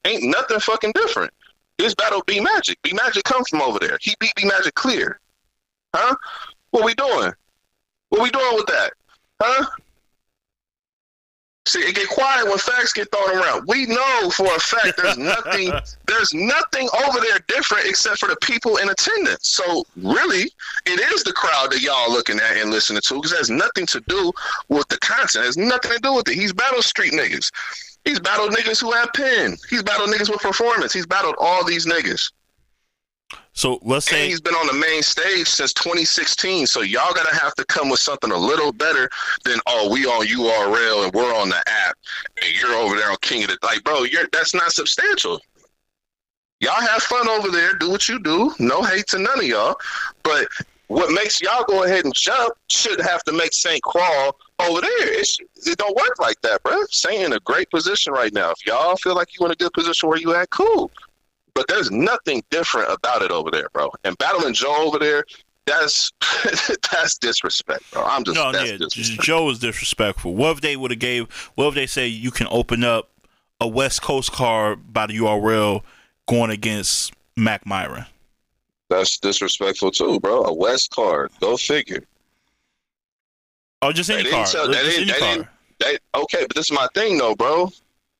Ain't 0.05 0.23
nothing 0.23 0.59
fucking 0.59 0.93
different. 0.95 1.31
His 1.77 1.95
battle 1.95 2.23
B 2.25 2.39
Magic. 2.39 2.81
B 2.81 2.93
Magic 2.93 3.23
comes 3.23 3.49
from 3.49 3.61
over 3.61 3.79
there. 3.79 3.97
He 4.01 4.13
beat 4.19 4.33
B 4.35 4.45
Magic 4.45 4.73
clear. 4.75 5.19
Huh? 5.93 6.15
What 6.71 6.85
we 6.85 6.93
doing? 6.95 7.31
What 8.09 8.21
we 8.21 8.29
doing 8.29 8.55
with 8.55 8.67
that? 8.67 8.93
Huh? 9.41 9.65
See, 11.67 11.79
it 11.79 11.95
get 11.95 12.09
quiet 12.09 12.47
when 12.47 12.57
facts 12.57 12.91
get 12.91 13.07
thrown 13.11 13.37
around. 13.37 13.65
We 13.67 13.85
know 13.85 14.29
for 14.31 14.47
a 14.47 14.59
fact 14.59 14.97
there's 14.97 15.17
nothing 15.17 15.71
there's 16.07 16.33
nothing 16.33 16.89
over 17.05 17.19
there 17.19 17.39
different 17.47 17.85
except 17.85 18.19
for 18.19 18.27
the 18.27 18.35
people 18.41 18.77
in 18.77 18.89
attendance. 18.89 19.47
So 19.47 19.85
really, 19.95 20.51
it 20.85 21.13
is 21.13 21.23
the 21.23 21.33
crowd 21.33 21.71
that 21.71 21.81
y'all 21.81 22.11
looking 22.11 22.39
at 22.39 22.57
and 22.57 22.71
listening 22.71 23.01
to 23.05 23.15
because 23.15 23.31
it 23.31 23.37
has 23.37 23.49
nothing 23.51 23.85
to 23.87 24.01
do 24.07 24.31
with 24.69 24.87
the 24.87 24.97
content. 24.97 25.43
It 25.43 25.47
has 25.47 25.57
nothing 25.57 25.91
to 25.91 25.99
do 25.99 26.15
with 26.15 26.27
it. 26.29 26.33
He's 26.33 26.51
battle 26.51 26.81
street 26.81 27.13
niggas. 27.13 27.51
He's 28.05 28.19
battled 28.19 28.51
niggas 28.51 28.81
who 28.81 28.91
have 28.91 29.13
pen. 29.13 29.57
He's 29.69 29.83
battled 29.83 30.09
niggas 30.09 30.29
with 30.29 30.41
performance. 30.41 30.93
He's 30.93 31.05
battled 31.05 31.35
all 31.37 31.63
these 31.65 31.85
niggas. 31.85 32.31
So 33.53 33.79
let's 33.83 34.07
And 34.07 34.15
say 34.15 34.27
he's 34.27 34.41
been 34.41 34.55
on 34.55 34.67
the 34.67 34.73
main 34.73 35.03
stage 35.03 35.47
since 35.47 35.73
2016. 35.73 36.67
So 36.67 36.81
y'all 36.81 37.13
gotta 37.13 37.35
have 37.35 37.53
to 37.55 37.65
come 37.65 37.89
with 37.89 37.99
something 37.99 38.31
a 38.31 38.37
little 38.37 38.71
better 38.71 39.09
than 39.43 39.59
oh 39.67 39.91
we 39.91 40.05
on 40.05 40.25
URL 40.25 41.05
and 41.05 41.13
we're 41.13 41.33
on 41.35 41.49
the 41.49 41.57
app 41.57 41.97
and 42.41 42.53
you're 42.59 42.73
over 42.73 42.95
there 42.95 43.11
on 43.11 43.17
King 43.21 43.43
of 43.43 43.49
the 43.49 43.57
like 43.63 43.83
bro 43.83 44.03
you're 44.03 44.27
that's 44.31 44.53
not 44.53 44.71
substantial. 44.71 45.39
Y'all 46.59 46.79
have 46.79 47.01
fun 47.03 47.27
over 47.27 47.49
there. 47.49 47.73
Do 47.73 47.89
what 47.89 48.07
you 48.07 48.19
do. 48.19 48.53
No 48.59 48.83
hate 48.83 49.07
to 49.07 49.19
none 49.19 49.39
of 49.39 49.45
y'all. 49.45 49.75
But 50.23 50.47
what 50.87 51.11
makes 51.11 51.41
y'all 51.41 51.63
go 51.67 51.83
ahead 51.83 52.05
and 52.05 52.13
jump 52.13 52.53
should 52.69 53.01
have 53.01 53.23
to 53.23 53.33
make 53.33 53.53
Saynt 53.53 53.81
crawl 53.81 54.37
over 54.69 54.81
there. 54.81 55.19
It's, 55.19 55.37
it 55.65 55.77
don't 55.77 55.95
work 55.95 56.19
like 56.19 56.41
that, 56.41 56.63
bro. 56.63 56.83
Saynt 56.89 57.23
in 57.23 57.33
a 57.33 57.39
great 57.39 57.69
position 57.69 58.13
right 58.13 58.33
now. 58.33 58.51
If 58.51 58.65
y'all 58.65 58.95
feel 58.97 59.15
like 59.15 59.29
you 59.39 59.45
in 59.45 59.51
a 59.51 59.55
good 59.55 59.73
position 59.73 60.09
where 60.09 60.17
you 60.17 60.33
at, 60.35 60.49
cool. 60.49 60.91
But 61.53 61.67
there's 61.67 61.91
nothing 61.91 62.43
different 62.49 62.91
about 62.91 63.21
it 63.21 63.31
over 63.31 63.51
there, 63.51 63.67
bro. 63.73 63.91
And 64.03 64.17
battling 64.17 64.53
Joe 64.53 64.75
over 64.77 64.99
there, 64.99 65.25
that's 65.65 66.11
that's 66.91 67.17
disrespect, 67.17 67.91
bro. 67.91 68.03
I'm 68.03 68.23
just 68.23 68.35
no, 68.35 68.51
that's 68.51 68.97
yeah. 68.97 69.15
Joe 69.21 69.49
is 69.49 69.59
disrespectful. 69.59 70.33
What 70.33 70.51
if 70.51 70.61
they 70.61 70.75
would 70.75 70.91
have 70.91 70.99
gave? 70.99 71.31
What 71.55 71.67
if 71.67 71.75
they 71.75 71.87
say 71.87 72.07
you 72.07 72.31
can 72.31 72.47
open 72.49 72.83
up 72.83 73.09
a 73.59 73.67
West 73.67 74.01
Coast 74.01 74.31
card 74.31 74.93
by 74.93 75.07
the 75.07 75.17
URL 75.17 75.83
going 76.27 76.51
against 76.51 77.13
Mac 77.35 77.65
Myron? 77.65 78.05
That's 78.89 79.17
disrespectful 79.19 79.91
too, 79.91 80.19
bro. 80.19 80.43
A 80.45 80.53
West 80.53 80.91
card. 80.91 81.31
Go 81.39 81.57
figure. 81.57 82.03
Oh, 83.81 83.91
just 83.91 84.09
any. 84.09 84.29
Tell, 84.29 84.43
just 84.43 85.21
any. 85.21 85.45
They, 85.79 85.97
okay, 86.15 86.45
but 86.47 86.55
this 86.55 86.69
is 86.69 86.71
my 86.71 86.87
thing 86.93 87.17
though, 87.17 87.35
bro. 87.35 87.71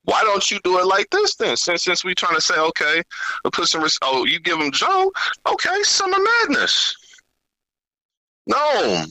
Why 0.03 0.23
don't 0.23 0.49
you 0.49 0.59
do 0.63 0.79
it 0.79 0.85
like 0.85 1.07
this 1.11 1.35
then? 1.35 1.55
Since 1.55 1.83
since 1.83 2.03
we 2.03 2.15
trying 2.15 2.35
to 2.35 2.41
say 2.41 2.57
okay, 2.57 3.03
we'll 3.43 3.51
put 3.51 3.67
some. 3.67 3.85
Oh, 4.01 4.25
you 4.25 4.39
give 4.39 4.59
him 4.59 4.71
Joe. 4.71 5.11
Okay, 5.47 5.83
Summer 5.83 6.17
Madness. 6.17 6.95
No. 8.47 9.05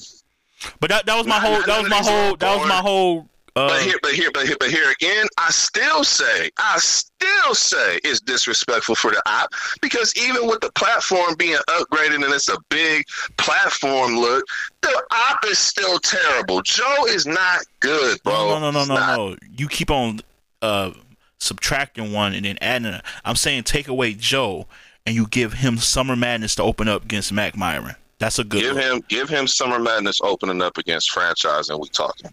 But 0.81 0.91
that 0.91 1.07
that 1.07 1.17
was 1.17 1.27
my 1.27 1.39
whole. 1.39 1.63
That 1.63 1.81
was 1.81 1.89
my 1.89 1.99
whole. 1.99 2.37
That 2.37 2.59
was 2.59 2.69
my 2.69 2.79
whole 2.79 3.29
uh, 3.57 3.69
but 3.69 3.83
here, 3.83 3.99
but 4.03 4.13
here, 4.13 4.31
but 4.33 4.47
here, 4.47 4.57
but 4.59 4.71
here 4.71 4.91
again, 4.91 5.27
I 5.39 5.51
still 5.51 6.05
say, 6.05 6.51
I 6.59 6.79
still 6.79 7.55
say 7.55 7.99
it's 8.05 8.21
disrespectful 8.21 8.95
for 8.95 9.11
the 9.11 9.23
app 9.27 9.53
because 9.81 10.15
even 10.17 10.47
with 10.47 10.61
the 10.61 10.71
platform 10.73 11.35
being 11.39 11.59
upgraded 11.69 12.17
and 12.17 12.25
it's 12.25 12.49
a 12.49 12.59
big 12.69 13.05
platform 13.37 14.17
look, 14.17 14.45
the 14.83 15.03
app 15.13 15.45
is 15.47 15.59
still 15.59 15.99
terrible. 15.99 16.63
Joe 16.63 17.07
is 17.09 17.27
not 17.27 17.61
good, 17.81 18.23
bro. 18.23 18.59
No, 18.59 18.59
no, 18.59 18.71
no, 18.71 18.85
no, 18.85 18.95
no, 18.95 19.17
no. 19.17 19.37
You 19.57 19.69
keep 19.69 19.91
on 19.91 20.21
uh, 20.63 20.93
subtracting 21.39 22.13
one 22.13 22.35
and 22.35 22.45
then 22.45 22.59
adding. 22.61 23.01
I'm 23.25 23.37
saying 23.37 23.65
take 23.65 23.89
away 23.89 24.15
Joe 24.15 24.67
and 25.07 25.15
you 25.15 25.27
give 25.27 25.55
him 25.55 25.79
Summer 25.79 26.17
Madness 26.17 26.55
to 26.57 26.63
open 26.63 26.89
up 26.89 27.05
against 27.05 27.33
Mac 27.33 27.57
Myron. 27.57 27.97
That's 28.19 28.39
a 28.39 28.45
good. 28.45 28.61
Give 28.61 28.77
one. 28.77 28.85
him, 28.85 29.03
give 29.09 29.29
him 29.29 29.47
Summer 29.47 29.79
Madness 29.79 30.21
opening 30.23 30.61
up 30.61 30.77
against 30.77 31.11
franchise, 31.11 31.71
and 31.71 31.81
we 31.81 31.89
talking. 31.89 32.31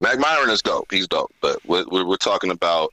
Mac 0.00 0.18
Myron 0.18 0.50
is 0.50 0.62
dope. 0.62 0.90
He's 0.90 1.08
dope. 1.08 1.32
But 1.40 1.58
we're, 1.66 1.84
we're 1.88 2.16
talking 2.16 2.50
about 2.50 2.92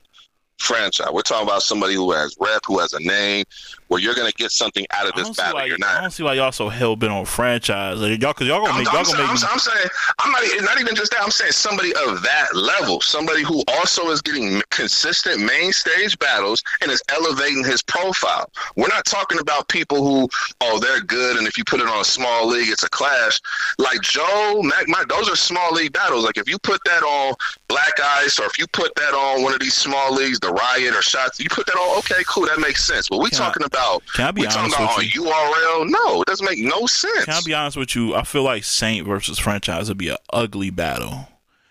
franchise. 0.58 1.10
We're 1.12 1.22
talking 1.22 1.48
about 1.48 1.64
somebody 1.64 1.96
who 1.96 2.12
has 2.12 2.36
rep, 2.40 2.62
who 2.66 2.80
has 2.80 2.94
a 2.94 3.00
name, 3.00 3.46
where 3.92 4.00
you're 4.00 4.16
going 4.16 4.32
to 4.32 4.34
get 4.38 4.52
something 4.52 4.88
out 4.92 5.06
of 5.06 5.14
this 5.16 5.36
battle. 5.36 5.56
Why, 5.56 5.66
you're 5.66 5.78
not. 5.78 5.98
I 5.98 6.02
don't 6.02 6.12
see 6.12 6.24
why 6.24 6.36
y'all 6.36 6.54
so 6.54 6.70
hell 6.70 6.96
bent 6.96 7.12
on 7.12 7.26
franchise. 7.26 8.00
Like, 8.00 8.22
y'all, 8.22 8.34
cause 8.34 8.48
y'all 8.48 8.62
gonna 8.62 8.72
I'm, 8.72 8.80
make. 8.80 8.88
I'm, 8.88 8.96
y'all 8.96 9.04
saying, 9.04 9.18
gonna 9.18 9.34
make. 9.34 9.44
I'm, 9.44 9.52
I'm, 9.52 9.60
saying, 9.60 9.90
I'm 10.20 10.32
not, 10.32 10.64
not 10.64 10.80
even 10.80 10.96
just 10.96 11.12
that. 11.12 11.22
I'm 11.22 11.30
saying 11.30 11.52
somebody 11.52 11.90
of 12.08 12.24
that 12.24 12.56
level, 12.56 13.02
somebody 13.02 13.44
who 13.44 13.62
also 13.68 14.10
is 14.12 14.22
getting 14.22 14.62
consistent 14.70 15.42
main 15.42 15.74
stage 15.74 16.18
battles 16.20 16.64
and 16.80 16.90
is 16.90 17.04
elevating 17.10 17.66
his 17.66 17.84
profile. 17.84 18.50
We're 18.78 18.88
not 18.88 19.04
talking 19.04 19.40
about 19.40 19.68
people 19.68 20.02
who, 20.02 20.30
oh, 20.62 20.80
they're 20.80 21.02
good, 21.02 21.36
and 21.36 21.46
if 21.46 21.58
you 21.58 21.66
put 21.66 21.82
it 21.82 21.88
on 21.88 22.00
a 22.00 22.06
small 22.06 22.48
league, 22.48 22.70
it's 22.70 22.84
a 22.84 22.90
clash. 22.90 23.42
Like 23.78 24.00
Joe, 24.00 24.62
Mac, 24.64 24.88
Mac 24.88 25.10
those 25.10 25.28
are 25.28 25.36
small 25.36 25.74
league 25.74 25.92
battles. 25.92 26.24
Like 26.24 26.38
if 26.38 26.48
you 26.48 26.58
put 26.60 26.82
that 26.86 27.04
on 27.04 27.36
Black 27.68 28.00
Ice, 28.24 28.40
or 28.40 28.46
if 28.46 28.58
you 28.58 28.68
put 28.72 28.96
that 28.96 29.14
on 29.14 29.44
one 29.44 29.54
of 29.54 29.60
these 29.60 29.74
small 29.74 30.14
leagues, 30.14 30.40
the 30.40 30.54
Riot 30.54 30.96
or 30.96 31.02
Shots, 31.02 31.42
you 31.42 31.50
put 31.50 31.66
that 31.66 31.76
on. 31.76 31.98
Okay, 32.00 32.24
cool, 32.26 32.46
that 32.46 32.62
makes 32.62 32.86
sense. 32.86 33.10
But 33.10 33.20
we're 33.20 33.28
talking 33.28 33.64
I, 33.64 33.66
about. 33.82 34.04
Can 34.14 34.26
I 34.26 34.32
be 34.32 34.46
honest? 34.46 34.76
talking 34.76 34.76
about 34.76 35.00
on 35.00 35.06
URL? 35.06 35.90
No, 35.90 36.22
it 36.22 36.28
doesn't 36.28 36.46
make 36.46 36.60
no 36.60 36.86
sense. 36.86 37.26
Can 37.26 37.34
I 37.34 37.42
be 37.46 37.54
honest 37.54 37.78
with 37.78 37.96
you? 37.96 38.16
I 38.16 38.24
feel 38.24 38.44
like 38.44 38.64
Saynt 38.64 39.08
versus 39.08 39.40
franchise 39.40 39.90
would 39.90 39.98
be 39.98 40.10
an 40.10 40.18
ugly 40.32 40.70
battle. 40.70 41.28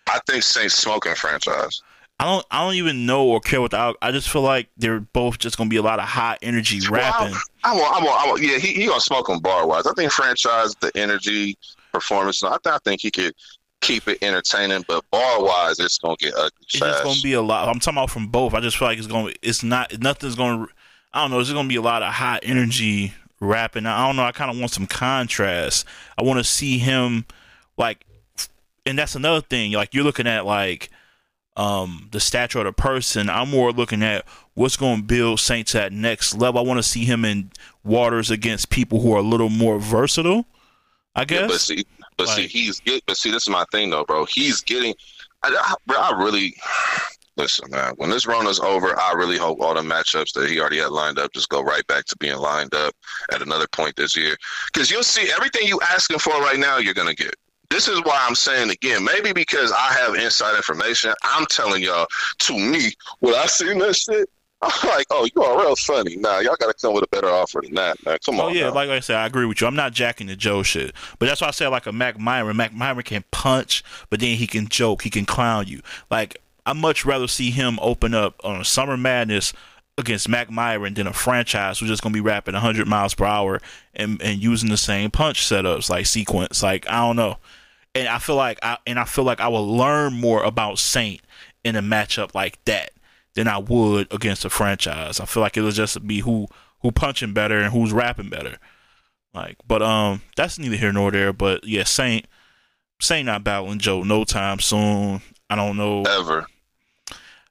I 0.07 0.21
think 0.27 0.43
Saynt 0.43 0.73
smoking 0.73 1.15
franchise. 1.15 1.83
I 2.19 2.25
don't. 2.25 2.45
I 2.51 2.63
don't 2.63 2.75
even 2.75 3.07
know 3.07 3.27
or 3.27 3.41
care 3.41 3.63
what 3.63 3.71
the. 3.71 3.95
I 4.03 4.13
just 4.13 4.29
feel 4.29 4.43
like 4.43 4.69
they're 4.77 5.01
both 5.01 5.39
just 5.39 5.57
gonna 5.57 5.71
be 5.71 5.77
a 5.77 5.83
lot 5.83 5.99
of 5.99 6.05
high 6.05 6.37
energy 6.43 6.81
rapping. 6.87 7.31
Well, 7.31 7.41
I, 7.65 7.73
I, 7.73 7.75
want. 7.75 8.03
I 8.03 8.05
want. 8.05 8.21
I 8.21 8.29
want. 8.29 8.43
Yeah, 8.43 8.59
he 8.59 8.75
he 8.75 8.87
gonna 8.87 9.01
smoke 9.01 9.29
them 9.29 9.41
bar 9.41 9.67
wise. 9.67 9.87
I 9.87 9.95
think 9.95 10.13
franchise 10.13 10.75
the 10.81 10.93
energy 10.95 11.57
performance. 11.93 12.45
I, 12.45 12.59
I 12.67 12.79
think 12.85 13.01
he 13.01 13.11
could 13.11 13.35
keep 13.81 14.07
it 14.07 14.19
entertaining, 14.23 14.85
but 14.87 15.03
bar 15.11 15.43
wise, 15.43 15.79
it's 15.81 15.97
gonna 15.97 16.17
get 16.17 16.35
ugly. 16.35 16.51
It's 16.65 16.79
just 16.79 17.03
gonna 17.03 17.21
be 17.23 17.33
a 17.33 17.41
lot. 17.41 17.69
I'm 17.69 17.81
talking 17.81 17.97
about 17.97 18.11
from 18.11 18.29
both. 18.29 18.53
I 18.53 18.61
just 18.61 18.77
feel 18.77 18.89
like 18.89 18.99
it's 18.99 19.07
gonna. 19.07 19.33
It's 19.41 19.63
not. 19.63 19.99
Nothing's 20.01 20.35
gonna. 20.35 20.67
I 21.13 21.23
don't 21.23 21.31
know. 21.31 21.41
Just 21.41 21.53
gonna 21.53 21.69
be 21.69 21.77
a 21.77 21.83
lot 21.83 22.03
of 22.03 22.13
high 22.13 22.41
energy 22.43 23.15
rapping. 23.41 23.87
I 23.87 24.07
don't 24.07 24.17
know. 24.17 24.25
I 24.25 24.33
kind 24.33 24.51
of 24.51 24.59
want 24.59 24.73
some 24.73 24.87
contrast. 24.87 25.85
I 26.17 26.23
want 26.23 26.39
to 26.39 26.45
see 26.45 26.79
him 26.79 27.25
like, 27.77 28.07
and 28.87 28.99
that's 28.99 29.15
another 29.15 29.41
thing. 29.41 29.73
Like 29.73 29.95
you're 29.95 30.05
looking 30.05 30.27
at 30.27 30.47
like 30.47 30.91
um 31.57 32.09
the 32.13 32.21
stature 32.21 32.61
of 32.61 32.67
the 32.67 32.73
person. 32.73 33.29
I'm 33.29 33.51
more 33.51 33.73
looking 33.73 34.03
at 34.03 34.25
what's 34.55 34.77
going 34.77 34.99
to 34.99 35.03
build 35.03 35.41
Saynt 35.41 35.69
to 35.69 35.79
that 35.79 35.93
next 35.93 36.37
level. 36.37 36.61
I 36.61 36.65
want 36.65 36.79
to 36.79 36.89
see 36.89 37.05
him 37.05 37.25
in 37.25 37.51
waters 37.83 38.31
against 38.31 38.71
people 38.71 39.01
who 39.01 39.13
are 39.13 39.19
a 39.19 39.23
little 39.23 39.49
more 39.49 39.79
versatile. 39.79 40.47
I 41.17 41.25
guess. 41.25 41.41
Yeah, 41.41 41.47
but 41.49 41.61
see, 41.61 41.85
but 42.17 42.27
like, 42.29 42.37
see, 42.37 42.47
he's 42.47 42.81
get. 42.81 43.05
But 43.07 43.17
see, 43.17 43.31
this 43.31 43.43
is 43.43 43.49
my 43.49 43.65
thing 43.73 43.91
though, 43.91 44.05
bro. 44.05 44.27
He's 44.27 44.61
getting. 44.61 44.95
I, 45.43 45.75
I, 45.89 46.13
I 46.13 46.23
really 46.23 46.55
listen, 47.41 47.70
man. 47.70 47.95
When 47.97 48.11
this 48.11 48.26
run 48.26 48.47
is 48.47 48.61
over, 48.61 48.99
I 48.99 49.12
really 49.14 49.38
hope 49.38 49.61
all 49.61 49.74
the 49.74 49.80
matchups 49.80 50.32
that 50.34 50.49
he 50.49 50.61
already 50.61 50.78
had 50.78 50.91
lined 50.91 51.18
up 51.18 51.32
just 51.32 51.49
go 51.49 51.62
right 51.62 51.86
back 51.86 52.05
to 52.07 52.16
being 52.18 52.36
lined 52.36 52.74
up 52.74 52.95
at 53.32 53.43
another 53.43 53.66
point 53.68 53.97
this 53.97 54.16
year. 54.16 54.36
Because 54.72 54.91
you'll 54.91 55.03
see 55.03 55.30
everything 55.32 55.66
you 55.66 55.80
asking 55.88 56.18
for 56.18 56.32
right 56.41 56.59
now, 56.59 56.78
you're 56.78 56.95
gonna 56.95 57.14
get. 57.14 57.34
This 57.70 57.88
is 57.88 58.01
why 58.05 58.24
I'm 58.28 58.34
saying 58.34 58.70
again, 58.70 59.05
maybe 59.05 59.32
because 59.32 59.72
I 59.72 59.93
have 59.93 60.16
inside 60.16 60.57
information, 60.57 61.14
I'm 61.22 61.47
telling 61.47 61.82
y'all 61.82 62.07
to 62.41 62.59
me, 62.59 62.93
when 63.20 63.34
I 63.34 63.47
seen 63.47 63.78
that 63.78 63.95
shit, 63.95 64.28
I'm 64.62 64.88
like, 64.91 65.07
oh, 65.11 65.26
you 65.34 65.43
are 65.43 65.59
real 65.59 65.76
funny. 65.76 66.16
Nah, 66.16 66.41
y'all 66.41 66.57
got 66.57 66.66
to 66.66 66.74
come 66.74 66.93
with 66.93 67.05
a 67.05 67.09
better 67.09 67.28
offer 67.28 67.62
than 67.62 67.74
that, 67.76 68.05
man. 68.05 68.18
Come 68.26 68.41
on. 68.41 68.41
oh, 68.41 68.49
on. 68.49 68.55
yeah, 68.55 68.64
now. 68.64 68.74
like 68.74 68.91
I 68.91 69.01
said, 69.01 69.16
I 69.16 69.24
agree 69.24 69.47
with 69.47 69.62
you. 69.62 69.66
I'm 69.66 69.74
not 69.74 69.95
jacking 69.95 70.26
the 70.26 70.36
Joe 70.36 70.62
shit, 70.62 70.93
but 71.18 71.26
that's 71.26 71.41
why 71.41 71.49
I 71.49 71.53
said 71.53 71.68
like 71.68 71.86
a 71.86 71.93
Mac 71.93 72.18
Myron. 72.18 72.57
Mac 72.59 72.74
Myron 72.74 73.03
can 73.03 73.24
punch, 73.30 73.82
but 74.11 74.20
then 74.20 74.36
he 74.36 74.47
can 74.47 74.68
joke, 74.68 75.01
he 75.01 75.09
can 75.09 75.24
clown 75.24 75.66
you. 75.66 75.80
Like 76.11 76.43
I'd 76.71 76.77
much 76.77 77.05
rather 77.05 77.27
see 77.27 77.51
him 77.51 77.81
open 77.83 78.14
up 78.14 78.41
on 78.45 78.62
Summer 78.62 78.97
Madness 78.97 79.53
against 79.99 80.29
Mac 80.29 80.51
Myron 80.51 80.95
than 80.95 81.09
a 81.09 81.12
franchise 81.12 81.81
who's 81.81 81.89
just 81.89 82.01
gonna 82.01 82.12
be 82.12 82.21
rapping 82.21 82.55
100 82.55 82.87
miles 82.87 83.12
per 83.12 83.25
hour 83.25 83.61
and 83.93 84.23
and 84.23 84.41
using 84.41 84.71
the 84.71 84.77
same 84.77 85.11
punch 85.11 85.43
setups 85.43 85.91
like 85.91 86.07
sequence. 86.07 86.62
Like 86.62 86.89
I 86.89 87.01
don't 87.01 87.16
know, 87.16 87.39
and 87.97 88.07
I 88.07 88.21
feel 88.21 88.37
like 88.37 88.61
I 88.62 88.79
and 88.87 89.01
I 89.01 89.05
feel 89.05 89.25
like 89.25 89.41
I 89.41 89.49
will 89.49 89.66
learn 89.66 90.12
more 90.12 90.45
about 90.45 90.79
Saynt 90.79 91.23
in 91.64 91.75
a 91.75 91.83
matchup 91.83 92.37
like 92.37 92.64
that 92.66 92.93
than 93.35 93.49
I 93.49 93.59
would 93.59 94.12
against 94.12 94.45
a 94.45 94.51
franchise. 94.51 95.18
I 95.18 95.25
feel 95.25 95.43
like 95.43 95.57
it'll 95.57 95.73
just 95.73 96.07
be 96.07 96.21
who 96.21 96.47
who 96.83 96.93
punching 96.93 97.33
better 97.33 97.59
and 97.59 97.73
who's 97.73 97.93
rapping 97.93 98.31
better. 98.31 98.59
Like, 99.35 99.57
but 99.66 99.83
um, 99.83 100.23
that's 100.37 100.57
neither 100.57 100.77
here 100.77 100.93
nor 100.93 101.11
there. 101.11 101.33
But 101.33 101.64
yeah, 101.64 101.83
Saynt 101.83 102.27
Saynt 103.01 103.27
not 103.27 103.43
battling 103.43 103.81
Joe 103.81 104.05
no 104.05 104.23
time 104.23 104.61
soon. 104.61 105.21
I 105.51 105.57
don't 105.57 105.77
know 105.77 106.03
ever. 106.03 106.47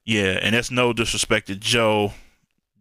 Yeah, 0.09 0.39
and 0.41 0.55
that's 0.55 0.71
no 0.71 0.91
disrespect 0.91 1.45
to 1.47 1.55
Joe. 1.55 2.13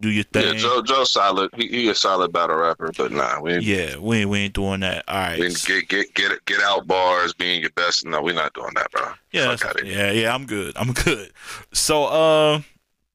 Do 0.00 0.08
your 0.08 0.24
thing. 0.24 0.54
Yeah, 0.54 0.54
Joe. 0.54 0.80
Joe 0.80 1.04
solid. 1.04 1.50
He, 1.54 1.68
he 1.68 1.88
a 1.90 1.94
solid 1.94 2.32
battle 2.32 2.56
rapper, 2.56 2.90
but 2.96 3.12
nah, 3.12 3.38
we 3.38 3.52
ain't, 3.52 3.64
yeah, 3.64 3.98
we 3.98 4.20
ain't, 4.20 4.30
we 4.30 4.38
ain't 4.38 4.54
doing 4.54 4.80
that. 4.80 5.04
All 5.06 5.14
right, 5.14 5.38
get 5.38 5.88
get 5.88 6.14
get 6.14 6.44
get 6.46 6.60
out 6.62 6.86
bars, 6.86 7.34
being 7.34 7.60
your 7.60 7.68
best. 7.70 8.06
No, 8.06 8.22
we're 8.22 8.32
not 8.32 8.54
doing 8.54 8.72
that, 8.76 8.90
bro. 8.90 9.08
Yeah, 9.30 9.54
yeah, 9.84 10.10
yeah. 10.10 10.34
I'm 10.34 10.46
good. 10.46 10.74
I'm 10.78 10.94
good. 10.94 11.30
So, 11.74 12.04
uh, 12.06 12.62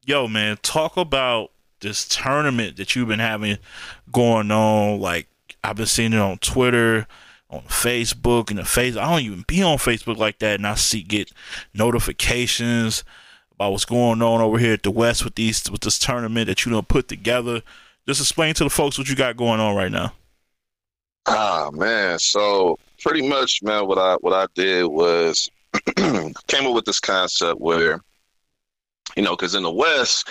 yo, 0.05 0.28
man, 0.28 0.59
talk 0.61 0.95
about 0.95 1.49
this 1.80 2.07
tournament 2.07 2.78
that 2.78 2.95
you've 2.95 3.07
been 3.07 3.18
having 3.18 3.57
going 4.11 4.51
on. 4.51 4.99
Like 4.99 5.28
I've 5.64 5.78
been 5.78 5.88
seeing 5.88 6.14
it 6.14 6.20
on 6.20 6.38
Twitter, 6.38 7.07
on 7.49 7.61
Facebook, 7.61 8.51
and 8.51 8.59
the 8.59 8.66
face. 8.66 8.95
I 8.95 9.09
don't 9.09 9.24
even 9.24 9.43
be 9.47 9.64
on 9.64 9.78
Facebook 9.80 10.18
like 10.18 10.38
that, 10.38 10.59
and 10.59 10.68
I 10.68 10.76
see 10.76 11.01
get 11.01 11.32
notifications 11.74 13.03
about 13.56 13.72
what's 13.72 13.86
going 13.86 14.22
on 14.22 14.41
over 14.41 14.58
here 14.58 14.74
at 14.74 14.84
the 14.84 14.91
West 14.91 15.24
with 15.24 15.36
these 15.36 15.70
with 15.70 15.82
this 15.82 15.99
tournament 15.99 16.47
that 16.47 16.66
you 16.66 16.72
don't 16.72 16.88
put 16.88 17.08
together. 17.08 17.62
Just 18.08 18.22
explain 18.22 18.54
to 18.56 18.64
the 18.64 18.70
folks 18.70 18.97
what 18.97 19.10
you 19.10 19.16
got 19.16 19.38
going 19.38 19.60
on 19.60 19.76
right 19.76 19.91
now. 19.91 20.14
Ah 21.26 21.70
man, 21.72 22.20
so 22.20 22.78
pretty 23.01 23.28
much, 23.28 23.64
man, 23.64 23.88
what 23.88 23.97
I 23.97 24.16
what 24.16 24.34
I 24.34 24.47
did 24.56 24.86
was 24.86 25.49
came 25.95 26.66
up 26.66 26.74
with 26.74 26.86
this 26.86 26.99
concept 26.99 27.60
where 27.60 28.01
you 29.16 29.24
know, 29.24 29.36
because 29.36 29.56
in 29.56 29.64
the 29.64 29.72
West, 29.72 30.28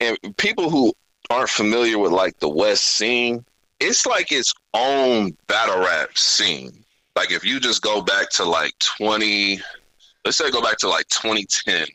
and 0.00 0.18
people 0.36 0.70
who 0.70 0.92
aren't 1.30 1.50
familiar 1.50 1.98
with 1.98 2.12
like 2.12 2.38
the 2.38 2.48
West 2.48 2.84
scene, 2.84 3.44
it's 3.80 4.06
like 4.06 4.32
its 4.32 4.54
own 4.74 5.36
battle 5.46 5.80
rap 5.80 6.16
scene. 6.16 6.84
Like 7.14 7.30
if 7.30 7.44
you 7.44 7.60
just 7.60 7.82
go 7.82 8.00
back 8.00 8.30
to 8.30 8.44
like 8.44 8.78
20, 8.78 9.60
let's 10.24 10.36
say 10.36 10.50
go 10.50 10.62
back 10.62 10.78
to 10.78 10.88
like 10.88 11.08
2010, 11.08 11.86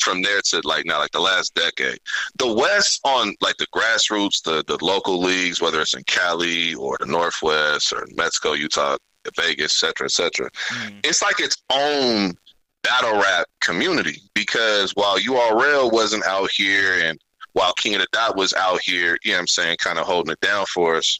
from 0.00 0.22
there 0.22 0.40
to 0.40 0.60
like 0.64 0.86
now, 0.86 0.98
like 0.98 1.10
the 1.12 1.20
last 1.20 1.54
decade, 1.54 1.98
the 2.38 2.52
West 2.52 3.00
on 3.04 3.34
like 3.40 3.56
the 3.56 3.66
grassroots, 3.68 4.42
the 4.42 4.64
the 4.66 4.82
local 4.84 5.20
leagues, 5.20 5.60
whether 5.60 5.80
it's 5.80 5.94
in 5.94 6.04
Cali 6.04 6.74
or 6.74 6.96
the 6.98 7.06
Northwest 7.06 7.92
or 7.92 8.06
Mexico, 8.14 8.52
Utah, 8.52 8.96
Vegas, 9.36 9.82
etc 9.82 9.88
cetera, 9.88 10.06
et 10.06 10.10
cetera, 10.10 10.50
mm. 10.50 11.00
it's 11.04 11.22
like 11.22 11.40
its 11.40 11.56
own 11.70 12.36
battle 12.82 13.20
rap 13.20 13.46
community 13.60 14.22
because 14.34 14.92
while 14.92 15.18
URL 15.18 15.92
wasn't 15.92 16.24
out 16.24 16.50
here 16.50 17.00
and 17.02 17.18
while 17.52 17.72
King 17.74 17.94
of 17.94 18.00
the 18.00 18.06
Dot 18.12 18.36
was 18.36 18.54
out 18.54 18.80
here, 18.80 19.18
you 19.24 19.32
know 19.32 19.36
what 19.36 19.40
I'm 19.40 19.46
saying, 19.48 19.78
kind 19.78 19.98
of 19.98 20.06
holding 20.06 20.32
it 20.32 20.40
down 20.40 20.64
for 20.66 20.96
us, 20.96 21.18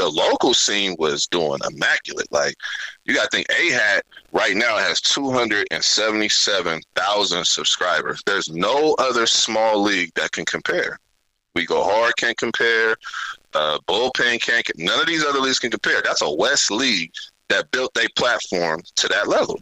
the 0.00 0.08
local 0.08 0.54
scene 0.54 0.96
was 0.98 1.26
doing 1.26 1.58
immaculate. 1.70 2.32
Like 2.32 2.54
you 3.04 3.14
got 3.14 3.30
to 3.30 3.36
think 3.36 3.48
A 3.50 3.70
Hat 3.70 4.06
right 4.32 4.56
now 4.56 4.78
has 4.78 5.02
277,000 5.02 7.46
subscribers. 7.46 8.22
There's 8.24 8.48
no 8.48 8.94
other 8.98 9.26
small 9.26 9.82
league 9.82 10.14
that 10.14 10.32
can 10.32 10.46
compare. 10.46 10.98
We 11.54 11.66
Go 11.66 11.84
Hard 11.84 12.16
can't 12.16 12.38
compare. 12.38 12.96
Uh, 13.52 13.78
bullpen 13.86 14.40
can't. 14.40 14.66
None 14.78 15.00
of 15.00 15.06
these 15.06 15.22
other 15.22 15.40
leagues 15.40 15.58
can 15.58 15.70
compare. 15.70 16.00
That's 16.02 16.22
a 16.22 16.30
West 16.30 16.70
league 16.70 17.12
that 17.50 17.70
built 17.70 17.94
a 17.98 18.08
platform 18.16 18.80
to 18.96 19.06
that 19.08 19.28
level. 19.28 19.60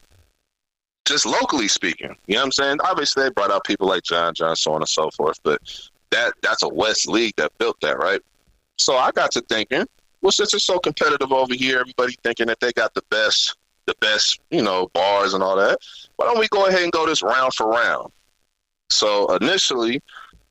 Just 1.05 1.27
locally 1.27 1.67
speaking, 1.67 2.15
you 2.29 2.35
know 2.35 2.43
what 2.43 2.47
I'm 2.47 2.53
saying? 2.53 2.79
Obviously, 2.85 3.25
they 3.25 3.31
brought 3.31 3.51
out 3.51 3.65
people 3.65 3.89
like 3.89 4.05
John 4.05 4.35
John, 4.35 4.55
so 4.55 4.73
on 4.73 4.83
and 4.83 4.89
so 4.89 5.11
forth, 5.11 5.41
but 5.43 5.61
that 6.11 6.35
that's 6.43 6.63
a 6.63 6.69
West 6.69 7.09
league 7.09 7.35
that 7.39 7.51
built 7.59 7.81
that, 7.81 7.99
right? 7.99 8.21
So 8.77 8.97
I 8.97 9.11
got 9.11 9.33
to 9.33 9.41
thinking, 9.41 9.89
well, 10.21 10.33
since 10.33 10.55
it's 10.55 10.65
so 10.65 10.79
competitive 10.79 11.33
over 11.33 11.55
here, 11.55 11.81
everybody 11.81 12.17
thinking 12.23 12.47
that 12.47 12.61
they 12.61 12.73
got 12.73 12.95
the 12.95 13.03
best, 13.11 13.57
the 13.87 13.95
best, 14.01 14.41
you 14.51 14.63
know, 14.63 14.89
bars 14.93 15.35
and 15.35 15.43
all 15.43 15.57
that. 15.57 15.79
Why 16.17 16.27
don't 16.27 16.39
we 16.39 16.49
go 16.49 16.67
ahead 16.67 16.83
and 16.83 16.93
go 16.93 17.07
this 17.07 17.23
round 17.23 17.55
for 17.55 17.69
round? 17.69 18.11
So 18.91 19.35
initially, 19.37 20.03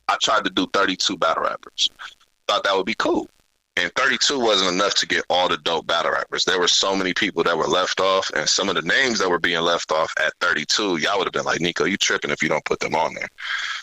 I 0.07 0.17
tried 0.21 0.45
to 0.45 0.49
do 0.49 0.67
32 0.73 1.17
battle 1.17 1.43
rappers. 1.43 1.89
Thought 2.47 2.63
that 2.63 2.75
would 2.75 2.85
be 2.85 2.95
cool. 2.95 3.29
And 3.77 3.93
32 3.93 4.39
wasn't 4.39 4.73
enough 4.73 4.95
to 4.95 5.05
get 5.05 5.23
all 5.29 5.47
the 5.47 5.57
dope 5.57 5.85
battle 5.85 6.11
rappers. 6.11 6.43
There 6.43 6.59
were 6.59 6.67
so 6.67 6.95
many 6.95 7.13
people 7.13 7.43
that 7.43 7.55
were 7.55 7.67
left 7.67 7.99
off, 7.99 8.31
and 8.35 8.49
some 8.49 8.69
of 8.69 8.75
the 8.75 8.81
names 8.81 9.19
that 9.19 9.29
were 9.29 9.37
being 9.37 9.61
left 9.61 9.91
off 9.91 10.11
at 10.19 10.33
32, 10.41 10.97
y'all 10.97 11.19
would 11.19 11.25
have 11.25 11.33
been 11.33 11.45
like, 11.45 11.61
Nico, 11.61 11.85
you 11.85 11.95
tripping 11.95 12.31
if 12.31 12.41
you 12.41 12.49
don't 12.49 12.65
put 12.65 12.79
them 12.79 12.95
on 12.95 13.13
there. 13.13 13.27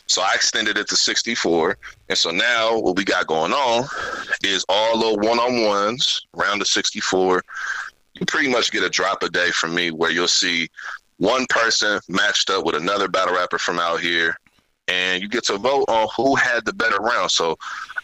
So 0.08 0.20
I 0.20 0.32
extended 0.34 0.78
it 0.78 0.88
to 0.88 0.96
64. 0.96 1.78
And 2.08 2.18
so 2.18 2.32
now 2.32 2.76
what 2.80 2.96
we 2.96 3.04
got 3.04 3.28
going 3.28 3.52
on 3.52 3.84
is 4.42 4.64
all 4.68 4.98
the 4.98 5.26
one 5.26 5.38
on 5.38 5.64
ones, 5.64 6.26
round 6.32 6.60
of 6.60 6.66
64. 6.66 7.44
You 8.14 8.26
pretty 8.26 8.50
much 8.50 8.72
get 8.72 8.82
a 8.82 8.90
drop 8.90 9.22
a 9.22 9.28
day 9.28 9.52
from 9.52 9.76
me 9.76 9.92
where 9.92 10.10
you'll 10.10 10.26
see 10.26 10.68
one 11.18 11.46
person 11.48 12.00
matched 12.08 12.50
up 12.50 12.64
with 12.64 12.74
another 12.74 13.06
battle 13.06 13.34
rapper 13.34 13.58
from 13.58 13.78
out 13.78 14.00
here, 14.00 14.36
and 14.88 15.22
you 15.22 15.28
get 15.28 15.44
to 15.44 15.56
vote 15.56 15.84
on 15.88 16.08
who 16.16 16.34
had 16.34 16.64
the 16.64 16.72
better 16.72 16.96
round. 16.96 17.30
So 17.30 17.56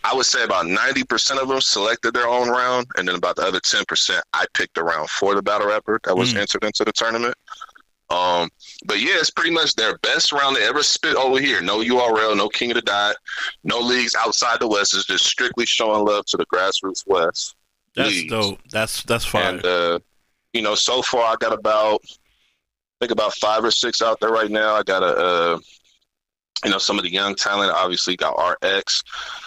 I 0.05 0.14
would 0.14 0.26
say 0.26 0.45
about 0.45 0.66
90% 0.66 1.43
of 1.43 1.49
them 1.49 1.61
selected 1.61 2.14
their 2.14 2.28
own 2.28 2.49
round, 2.49 2.87
and 2.97 3.07
then 3.07 3.16
about 3.16 3.37
the 3.37 3.43
other 3.43 3.61
10%, 3.61 4.20
I 4.33 4.47
picked 4.55 4.78
a 4.78 4.85
round 4.85 5.11
for 5.11 5.35
the 5.35 5.43
battle 5.43 5.68
rapper 5.68 6.01
that 6.05 6.16
was 6.16 6.35
mm. 6.35 6.41
entered 6.41 6.64
into 6.64 6.85
the 6.85 6.93
tournament. 6.93 7.35
Um, 8.09 8.51
but 8.87 9.01
yeah, 9.01 9.14
it's 9.14 9.31
pretty 9.31 9.53
much 9.53 9.76
their 9.76 9.97
best 9.99 10.33
round 10.33 10.57
they 10.57 10.66
ever 10.66 10.83
spit 10.83 11.16
over 11.16 11.39
here. 11.39 11.61
No 11.61 11.78
URL, 11.78 12.37
no 12.37 12.49
King 12.49 12.72
of 12.72 12.76
the 12.76 12.83
Dot, 12.83 13.14
no 13.62 13.78
leagues 13.78 14.16
outside 14.18 14.59
the 14.59 14.66
West. 14.66 14.95
It's 14.95 15.07
just 15.07 15.26
strictly 15.26 15.64
showing 15.64 16.05
love 16.05 16.26
to 16.26 16.37
the 16.37 16.47
grassroots 16.47 17.07
West. 17.07 17.55
That's 17.95 18.11
leagues. 18.11 18.31
dope. 18.31 18.59
That's 18.70 19.05
that's 19.05 19.24
fine. 19.24 19.57
And 19.57 19.64
uh, 19.64 19.99
you 20.53 20.62
know, 20.62 20.74
so 20.74 21.03
far 21.03 21.33
I 21.33 21.37
got 21.39 21.53
about 21.53 22.01
I 22.05 23.07
think 23.07 23.12
about 23.12 23.35
five 23.35 23.64
or 23.64 23.70
six 23.70 24.03
out 24.03 24.18
there 24.20 24.31
right 24.31 24.51
now. 24.51 24.74
I 24.74 24.83
got 24.83 25.05
a 25.05 25.16
uh, 25.16 25.59
you 26.64 26.70
know, 26.70 26.78
some 26.78 26.98
of 26.98 27.04
the 27.04 27.12
young 27.12 27.34
talent 27.34 27.72
obviously 27.72 28.16
got 28.16 28.36
RX. 28.62 29.02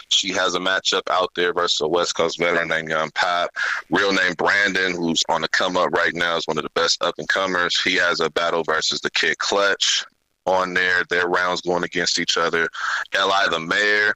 She 0.09 0.30
has 0.30 0.55
a 0.55 0.59
matchup 0.59 1.03
out 1.09 1.32
there 1.36 1.53
versus 1.53 1.82
a 1.82 1.88
West 1.88 2.16
Coast 2.16 2.39
veteran 2.39 2.70
named 2.70 2.89
Young 2.89 3.11
Pop. 3.11 3.49
Real 3.89 4.14
name 4.14 4.34
Brandon, 4.34 4.93
who's 4.95 5.24
on 5.30 5.41
the 5.41 5.47
come 5.47 5.78
up 5.78 5.91
right 5.91 6.14
now, 6.14 6.38
is 6.38 6.47
one 6.47 6.57
of 6.57 6.64
the 6.64 6.70
best 6.72 7.03
up 7.03 7.16
and 7.18 7.28
comers. 7.28 7.80
He 7.82 7.95
has 7.95 8.20
a 8.20 8.30
battle 8.30 8.64
versus 8.64 9.01
the 9.01 9.11
Kid 9.11 9.38
Clutch 9.38 10.05
on 10.45 10.74
there. 10.74 11.03
Their 11.09 11.28
rounds 11.28 11.61
going 11.61 11.84
against 11.84 12.20
each 12.20 12.38
other. 12.38 12.68
Li 13.14 13.47
the 13.49 13.59
Mayor 13.59 14.14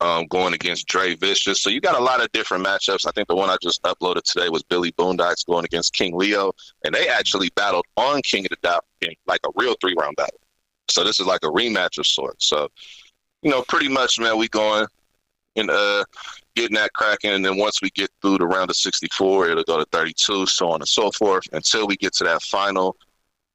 um, 0.00 0.26
going 0.26 0.54
against 0.54 0.86
Dre 0.86 1.14
Vicious. 1.14 1.60
So 1.60 1.70
you 1.70 1.80
got 1.80 1.98
a 1.98 2.02
lot 2.02 2.22
of 2.22 2.30
different 2.32 2.64
matchups. 2.64 3.06
I 3.06 3.10
think 3.12 3.28
the 3.28 3.36
one 3.36 3.50
I 3.50 3.56
just 3.60 3.82
uploaded 3.82 4.22
today 4.22 4.48
was 4.48 4.62
Billy 4.62 4.92
Boondocks 4.92 5.46
going 5.46 5.64
against 5.64 5.92
King 5.92 6.16
Leo, 6.16 6.52
and 6.84 6.94
they 6.94 7.08
actually 7.08 7.50
battled 7.54 7.84
on 7.96 8.22
King 8.22 8.44
of 8.44 8.50
the 8.50 8.56
Dot 8.62 8.84
in 9.00 9.14
like 9.26 9.40
a 9.46 9.50
real 9.56 9.74
three 9.80 9.94
round 9.98 10.16
battle. 10.16 10.38
So 10.88 11.04
this 11.04 11.20
is 11.20 11.26
like 11.26 11.42
a 11.42 11.48
rematch 11.48 11.98
of 11.98 12.06
sorts. 12.06 12.46
So, 12.46 12.68
you 13.42 13.50
know, 13.50 13.62
pretty 13.62 13.88
much, 13.88 14.18
man, 14.18 14.38
we 14.38 14.48
going 14.48 14.86
and 15.56 15.70
uh 15.70 16.04
getting 16.54 16.76
that 16.76 16.92
cracking, 16.92 17.30
and 17.32 17.44
then 17.44 17.56
once 17.56 17.80
we 17.80 17.90
get 17.90 18.10
through 18.20 18.38
the 18.38 18.46
round 18.46 18.68
of 18.68 18.76
64, 18.76 19.50
it'll 19.50 19.62
go 19.62 19.78
to 19.78 19.84
32, 19.92 20.46
so 20.46 20.70
on 20.70 20.80
and 20.80 20.88
so 20.88 21.10
forth, 21.12 21.44
until 21.52 21.86
we 21.86 21.96
get 21.96 22.12
to 22.14 22.24
that 22.24 22.42
final 22.42 22.96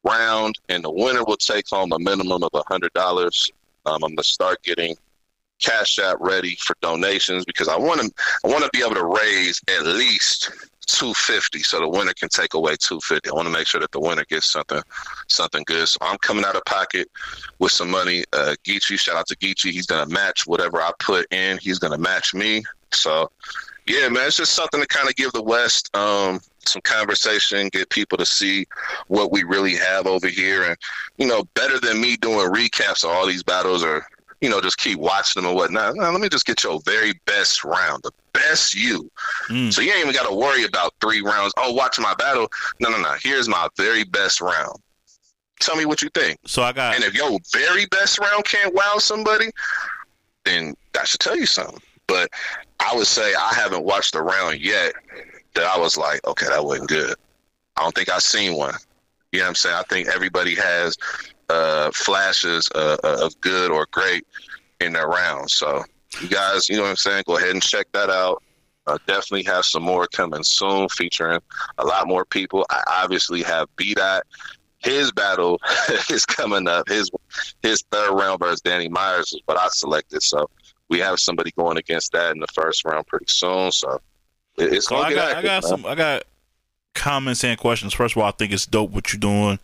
round, 0.03 0.55
and 0.69 0.83
the 0.83 0.91
winner 0.91 1.23
will 1.23 1.37
take 1.37 1.67
home 1.67 1.91
a 1.91 1.99
minimum 1.99 2.43
of 2.43 2.49
a 2.53 2.63
hundred 2.67 2.93
dollars. 2.93 3.49
Um, 3.85 4.03
I'm 4.03 4.11
gonna 4.11 4.23
start 4.23 4.61
getting 4.63 4.95
Cash 5.59 5.99
App 5.99 6.17
ready 6.19 6.55
for 6.55 6.75
donations 6.81 7.45
because 7.45 7.67
I 7.67 7.77
want 7.77 8.01
to 8.01 8.11
I 8.43 8.47
want 8.47 8.63
to 8.63 8.69
be 8.73 8.83
able 8.83 8.95
to 8.95 9.05
raise 9.05 9.61
at 9.69 9.85
least 9.85 10.51
250 10.85 11.59
so 11.59 11.79
the 11.79 11.87
winner 11.87 12.13
can 12.13 12.29
take 12.29 12.53
away 12.53 12.75
250 12.75 13.29
i 13.29 13.33
want 13.33 13.47
to 13.47 13.53
make 13.53 13.67
sure 13.67 13.79
that 13.79 13.91
the 13.91 13.99
winner 13.99 14.25
gets 14.25 14.51
something 14.51 14.81
something 15.27 15.63
good. 15.65 15.87
So 15.87 15.97
i'm 16.01 16.17
coming 16.19 16.45
out 16.45 16.55
of 16.55 16.65
pocket 16.65 17.09
with 17.59 17.71
some 17.71 17.89
money. 17.89 18.23
Uh 18.33 18.55
Geechee, 18.63 18.99
shout 18.99 19.15
out 19.15 19.27
to 19.27 19.37
Geechee. 19.37 19.71
he's 19.71 19.85
gonna 19.85 20.11
match 20.11 20.45
whatever 20.45 20.81
i 20.81 20.91
put 20.99 21.31
in. 21.31 21.57
He's 21.57 21.79
gonna 21.79 21.97
match 21.97 22.33
me. 22.33 22.63
So 22.91 23.29
yeah 23.87 24.09
man 24.09 24.27
it's 24.27 24.37
just 24.37 24.53
something 24.53 24.81
to 24.81 24.87
kind 24.87 25.09
of 25.09 25.15
give 25.15 25.31
the 25.33 25.43
west 25.43 25.95
um 25.95 26.39
some 26.65 26.81
conversation 26.83 27.67
get 27.67 27.89
people 27.89 28.17
to 28.17 28.25
see 28.25 28.65
what 29.07 29.31
we 29.31 29.43
really 29.43 29.75
have 29.75 30.07
over 30.07 30.27
here. 30.27 30.63
And 30.63 30.77
you 31.17 31.27
know 31.27 31.43
better 31.53 31.79
than 31.79 32.01
me 32.01 32.17
doing 32.17 32.51
recaps 32.51 33.03
of 33.03 33.11
all 33.11 33.27
these 33.27 33.43
battles 33.43 33.83
or 33.83 34.05
you 34.43 34.49
know, 34.49 34.59
just 34.59 34.77
keep 34.77 34.99
watching 34.99 35.41
them 35.41 35.49
and 35.49 35.55
whatnot. 35.55 35.95
Now, 35.95 36.11
let 36.11 36.19
me 36.19 36.27
just 36.27 36.45
get 36.45 36.65
your 36.65 36.81
very 36.81 37.13
best 37.25 37.63
round, 37.63 38.03
the 38.03 38.11
best 38.33 38.73
you. 38.73 39.09
Mm. 39.47 39.71
So 39.71 39.81
you 39.81 39.91
ain't 39.91 40.01
even 40.01 40.13
got 40.13 40.27
to 40.27 40.35
worry 40.35 40.63
about 40.63 40.93
three 40.99 41.21
rounds. 41.21 41.53
Oh, 41.57 41.73
watch 41.73 41.99
my 41.99 42.13
battle. 42.15 42.49
No, 42.79 42.89
no, 42.89 42.99
no. 42.99 43.15
Here's 43.21 43.47
my 43.47 43.67
very 43.77 44.03
best 44.03 44.41
round. 44.41 44.77
Tell 45.59 45.75
me 45.75 45.85
what 45.85 46.01
you 46.01 46.09
think. 46.09 46.39
So 46.45 46.61
I 46.61 46.73
got. 46.73 46.95
And 46.95 47.03
if 47.03 47.13
your 47.13 47.39
very 47.53 47.85
best 47.87 48.19
round 48.19 48.43
can't 48.45 48.73
wow 48.73 48.97
somebody, 48.97 49.49
then 50.43 50.75
that 50.93 51.07
should 51.07 51.19
tell 51.19 51.37
you 51.37 51.45
something. 51.45 51.79
But 52.07 52.29
I 52.79 52.95
would 52.95 53.07
say 53.07 53.33
I 53.33 53.53
haven't 53.53 53.83
watched 53.83 54.15
a 54.15 54.21
round 54.21 54.59
yet 54.59 54.93
that 55.55 55.63
I 55.63 55.79
was 55.79 55.97
like, 55.97 56.25
okay, 56.27 56.47
that 56.47 56.63
wasn't 56.63 56.89
good. 56.89 57.15
I 57.77 57.83
don't 57.83 57.95
think 57.95 58.09
I've 58.09 58.23
seen 58.23 58.55
one. 58.55 58.73
You 59.31 59.39
know 59.39 59.45
what 59.45 59.49
I'm 59.49 59.55
saying? 59.55 59.75
I 59.75 59.83
think 59.83 60.07
everybody 60.09 60.55
has 60.55 60.97
uh, 61.49 61.91
flashes 61.91 62.69
uh, 62.75 62.97
uh, 63.03 63.25
of 63.25 63.39
good 63.41 63.71
or 63.71 63.87
great 63.91 64.27
in 64.79 64.93
their 64.93 65.07
rounds. 65.07 65.53
So 65.53 65.83
you 66.21 66.27
guys, 66.29 66.69
you 66.69 66.75
know 66.75 66.83
what 66.83 66.89
I'm 66.89 66.95
saying? 66.95 67.23
Go 67.27 67.37
ahead 67.37 67.51
and 67.51 67.61
check 67.61 67.87
that 67.93 68.09
out. 68.09 68.43
Uh, 68.85 68.97
definitely 69.07 69.43
have 69.43 69.63
some 69.63 69.83
more 69.83 70.07
coming 70.07 70.43
soon, 70.43 70.89
featuring 70.89 71.39
a 71.77 71.85
lot 71.85 72.07
more 72.07 72.25
people. 72.25 72.65
I 72.69 72.83
obviously 73.01 73.41
have 73.43 73.73
B 73.77 73.93
Dot. 73.93 74.23
His 74.79 75.11
battle 75.13 75.61
is 76.09 76.25
coming 76.25 76.67
up. 76.67 76.89
His 76.89 77.09
his 77.61 77.81
third 77.91 78.13
round 78.13 78.39
versus 78.39 78.59
Danny 78.59 78.89
Myers 78.89 79.31
is 79.31 79.41
what 79.45 79.57
I 79.57 79.69
selected. 79.69 80.21
So 80.21 80.49
we 80.89 80.99
have 80.99 81.19
somebody 81.19 81.51
going 81.57 81.77
against 81.77 82.11
that 82.11 82.33
in 82.33 82.39
the 82.39 82.47
first 82.53 82.83
round 82.83 83.07
pretty 83.07 83.27
soon. 83.29 83.71
So 83.71 84.01
it's 84.57 84.87
so 84.87 84.97
I 84.97 85.13
got, 85.13 85.31
active, 85.31 85.37
I 85.37 85.41
got 85.41 85.63
some. 85.63 85.85
I 85.85 85.95
got 85.95 86.23
comments 86.93 87.43
and 87.43 87.57
questions. 87.57 87.93
First 87.93 88.15
of 88.15 88.21
all, 88.21 88.27
I 88.27 88.31
think 88.31 88.51
it's 88.51 88.65
dope 88.65 88.91
what 88.91 89.13
you're 89.13 89.19
doing. 89.19 89.59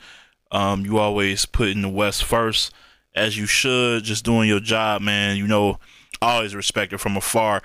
Um, 0.51 0.85
you 0.85 0.97
always 0.97 1.45
put 1.45 1.69
in 1.69 1.81
the 1.81 1.89
West 1.89 2.23
first, 2.23 2.73
as 3.15 3.37
you 3.37 3.45
should. 3.45 4.03
Just 4.03 4.25
doing 4.25 4.47
your 4.47 4.59
job, 4.59 5.01
man. 5.01 5.37
You 5.37 5.47
know, 5.47 5.79
always 6.21 6.55
respected 6.55 6.99
from 6.99 7.17
afar. 7.17 7.61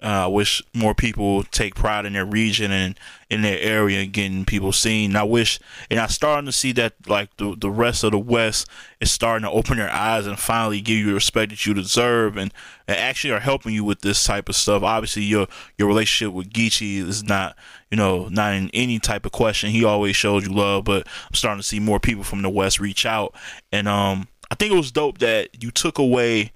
Uh, 0.00 0.28
wish 0.30 0.62
more 0.74 0.94
people 0.94 1.42
take 1.42 1.74
pride 1.74 2.06
in 2.06 2.12
their 2.12 2.24
region 2.24 2.70
and 2.70 2.96
in 3.30 3.42
their 3.42 3.58
area 3.58 4.00
and 4.00 4.12
getting 4.12 4.44
people 4.44 4.70
seen. 4.70 5.16
I 5.16 5.24
wish, 5.24 5.58
and 5.90 5.98
I'm 5.98 6.08
starting 6.08 6.46
to 6.46 6.52
see 6.52 6.70
that 6.72 6.94
like 7.08 7.36
the 7.36 7.56
the 7.56 7.70
rest 7.70 8.04
of 8.04 8.12
the 8.12 8.18
West 8.18 8.68
is 9.00 9.10
starting 9.10 9.42
to 9.42 9.50
open 9.50 9.76
their 9.76 9.90
eyes 9.90 10.28
and 10.28 10.38
finally 10.38 10.80
give 10.80 10.98
you 10.98 11.06
the 11.06 11.14
respect 11.14 11.50
that 11.50 11.66
you 11.66 11.74
deserve, 11.74 12.36
and, 12.36 12.54
and 12.86 12.96
actually 12.96 13.32
are 13.32 13.40
helping 13.40 13.74
you 13.74 13.82
with 13.82 14.02
this 14.02 14.22
type 14.22 14.48
of 14.48 14.54
stuff. 14.54 14.84
Obviously, 14.84 15.24
your 15.24 15.48
your 15.78 15.88
relationship 15.88 16.32
with 16.32 16.50
Geechee 16.50 16.98
is 16.98 17.24
not 17.24 17.56
you 17.90 17.96
know 17.96 18.28
not 18.28 18.54
in 18.54 18.70
any 18.72 19.00
type 19.00 19.26
of 19.26 19.32
question. 19.32 19.70
He 19.70 19.84
always 19.84 20.14
shows 20.14 20.46
you 20.46 20.54
love, 20.54 20.84
but 20.84 21.08
I'm 21.08 21.34
starting 21.34 21.60
to 21.60 21.66
see 21.66 21.80
more 21.80 21.98
people 21.98 22.22
from 22.22 22.42
the 22.42 22.50
West 22.50 22.78
reach 22.78 23.04
out, 23.04 23.34
and 23.72 23.88
um, 23.88 24.28
I 24.50 24.54
think 24.54 24.72
it 24.72 24.76
was 24.76 24.92
dope 24.92 25.18
that 25.18 25.62
you 25.62 25.70
took 25.70 25.98
away 25.98 26.52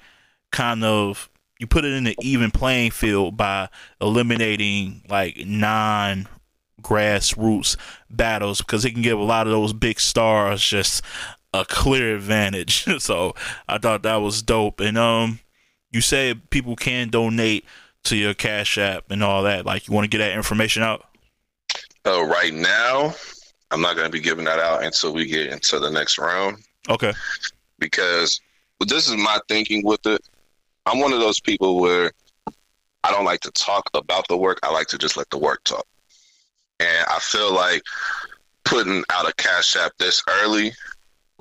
kind 0.50 0.84
of 0.84 1.28
you 1.58 1.66
put 1.66 1.84
it 1.84 1.92
in 1.92 2.06
an 2.06 2.14
even 2.20 2.50
playing 2.50 2.90
field 2.90 3.36
by 3.36 3.68
eliminating 4.00 5.02
like 5.08 5.46
non 5.46 6.28
grassroots 6.82 7.76
battles 8.10 8.58
because 8.58 8.84
it 8.84 8.90
can 8.90 9.02
give 9.02 9.18
a 9.18 9.22
lot 9.22 9.46
of 9.46 9.52
those 9.52 9.72
big 9.72 10.00
stars 10.00 10.60
just 10.62 11.02
a 11.54 11.64
clear 11.64 12.16
advantage. 12.16 12.84
so 12.98 13.34
I 13.68 13.78
thought 13.78 14.02
that 14.02 14.16
was 14.16 14.42
dope. 14.42 14.80
And 14.80 14.98
um, 14.98 15.40
you 15.90 16.00
said 16.00 16.50
people 16.50 16.76
can 16.76 17.08
donate 17.08 17.64
to 18.04 18.16
your 18.16 18.34
Cash 18.34 18.78
App 18.78 19.10
and 19.10 19.22
all 19.22 19.44
that. 19.44 19.64
Like 19.64 19.86
you 19.86 19.94
want 19.94 20.04
to 20.04 20.08
get 20.10 20.18
that 20.18 20.36
information 20.36 20.82
out? 20.82 21.06
Oh, 22.04 22.26
right 22.26 22.52
now, 22.52 23.14
I'm 23.70 23.80
not 23.80 23.94
going 23.94 24.06
to 24.06 24.12
be 24.12 24.20
giving 24.20 24.44
that 24.46 24.58
out 24.58 24.82
until 24.82 25.12
we 25.12 25.26
get 25.26 25.52
into 25.52 25.78
the 25.78 25.90
next 25.90 26.18
round. 26.18 26.58
Okay. 26.88 27.12
Because 27.82 28.40
this 28.86 29.08
is 29.08 29.16
my 29.16 29.38
thinking 29.48 29.84
with 29.84 30.06
it. 30.06 30.20
I'm 30.86 31.00
one 31.00 31.12
of 31.12 31.20
those 31.20 31.40
people 31.40 31.80
where 31.80 32.12
I 33.04 33.10
don't 33.10 33.24
like 33.24 33.40
to 33.40 33.50
talk 33.50 33.90
about 33.94 34.26
the 34.28 34.36
work. 34.36 34.60
I 34.62 34.72
like 34.72 34.86
to 34.88 34.98
just 34.98 35.16
let 35.16 35.28
the 35.30 35.38
work 35.38 35.62
talk. 35.64 35.86
And 36.80 37.06
I 37.08 37.18
feel 37.20 37.52
like 37.52 37.82
putting 38.64 39.02
out 39.10 39.28
a 39.28 39.34
cash 39.34 39.76
app 39.76 39.92
this 39.98 40.22
early 40.28 40.72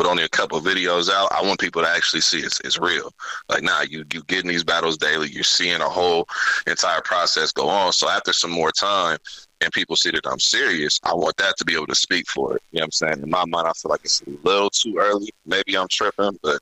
with 0.01 0.09
only 0.09 0.23
a 0.23 0.29
couple 0.29 0.59
videos 0.59 1.11
out. 1.11 1.31
I 1.31 1.43
want 1.43 1.59
people 1.59 1.83
to 1.83 1.87
actually 1.87 2.21
see 2.21 2.39
it's, 2.39 2.59
it's 2.61 2.79
real. 2.79 3.13
Like, 3.49 3.61
nah, 3.61 3.81
you 3.81 4.03
you 4.11 4.23
getting 4.23 4.49
these 4.49 4.63
battles 4.63 4.97
daily. 4.97 5.29
You're 5.29 5.43
seeing 5.43 5.79
a 5.79 5.89
whole 5.89 6.27
entire 6.65 7.01
process 7.01 7.51
go 7.51 7.69
on. 7.69 7.93
So 7.93 8.09
after 8.09 8.33
some 8.33 8.49
more 8.49 8.71
time, 8.71 9.19
and 9.61 9.71
people 9.71 9.95
see 9.95 10.09
that 10.09 10.25
I'm 10.25 10.39
serious, 10.39 10.99
I 11.03 11.13
want 11.13 11.37
that 11.37 11.55
to 11.57 11.65
be 11.65 11.75
able 11.75 11.85
to 11.85 11.93
speak 11.93 12.27
for 12.27 12.55
it. 12.55 12.63
You 12.71 12.79
know 12.79 12.81
what 12.81 12.85
I'm 12.85 12.91
saying? 12.93 13.21
In 13.21 13.29
my 13.29 13.45
mind, 13.45 13.67
I 13.67 13.73
feel 13.73 13.91
like 13.91 14.01
it's 14.03 14.21
a 14.21 14.29
little 14.43 14.71
too 14.71 14.97
early. 14.99 15.29
Maybe 15.45 15.77
I'm 15.77 15.87
tripping, 15.87 16.39
but 16.41 16.59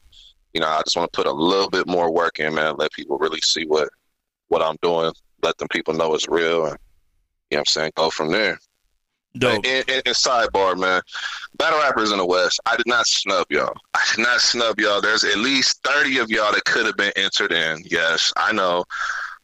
you 0.53 0.59
know, 0.59 0.67
I 0.67 0.81
just 0.83 0.97
want 0.97 1.09
to 1.13 1.15
put 1.15 1.27
a 1.27 1.31
little 1.31 1.69
bit 1.69 1.87
more 1.87 2.11
work 2.11 2.39
in, 2.39 2.53
man. 2.53 2.75
Let 2.75 2.91
people 2.91 3.17
really 3.19 3.39
see 3.39 3.65
what 3.65 3.87
what 4.49 4.61
I'm 4.61 4.75
doing. 4.81 5.13
Let 5.43 5.57
them 5.59 5.69
people 5.69 5.93
know 5.93 6.13
it's 6.13 6.27
real, 6.27 6.65
and 6.65 6.77
you 7.51 7.55
know 7.55 7.59
what 7.59 7.59
I'm 7.59 7.65
saying. 7.67 7.91
Go 7.95 8.09
from 8.09 8.33
there. 8.33 8.59
Dope. 9.39 9.63
Sidebar, 9.63 10.77
man, 10.77 11.01
battle 11.57 11.79
rappers 11.79 12.11
in 12.11 12.17
the 12.17 12.25
West, 12.25 12.59
I 12.65 12.75
did 12.75 12.87
not 12.87 13.07
snub 13.07 13.47
y'all. 13.49 13.73
I 13.93 14.03
did 14.15 14.23
not 14.23 14.41
snub 14.41 14.79
y'all. 14.79 15.01
There's 15.01 15.23
at 15.23 15.37
least 15.37 15.83
30 15.83 16.19
of 16.19 16.29
y'all 16.29 16.51
that 16.53 16.65
could 16.65 16.85
have 16.85 16.97
been 16.97 17.13
entered 17.15 17.51
in. 17.51 17.83
Yes, 17.85 18.33
I 18.37 18.51
know. 18.51 18.85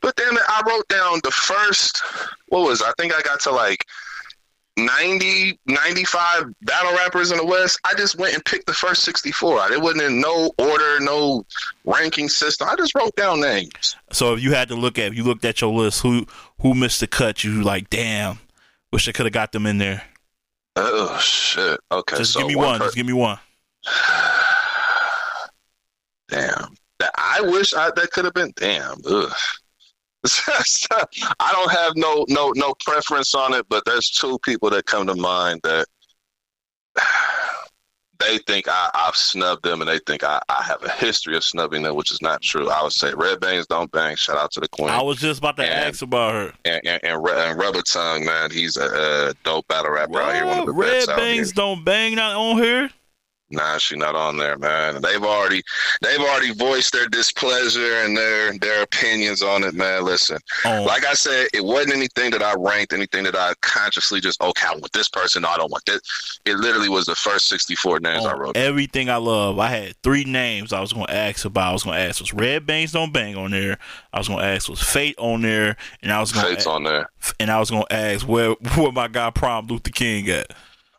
But 0.01 0.15
then 0.17 0.37
I 0.37 0.61
wrote 0.67 0.87
down 0.87 1.19
the 1.23 1.31
first, 1.31 2.03
what 2.49 2.61
was 2.61 2.81
it? 2.81 2.87
I 2.87 2.93
think 2.97 3.13
I 3.13 3.21
got 3.21 3.39
to 3.41 3.51
like 3.51 3.85
90, 4.77 5.57
95 5.65 6.53
battle 6.61 6.93
rappers 6.93 7.31
in 7.31 7.37
the 7.37 7.45
West. 7.45 7.79
I 7.85 7.93
just 7.95 8.17
went 8.17 8.33
and 8.33 8.43
picked 8.43 8.67
the 8.67 8.73
first 8.73 9.03
64. 9.03 9.71
It 9.71 9.81
wasn't 9.81 10.03
in 10.03 10.19
no 10.19 10.51
order, 10.59 10.99
no 10.99 11.45
ranking 11.85 12.29
system. 12.29 12.67
I 12.69 12.75
just 12.75 12.93
wrote 12.93 13.15
down 13.15 13.39
names. 13.39 13.95
So 14.11 14.33
if 14.33 14.43
you 14.43 14.53
had 14.53 14.67
to 14.67 14.75
look 14.75 14.99
at, 14.99 15.07
if 15.07 15.15
you 15.15 15.23
looked 15.23 15.45
at 15.45 15.61
your 15.61 15.73
list, 15.73 16.01
who 16.01 16.25
who 16.59 16.73
missed 16.73 16.99
the 16.99 17.07
cut? 17.07 17.43
You 17.43 17.63
like, 17.63 17.89
damn, 17.89 18.39
wish 18.91 19.07
I 19.07 19.11
could 19.11 19.25
have 19.25 19.33
got 19.33 19.51
them 19.51 19.65
in 19.65 19.77
there. 19.77 20.03
Oh 20.75 21.17
shit. 21.19 21.79
Okay, 21.91 22.17
Just 22.17 22.33
so 22.33 22.39
give 22.39 22.49
me 22.49 22.55
one. 22.55 22.79
per- 22.79 22.85
Just 22.85 22.95
give 22.95 23.05
me 23.05 23.13
one. 23.13 23.39
Damn. 26.29 26.75
I 27.17 27.41
wish 27.41 27.73
I 27.73 27.91
that 27.91 28.11
could 28.11 28.25
have 28.25 28.33
been. 28.33 28.51
Damn. 28.55 28.97
Ugh. 29.05 29.31
I 31.39 31.51
don't 31.51 31.71
have 31.71 31.93
no 31.95 32.25
no 32.29 32.51
no 32.55 32.73
preference 32.83 33.35
on 33.35 33.53
it, 33.53 33.65
but 33.69 33.83
there's 33.85 34.09
two 34.09 34.39
people 34.39 34.69
that 34.71 34.85
come 34.85 35.05
to 35.07 35.15
mind 35.15 35.61
that 35.63 35.85
they 38.19 38.37
think 38.39 38.67
I, 38.67 38.89
I've 38.93 39.15
snubbed 39.15 39.63
them, 39.63 39.81
and 39.81 39.89
they 39.89 39.99
think 39.99 40.23
I, 40.23 40.41
I 40.49 40.63
have 40.63 40.81
a 40.83 40.89
history 40.89 41.35
of 41.35 41.43
snubbing 41.43 41.83
them, 41.83 41.95
which 41.95 42.11
is 42.11 42.21
not 42.21 42.41
true. 42.41 42.69
I 42.69 42.81
would 42.83 42.93
say 42.93 43.13
Red 43.13 43.39
Bangs 43.39 43.67
don't 43.67 43.91
bang. 43.91 44.15
Shout 44.15 44.37
out 44.37 44.51
to 44.53 44.59
the 44.59 44.67
Queen 44.69 44.89
I 44.89 45.01
was 45.01 45.17
just 45.17 45.39
about 45.39 45.57
to 45.57 45.63
And- 45.63 45.87
ask 45.89 46.01
about 46.01 46.33
her. 46.33 46.53
and, 46.65 46.81
and, 46.85 46.99
and, 47.03 47.27
and 47.27 47.59
Rubber 47.59 47.81
Tongue, 47.81 48.25
man. 48.25 48.51
He's 48.51 48.77
a, 48.77 49.29
a 49.29 49.33
dope 49.43 49.67
battle 49.67 49.91
rapper 49.91 50.19
out 50.21 50.33
here. 50.35 50.45
One 50.45 50.59
of 50.59 50.65
the 50.65 50.73
Red 50.73 50.91
best 50.91 51.09
out 51.09 51.19
here. 51.19 51.35
bangs 51.35 51.51
don't 51.51 51.83
bang 51.83 52.15
not 52.15 52.35
on 52.35 52.57
here. 52.57 52.89
Nah, 53.51 53.77
she 53.77 53.95
not 53.95 54.15
on 54.15 54.37
there, 54.37 54.57
man. 54.57 55.01
They've 55.01 55.23
already 55.23 55.61
they've 56.01 56.19
already 56.19 56.51
voiced 56.53 56.93
their 56.93 57.07
displeasure 57.07 58.03
and 58.03 58.17
their 58.17 58.57
their 58.57 58.81
opinions 58.81 59.43
on 59.43 59.63
it, 59.63 59.75
man. 59.75 60.03
Listen, 60.03 60.39
Oh, 60.65 60.83
like 60.83 61.05
I 61.05 61.13
said, 61.13 61.47
it 61.53 61.63
wasn't 61.63 61.93
anything 61.95 62.31
that 62.31 62.41
I 62.41 62.55
ranked, 62.57 62.91
anything 62.91 63.23
that 63.25 63.35
I 63.35 63.53
consciously 63.61 64.19
just 64.19 64.41
okay, 64.41 64.67
I 64.67 64.71
want 64.71 64.91
this 64.93 65.09
person. 65.09 65.43
No, 65.43 65.49
I 65.49 65.57
don't 65.57 65.71
want 65.71 65.85
this. 65.85 66.01
It 66.45 66.55
literally 66.57 66.89
was 66.89 67.05
the 67.05 67.13
first 67.15 67.47
sixty 67.47 67.75
four 67.75 67.99
names 67.99 68.25
I 68.25 68.33
oh, 68.33 68.37
wrote. 68.37 68.57
everything 68.57 69.09
I 69.09 69.17
love. 69.17 69.59
I 69.59 69.67
had 69.67 69.95
three 70.01 70.23
names 70.23 70.73
I 70.73 70.81
was 70.81 70.91
going 70.91 71.05
to 71.05 71.15
ask 71.15 71.45
about. 71.45 71.69
I 71.69 71.73
was 71.73 71.83
going 71.83 71.97
to 71.97 72.01
ask 72.01 72.19
was 72.21 72.33
Red 72.33 72.65
Bangs 72.65 72.91
don't 72.93 73.13
bang 73.13 73.35
on 73.35 73.51
there. 73.51 73.77
I 74.11 74.17
was 74.17 74.27
going 74.27 74.39
to 74.39 74.45
ask 74.45 74.69
was 74.69 74.81
Fate 74.81 75.15
on 75.19 75.43
there, 75.43 75.77
and 76.01 76.11
I 76.11 76.19
was 76.19 76.31
going 76.31 76.47
Fates 76.47 76.63
to 76.63 76.71
on 76.71 76.83
there. 76.83 77.09
and 77.39 77.51
I 77.51 77.59
was 77.59 77.69
going 77.69 77.85
to 77.89 77.93
ask 77.95 78.27
where 78.27 78.51
where 78.75 78.91
my 78.91 79.07
guy 79.07 79.29
Prime 79.29 79.67
Luther 79.67 79.91
King 79.91 80.29
at. 80.29 80.51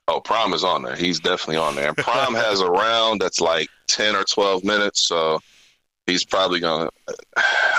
Oh, 0.09 0.21
Prime 0.21 0.53
is 0.53 0.63
on 0.63 0.83
there. 0.83 0.95
He's 0.95 1.19
definitely 1.19 1.57
on 1.57 1.75
there. 1.75 1.89
And 1.89 1.97
Prime 1.97 2.35
has 2.47 2.61
a 2.61 2.71
round 2.71 3.21
that's 3.21 3.41
like 3.41 3.69
ten 3.89 4.15
or 4.15 4.25
twelve 4.25 4.65
minutes, 4.65 5.03
so 5.03 5.41
he's 6.07 6.25
probably 6.25 6.61
gonna. 6.61 6.91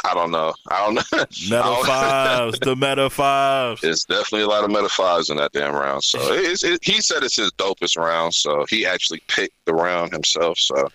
I 0.03 0.13
don't 0.13 0.31
know. 0.31 0.53
I 0.69 0.85
don't 0.85 0.95
know. 0.95 1.01
Meta 1.49 1.85
fives, 1.85 2.59
the 2.59 2.75
meta 2.75 3.09
fives. 3.09 3.83
It's 3.83 4.05
definitely 4.05 4.41
a 4.41 4.47
lot 4.47 4.63
of 4.63 4.69
meta 4.69 4.89
fives 4.89 5.29
in 5.29 5.37
that 5.37 5.53
damn 5.53 5.73
round. 5.73 6.03
So 6.03 6.19
it's, 6.33 6.63
it, 6.63 6.83
he 6.83 7.01
said 7.01 7.23
it's 7.23 7.37
his 7.37 7.51
dopest 7.53 7.97
round. 7.97 8.33
So 8.33 8.65
he 8.69 8.85
actually 8.85 9.21
picked 9.27 9.65
the 9.65 9.73
round 9.73 10.11
himself. 10.11 10.57
So 10.59 10.89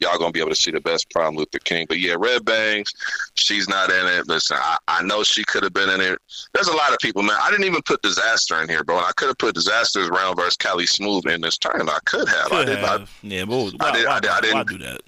y'all 0.00 0.18
gonna 0.18 0.32
be 0.32 0.40
able 0.40 0.50
to 0.50 0.56
see 0.56 0.70
the 0.70 0.80
best 0.80 1.10
Prime 1.10 1.36
Luther 1.36 1.58
King. 1.58 1.86
But 1.88 1.98
yeah, 1.98 2.16
Red 2.18 2.44
Bangs, 2.44 2.92
she's 3.34 3.68
not 3.68 3.90
in 3.90 4.06
it. 4.06 4.28
Listen, 4.28 4.56
I, 4.60 4.76
I 4.88 5.02
know 5.02 5.22
she 5.22 5.44
could 5.44 5.62
have 5.62 5.72
been 5.72 5.88
in 5.90 6.00
it. 6.00 6.18
There's 6.52 6.68
a 6.68 6.76
lot 6.76 6.92
of 6.92 6.98
people, 6.98 7.22
man. 7.22 7.36
I 7.40 7.50
didn't 7.50 7.66
even 7.66 7.82
put 7.82 8.02
Disaster 8.02 8.60
in 8.62 8.68
here, 8.68 8.84
bro. 8.84 8.98
And 8.98 9.06
I 9.06 9.12
could 9.16 9.28
have 9.28 9.38
put 9.38 9.54
Disaster's 9.54 10.08
round 10.08 10.36
versus 10.36 10.56
Cali 10.56 10.86
Smooth 10.86 11.26
in 11.26 11.40
this 11.40 11.58
tournament. 11.58 11.96
I 11.96 12.00
could 12.04 12.28
have. 12.28 12.52
I 12.52 12.64
Could 12.64 12.78
Have. 12.78 13.02
I, 13.02 13.06
yeah, 13.22 13.44
but 13.44 13.72
why, 13.74 13.88
I, 13.88 13.92
did, 13.92 14.06
why, 14.06 14.12
I, 14.12 14.20
did, 14.20 14.30
I 14.30 14.40
didn't. 14.40 14.68
do 14.68 14.78
that? 14.78 15.00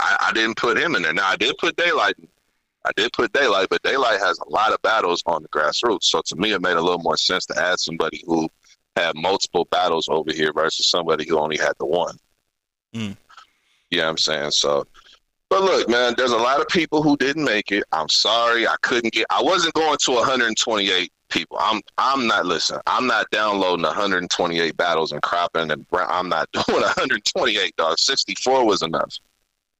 I, 0.00 0.16
I 0.28 0.32
didn't 0.32 0.56
put 0.56 0.78
him 0.78 0.94
in 0.96 1.02
there. 1.02 1.12
Now 1.12 1.28
I 1.28 1.36
did 1.36 1.56
put 1.58 1.76
Daylight. 1.76 2.14
I 2.84 2.92
did 2.96 3.12
put 3.12 3.32
Daylight, 3.32 3.68
but 3.68 3.82
Daylight 3.82 4.20
has 4.20 4.38
a 4.38 4.48
lot 4.48 4.72
of 4.72 4.80
battles 4.82 5.22
on 5.26 5.42
the 5.42 5.48
grassroots. 5.50 6.04
So 6.04 6.22
to 6.24 6.36
me, 6.36 6.52
it 6.52 6.62
made 6.62 6.76
a 6.76 6.80
little 6.80 6.98
more 6.98 7.16
sense 7.16 7.44
to 7.46 7.58
add 7.62 7.78
somebody 7.78 8.22
who 8.26 8.48
had 8.96 9.14
multiple 9.16 9.66
battles 9.66 10.08
over 10.08 10.32
here 10.32 10.52
versus 10.52 10.86
somebody 10.86 11.28
who 11.28 11.38
only 11.38 11.58
had 11.58 11.74
the 11.78 11.86
one. 11.86 12.16
Mm. 12.94 13.16
Yeah, 13.90 14.08
I'm 14.08 14.18
saying 14.18 14.52
so. 14.52 14.86
But 15.48 15.62
look, 15.62 15.88
man, 15.88 16.14
there's 16.16 16.30
a 16.30 16.36
lot 16.36 16.60
of 16.60 16.68
people 16.68 17.02
who 17.02 17.16
didn't 17.16 17.44
make 17.44 17.72
it. 17.72 17.82
I'm 17.90 18.08
sorry, 18.08 18.68
I 18.68 18.76
couldn't 18.82 19.12
get. 19.12 19.26
I 19.30 19.42
wasn't 19.42 19.74
going 19.74 19.98
to 19.98 20.12
128 20.12 21.12
people. 21.28 21.56
I'm 21.60 21.80
I'm 21.98 22.26
not 22.26 22.46
listening. 22.46 22.80
I'm 22.86 23.06
not 23.06 23.30
downloading 23.30 23.84
128 23.84 24.76
battles 24.76 25.12
and 25.12 25.22
cropping 25.22 25.70
and 25.70 25.84
I'm 25.92 26.28
not 26.28 26.50
doing 26.52 26.82
128. 26.82 27.76
Dog, 27.76 27.98
64 27.98 28.64
was 28.64 28.82
enough. 28.82 29.16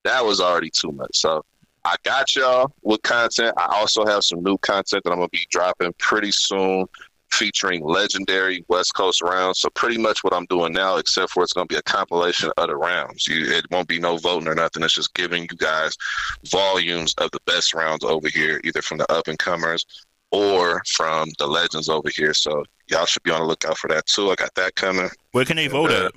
That 0.04 0.24
was 0.24 0.40
already 0.40 0.70
too 0.70 0.92
much. 0.92 1.10
So 1.14 1.44
I 1.84 1.96
got 2.04 2.34
y'all 2.34 2.72
with 2.82 3.02
content. 3.02 3.54
I 3.56 3.66
also 3.76 4.04
have 4.06 4.24
some 4.24 4.42
new 4.42 4.58
content 4.58 5.04
that 5.04 5.10
I'm 5.10 5.18
gonna 5.18 5.28
be 5.28 5.46
dropping 5.50 5.92
pretty 5.98 6.32
soon, 6.32 6.86
featuring 7.32 7.84
legendary 7.84 8.64
West 8.68 8.94
Coast 8.94 9.22
rounds. 9.22 9.60
So 9.60 9.70
pretty 9.70 9.98
much 9.98 10.22
what 10.22 10.34
I'm 10.34 10.46
doing 10.46 10.72
now, 10.72 10.96
except 10.96 11.32
for 11.32 11.42
it's 11.42 11.52
gonna 11.52 11.66
be 11.66 11.76
a 11.76 11.82
compilation 11.82 12.50
of 12.56 12.68
the 12.68 12.76
rounds. 12.76 13.26
You, 13.26 13.50
it 13.52 13.66
won't 13.70 13.88
be 13.88 13.98
no 13.98 14.16
voting 14.16 14.48
or 14.48 14.54
nothing. 14.54 14.82
It's 14.82 14.94
just 14.94 15.14
giving 15.14 15.42
you 15.42 15.56
guys 15.56 15.96
volumes 16.50 17.14
of 17.18 17.30
the 17.30 17.40
best 17.46 17.74
rounds 17.74 18.04
over 18.04 18.28
here, 18.28 18.60
either 18.64 18.82
from 18.82 18.98
the 18.98 19.10
up 19.12 19.28
and 19.28 19.38
comers 19.38 19.86
or 20.30 20.82
from 20.86 21.28
the 21.38 21.46
legends 21.46 21.88
over 21.88 22.08
here. 22.08 22.34
So 22.34 22.64
y'all 22.88 23.06
should 23.06 23.22
be 23.22 23.30
on 23.30 23.40
the 23.40 23.46
lookout 23.46 23.78
for 23.78 23.88
that 23.88 24.06
too. 24.06 24.30
I 24.30 24.34
got 24.34 24.54
that 24.54 24.74
coming. 24.74 25.10
Where 25.32 25.44
can 25.44 25.56
they 25.56 25.66
vote 25.66 25.90
uh, 25.90 26.06
at? 26.06 26.12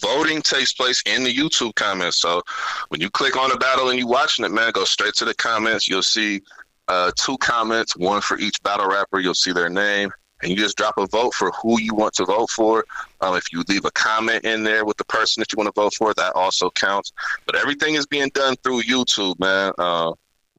Voting 0.00 0.40
takes 0.40 0.72
place 0.72 1.02
in 1.06 1.22
the 1.22 1.32
YouTube 1.32 1.74
comments. 1.74 2.20
So 2.20 2.42
when 2.88 3.00
you 3.00 3.10
click 3.10 3.36
on 3.36 3.50
the 3.50 3.56
battle 3.56 3.90
and 3.90 3.98
you're 3.98 4.08
watching 4.08 4.44
it, 4.44 4.50
man, 4.50 4.72
go 4.72 4.84
straight 4.84 5.14
to 5.14 5.24
the 5.24 5.34
comments. 5.34 5.86
You'll 5.86 6.02
see 6.02 6.40
uh, 6.88 7.10
two 7.16 7.36
comments, 7.38 7.96
one 7.96 8.20
for 8.20 8.38
each 8.38 8.62
battle 8.62 8.88
rapper. 8.88 9.20
You'll 9.20 9.34
see 9.34 9.52
their 9.52 9.68
name, 9.68 10.10
and 10.42 10.50
you 10.50 10.56
just 10.56 10.76
drop 10.76 10.98
a 10.98 11.06
vote 11.06 11.34
for 11.34 11.50
who 11.52 11.80
you 11.80 11.94
want 11.94 12.14
to 12.14 12.24
vote 12.24 12.50
for. 12.50 12.84
Um, 13.20 13.36
if 13.36 13.52
you 13.52 13.64
leave 13.68 13.84
a 13.84 13.90
comment 13.92 14.44
in 14.44 14.62
there 14.62 14.84
with 14.84 14.96
the 14.96 15.04
person 15.04 15.40
that 15.40 15.52
you 15.52 15.56
want 15.56 15.74
to 15.74 15.80
vote 15.80 15.94
for, 15.94 16.14
that 16.14 16.34
also 16.34 16.70
counts. 16.70 17.12
But 17.44 17.56
everything 17.56 17.94
is 17.94 18.06
being 18.06 18.28
done 18.30 18.56
through 18.62 18.82
YouTube, 18.82 19.38
man. 19.40 19.72
Uh, 19.78 20.12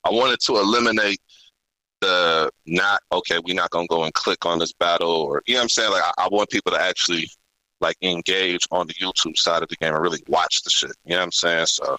I 0.04 0.12
wanted 0.12 0.40
to 0.42 0.58
eliminate 0.58 1.20
the 2.02 2.52
not 2.66 3.02
okay. 3.12 3.40
We're 3.44 3.56
not 3.56 3.72
gonna 3.72 3.88
go 3.88 4.04
and 4.04 4.14
click 4.14 4.46
on 4.46 4.60
this 4.60 4.74
battle, 4.74 5.10
or 5.10 5.42
you 5.48 5.56
know 5.56 5.60
what 5.60 5.64
I'm 5.64 5.70
saying. 5.70 5.92
Like 5.92 6.04
I, 6.04 6.26
I 6.26 6.28
want 6.30 6.50
people 6.50 6.72
to 6.72 6.82
actually 6.82 7.30
like 7.82 7.96
engage 8.02 8.68
on 8.72 8.88
the 8.88 8.94
YouTube 8.96 9.38
side 9.38 9.64
of 9.64 9.70
the 9.70 9.76
game 9.76 9.94
and 9.94 10.02
really 10.02 10.24
watch 10.28 10.64
the 10.64 10.70
shit. 10.70 10.92
You 11.06 11.12
know 11.12 11.18
what 11.18 11.26
I'm 11.26 11.32
saying? 11.32 11.66
So 11.68 11.98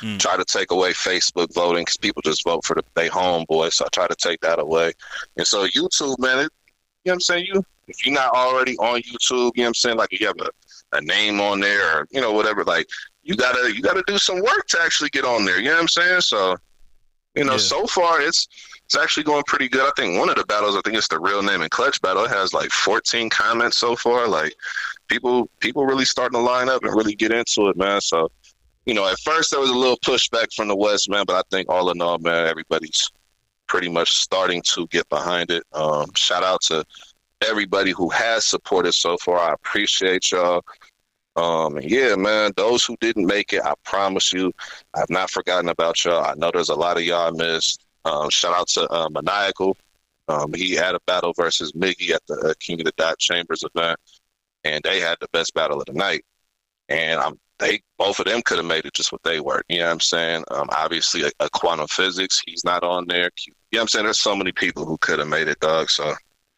Mm. 0.00 0.18
try 0.18 0.36
to 0.36 0.44
take 0.44 0.70
away 0.70 0.92
Facebook 0.92 1.52
voting 1.54 1.82
because 1.82 1.96
people 1.96 2.22
just 2.22 2.44
vote 2.44 2.64
for 2.64 2.74
the 2.74 2.82
they 2.94 3.08
homeboy. 3.08 3.72
So 3.72 3.84
I 3.84 3.88
try 3.92 4.06
to 4.06 4.14
take 4.16 4.40
that 4.40 4.58
away. 4.58 4.92
And 5.36 5.46
so 5.46 5.66
YouTube, 5.68 6.18
man, 6.18 6.38
it, 6.38 6.50
you 7.04 7.10
know 7.10 7.12
what 7.12 7.12
I'm 7.14 7.20
saying? 7.20 7.46
You 7.46 7.64
if 7.88 8.06
you're 8.06 8.14
not 8.14 8.32
already 8.32 8.76
on 8.78 9.00
YouTube, 9.00 9.52
you 9.54 9.62
know 9.62 9.64
what 9.64 9.66
I'm 9.68 9.74
saying? 9.74 9.96
Like 9.96 10.18
you 10.18 10.26
have 10.26 10.36
a, 10.40 10.50
a 10.96 11.00
name 11.02 11.40
on 11.40 11.60
there 11.60 11.98
or 11.98 12.08
you 12.10 12.20
know 12.20 12.32
whatever. 12.32 12.64
Like 12.64 12.86
you 13.22 13.36
gotta 13.36 13.72
you 13.74 13.82
gotta 13.82 14.02
do 14.06 14.18
some 14.18 14.40
work 14.40 14.66
to 14.68 14.80
actually 14.80 15.10
get 15.10 15.24
on 15.24 15.44
there. 15.44 15.58
You 15.58 15.66
know 15.66 15.74
what 15.74 15.82
I'm 15.82 15.88
saying? 15.88 16.20
So 16.22 16.56
you 17.34 17.44
know, 17.44 17.52
Yeah. 17.52 17.58
so 17.58 17.86
far 17.86 18.20
it's 18.20 18.48
it's 18.84 18.96
actually 18.96 19.22
going 19.24 19.42
pretty 19.46 19.68
good. 19.68 19.80
I 19.82 19.90
think 19.96 20.18
one 20.18 20.28
of 20.28 20.36
the 20.36 20.44
battles, 20.44 20.76
I 20.76 20.80
think 20.84 20.96
it's 20.96 21.08
the 21.08 21.18
real 21.18 21.42
name 21.42 21.62
and 21.62 21.70
clutch 21.70 22.00
battle. 22.02 22.24
It 22.24 22.30
has 22.30 22.52
like 22.52 22.70
14 22.70 23.30
comments 23.30 23.78
so 23.78 23.96
far. 23.96 24.28
Like 24.28 24.54
people, 25.08 25.48
people 25.60 25.86
really 25.86 26.04
starting 26.04 26.38
to 26.38 26.44
line 26.44 26.68
up 26.68 26.84
and 26.84 26.94
really 26.94 27.14
get 27.14 27.32
into 27.32 27.68
it, 27.68 27.76
man. 27.76 28.02
So, 28.02 28.30
you 28.86 28.94
know, 28.94 29.08
at 29.08 29.18
first 29.20 29.50
there 29.50 29.60
was 29.60 29.70
a 29.70 29.76
little 29.76 29.98
pushback 29.98 30.52
from 30.54 30.68
the 30.68 30.76
West, 30.76 31.08
man, 31.08 31.24
but 31.26 31.36
I 31.36 31.42
think 31.50 31.68
all 31.68 31.90
in 31.90 32.00
all, 32.00 32.18
man, 32.18 32.46
everybody's 32.46 33.10
pretty 33.68 33.88
much 33.88 34.10
starting 34.10 34.62
to 34.62 34.86
get 34.88 35.08
behind 35.08 35.50
it. 35.50 35.62
Um, 35.72 36.12
shout 36.14 36.42
out 36.42 36.60
to 36.62 36.84
everybody 37.42 37.92
who 37.92 38.08
has 38.10 38.44
supported 38.44 38.92
so 38.92 39.16
far. 39.18 39.38
I 39.38 39.52
appreciate 39.52 40.30
y'all. 40.30 40.62
Um, 41.36 41.78
yeah, 41.80 42.14
man, 42.14 42.52
those 42.56 42.84
who 42.84 42.96
didn't 43.00 43.26
make 43.26 43.52
it, 43.52 43.62
I 43.64 43.74
promise 43.84 44.32
you, 44.32 44.52
I've 44.94 45.08
not 45.08 45.30
forgotten 45.30 45.70
about 45.70 46.04
y'all. 46.04 46.24
I 46.24 46.34
know 46.34 46.50
there's 46.52 46.68
a 46.68 46.74
lot 46.74 46.98
of 46.98 47.04
y'all 47.04 47.28
I 47.28 47.30
missed. 47.30 47.84
Um, 48.04 48.28
shout 48.30 48.54
out 48.54 48.68
to 48.68 48.90
uh, 48.92 49.08
Maniacal. 49.10 49.76
Um, 50.28 50.52
he 50.52 50.72
had 50.72 50.94
a 50.94 51.00
battle 51.06 51.32
versus 51.36 51.72
Miggy 51.72 52.10
at 52.10 52.22
the 52.26 52.34
uh, 52.34 52.54
King 52.60 52.80
of 52.80 52.86
the 52.86 52.92
Dot 52.96 53.18
Chambers 53.18 53.64
event, 53.74 53.98
and 54.64 54.82
they 54.84 55.00
had 55.00 55.16
the 55.20 55.28
best 55.32 55.54
battle 55.54 55.80
of 55.80 55.86
the 55.86 55.92
night. 55.92 56.24
and 56.88 57.20
I'm 57.20 57.38
they 57.62 57.80
both 57.98 58.18
of 58.18 58.26
them 58.26 58.42
could 58.42 58.58
have 58.58 58.66
made 58.66 58.84
it 58.84 58.94
just 58.94 59.12
what 59.12 59.22
they 59.22 59.40
were. 59.40 59.62
You 59.68 59.78
know 59.78 59.86
what 59.86 59.92
I'm 59.92 60.00
saying? 60.00 60.44
Um, 60.50 60.68
obviously, 60.76 61.22
a, 61.22 61.30
a 61.40 61.48
quantum 61.50 61.86
physics, 61.88 62.42
he's 62.44 62.64
not 62.64 62.82
on 62.82 63.06
there. 63.06 63.30
You 63.46 63.52
know 63.72 63.78
what 63.78 63.80
I'm 63.82 63.88
saying? 63.88 64.04
There's 64.04 64.20
so 64.20 64.36
many 64.36 64.52
people 64.52 64.84
who 64.84 64.98
could 64.98 65.18
have 65.18 65.28
made 65.28 65.48
it, 65.48 65.60
dog. 65.60 65.90
So 65.90 66.12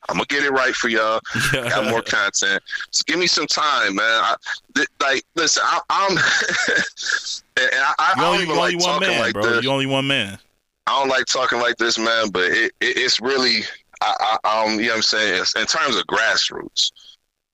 I'm 0.09 0.17
gonna 0.17 0.27
get 0.27 0.45
it 0.45 0.51
right 0.51 0.75
for 0.75 0.89
y'all. 0.89 1.21
Yeah. 1.53 1.69
Got 1.69 1.91
more 1.91 2.03
content. 2.03 2.63
Just 2.91 3.07
give 3.07 3.19
me 3.19 3.27
some 3.27 3.47
time, 3.47 3.97
man. 3.97 4.05
I, 4.07 4.35
th- 4.75 4.89
like, 5.01 5.23
listen, 5.35 5.63
I, 5.67 5.81
I'm. 5.91 6.11
and 7.57 7.71
I, 7.75 7.95
I, 7.99 8.15
You 8.17 8.23
I 8.23 8.25
don't 8.25 8.25
only, 8.25 8.43
even 8.45 8.57
only 8.57 8.75
like 8.75 8.83
one 8.83 9.01
talking 9.01 9.09
man, 9.09 9.21
like 9.21 9.33
bro. 9.35 9.43
this. 9.43 9.65
You 9.65 9.71
only 9.71 9.87
one 9.87 10.07
man. 10.07 10.39
I 10.87 10.99
don't 11.01 11.09
like 11.09 11.27
talking 11.27 11.61
like 11.61 11.77
this, 11.77 11.99
man, 11.99 12.31
but 12.31 12.45
it, 12.45 12.73
it 12.81 12.99
it's 12.99 13.21
really, 13.21 13.63
I, 14.03 14.37
I, 14.45 14.65
um, 14.65 14.73
you 14.79 14.83
know 14.83 14.89
what 14.89 14.97
I'm 14.97 15.03
saying? 15.03 15.41
It's, 15.41 15.57
in 15.57 15.67
terms 15.67 15.97
of 15.97 16.07
grassroots, 16.07 16.93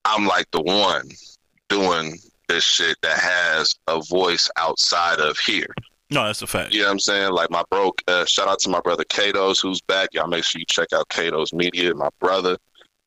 I'm 0.05 0.26
like 0.26 0.51
the 0.51 0.62
one 0.62 1.09
doing 1.68 2.18
this 2.51 2.64
shit 2.64 2.96
that 3.03 3.18
has 3.18 3.74
a 3.86 4.01
voice 4.03 4.51
outside 4.57 5.20
of 5.20 5.38
here. 5.38 5.72
No, 6.11 6.24
that's 6.26 6.42
a 6.42 6.46
fact. 6.46 6.72
You 6.74 6.80
know 6.80 6.86
what 6.86 6.92
I'm 6.92 6.98
saying? 6.98 7.32
Like 7.32 7.51
my 7.51 7.62
bro, 7.70 7.92
uh, 8.09 8.24
shout 8.24 8.48
out 8.48 8.59
to 8.61 8.68
my 8.68 8.80
brother 8.80 9.05
Kato's 9.09 9.61
who's 9.61 9.80
back. 9.80 10.09
Y'all 10.12 10.26
make 10.26 10.42
sure 10.44 10.59
you 10.59 10.64
check 10.68 10.88
out 10.92 11.09
Kato's 11.09 11.53
Media. 11.53 11.94
My 11.94 12.09
brother 12.18 12.57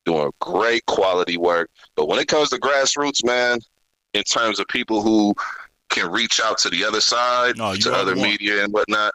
doing 0.06 0.30
great 0.40 0.84
quality 0.86 1.36
work. 1.36 1.68
But 1.96 2.08
when 2.08 2.18
it 2.18 2.28
comes 2.28 2.48
to 2.50 2.56
grassroots, 2.58 3.24
man, 3.24 3.58
in 4.14 4.22
terms 4.22 4.58
of 4.58 4.66
people 4.68 5.02
who 5.02 5.34
can 5.90 6.10
reach 6.10 6.40
out 6.42 6.56
to 6.58 6.70
the 6.70 6.82
other 6.84 7.00
side, 7.00 7.56
No, 7.58 7.74
to 7.74 7.92
other 7.94 8.14
one. 8.14 8.22
media 8.22 8.64
and 8.64 8.72
whatnot, 8.72 9.12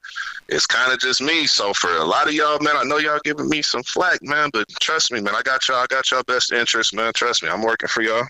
it's 0.49 0.65
kind 0.67 0.93
of 0.93 0.99
just 0.99 1.19
me. 1.21 1.47
So 1.47 1.73
for 1.73 1.89
a 1.97 2.03
lot 2.05 2.27
of 2.27 2.33
y'all, 2.33 2.59
man, 2.61 2.77
I 2.77 2.83
know 2.83 2.97
y'all 2.97 3.19
giving 3.23 3.49
me 3.49 3.61
some 3.63 3.83
flack, 3.83 4.19
man, 4.21 4.49
but 4.53 4.67
trust 4.79 5.11
me, 5.11 5.19
man, 5.19 5.35
I 5.35 5.41
got 5.41 5.67
y'all, 5.67 5.77
I 5.77 5.87
got 5.87 6.09
y'all 6.11 6.23
best 6.23 6.51
interest, 6.53 6.93
man. 6.93 7.11
Trust 7.13 7.41
me, 7.43 7.49
I'm 7.49 7.63
working 7.63 7.89
for 7.89 8.01
y'all. 8.03 8.23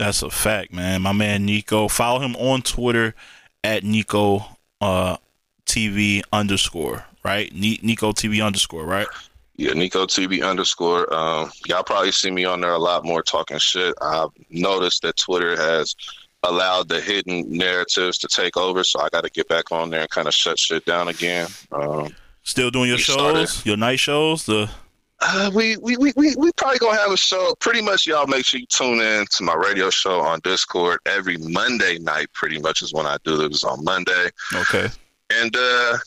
That's 0.00 0.22
a 0.22 0.30
fact, 0.30 0.72
man. 0.72 1.02
My 1.02 1.12
man 1.12 1.44
Nico. 1.44 1.86
Follow 1.86 2.20
him 2.20 2.34
on 2.36 2.62
Twitter 2.62 3.14
at 3.62 3.84
Nico 3.84 4.42
uh, 4.80 5.18
TV 5.66 6.22
underscore, 6.32 7.04
right? 7.22 7.52
Ni- 7.54 7.80
Nico 7.82 8.12
TV 8.12 8.42
underscore, 8.42 8.86
right? 8.86 9.06
Yeah, 9.56 9.74
Nico 9.74 10.06
TV 10.06 10.42
underscore. 10.42 11.12
Um, 11.12 11.50
y'all 11.66 11.82
probably 11.82 12.12
see 12.12 12.30
me 12.30 12.46
on 12.46 12.62
there 12.62 12.72
a 12.72 12.78
lot 12.78 13.04
more 13.04 13.22
talking 13.22 13.58
shit. 13.58 13.94
I've 14.00 14.30
noticed 14.48 15.02
that 15.02 15.18
Twitter 15.18 15.54
has 15.54 15.94
allowed 16.44 16.88
the 16.88 16.98
hidden 17.02 17.44
narratives 17.50 18.16
to 18.20 18.26
take 18.28 18.56
over, 18.56 18.82
so 18.82 19.00
I 19.02 19.10
got 19.10 19.24
to 19.24 19.30
get 19.30 19.48
back 19.48 19.70
on 19.70 19.90
there 19.90 20.00
and 20.00 20.08
kind 20.08 20.26
of 20.26 20.32
shut 20.32 20.58
shit 20.58 20.86
down 20.86 21.08
again. 21.08 21.46
Um, 21.72 22.08
Still 22.42 22.70
doing 22.70 22.88
your 22.88 22.96
shows, 22.96 23.16
started. 23.50 23.66
your 23.66 23.76
night 23.76 24.00
shows. 24.00 24.46
The 24.46 24.70
uh, 25.22 25.50
we, 25.54 25.76
we, 25.78 25.96
we, 25.98 26.12
we, 26.16 26.34
we 26.36 26.50
probably 26.56 26.78
gonna 26.78 26.96
have 26.98 27.10
a 27.12 27.16
show. 27.16 27.54
Pretty 27.60 27.82
much, 27.82 28.06
y'all 28.06 28.26
make 28.26 28.44
sure 28.46 28.60
you 28.60 28.66
tune 28.66 29.00
in 29.00 29.26
to 29.26 29.42
my 29.44 29.54
radio 29.54 29.90
show 29.90 30.20
on 30.20 30.40
Discord 30.40 30.98
every 31.06 31.36
Monday 31.38 31.98
night. 31.98 32.28
Pretty 32.32 32.58
much 32.58 32.82
is 32.82 32.92
when 32.94 33.06
I 33.06 33.16
do 33.24 33.36
this 33.48 33.62
on 33.64 33.84
Monday. 33.84 34.28
okay, 34.54 34.88
And 35.30 35.54
uh, 35.56 35.98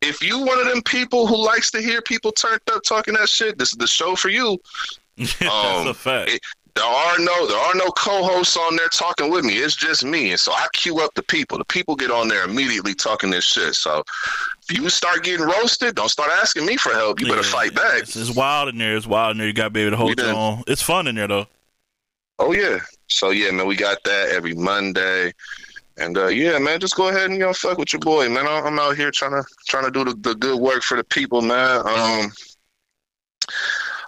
if 0.00 0.22
you 0.22 0.38
one 0.38 0.58
of 0.58 0.66
them 0.66 0.82
people 0.82 1.26
who 1.26 1.36
likes 1.44 1.70
to 1.72 1.80
hear 1.82 2.00
people 2.02 2.32
turned 2.32 2.60
up 2.72 2.82
talking 2.84 3.14
that 3.14 3.28
shit, 3.28 3.58
this 3.58 3.72
is 3.72 3.78
the 3.78 3.86
show 3.86 4.16
for 4.16 4.28
you. 4.30 4.58
that's 5.18 5.42
Um, 5.42 5.88
a 5.88 5.94
fact. 5.94 6.30
it- 6.30 6.40
There 6.78 6.86
are 6.86 7.18
no 7.18 7.46
there 7.48 7.58
are 7.58 7.74
no 7.74 7.86
co-hosts 7.86 8.56
on 8.56 8.76
there 8.76 8.86
talking 8.86 9.32
with 9.32 9.44
me. 9.44 9.54
It's 9.54 9.74
just 9.74 10.04
me, 10.04 10.30
and 10.30 10.38
so 10.38 10.52
I 10.52 10.68
queue 10.74 11.00
up 11.00 11.12
the 11.14 11.24
people. 11.24 11.58
The 11.58 11.64
people 11.64 11.96
get 11.96 12.12
on 12.12 12.28
there 12.28 12.44
immediately 12.44 12.94
talking 12.94 13.30
this 13.30 13.42
shit. 13.42 13.74
So 13.74 14.04
if 14.68 14.78
you 14.78 14.88
start 14.88 15.24
getting 15.24 15.44
roasted, 15.44 15.96
don't 15.96 16.08
start 16.08 16.30
asking 16.30 16.66
me 16.66 16.76
for 16.76 16.92
help. 16.92 17.20
You 17.20 17.26
better 17.26 17.42
fight 17.42 17.74
back. 17.74 18.02
It's, 18.02 18.14
it's 18.14 18.30
wild 18.30 18.68
in 18.68 18.78
there. 18.78 18.96
It's 18.96 19.08
wild 19.08 19.32
in 19.32 19.38
there. 19.38 19.48
You 19.48 19.54
got 19.54 19.64
to 19.64 19.70
be 19.70 19.80
able 19.80 19.90
to 19.90 19.96
hold 19.96 20.20
your 20.20 20.32
own. 20.32 20.62
It's 20.68 20.80
fun 20.80 21.08
in 21.08 21.16
there 21.16 21.26
though. 21.26 21.48
Oh 22.38 22.52
yeah. 22.52 22.78
So 23.08 23.30
yeah, 23.30 23.50
man, 23.50 23.66
we 23.66 23.74
got 23.74 24.04
that 24.04 24.28
every 24.30 24.54
Monday. 24.54 25.32
And 25.96 26.16
uh, 26.16 26.28
yeah, 26.28 26.60
man, 26.60 26.78
just 26.78 26.94
go 26.94 27.08
ahead 27.08 27.24
and 27.24 27.34
you 27.34 27.40
know 27.40 27.52
fuck 27.54 27.78
with 27.78 27.92
your 27.92 27.98
boy, 27.98 28.28
man. 28.28 28.46
I'm 28.46 28.64
I'm 28.64 28.78
out 28.78 28.96
here 28.96 29.10
trying 29.10 29.32
to 29.32 29.44
trying 29.66 29.86
to 29.86 29.90
do 29.90 30.04
the, 30.04 30.14
the 30.14 30.36
good 30.36 30.60
work 30.60 30.84
for 30.84 30.96
the 30.96 31.02
people, 31.02 31.42
man. 31.42 31.80
Um, 31.88 32.32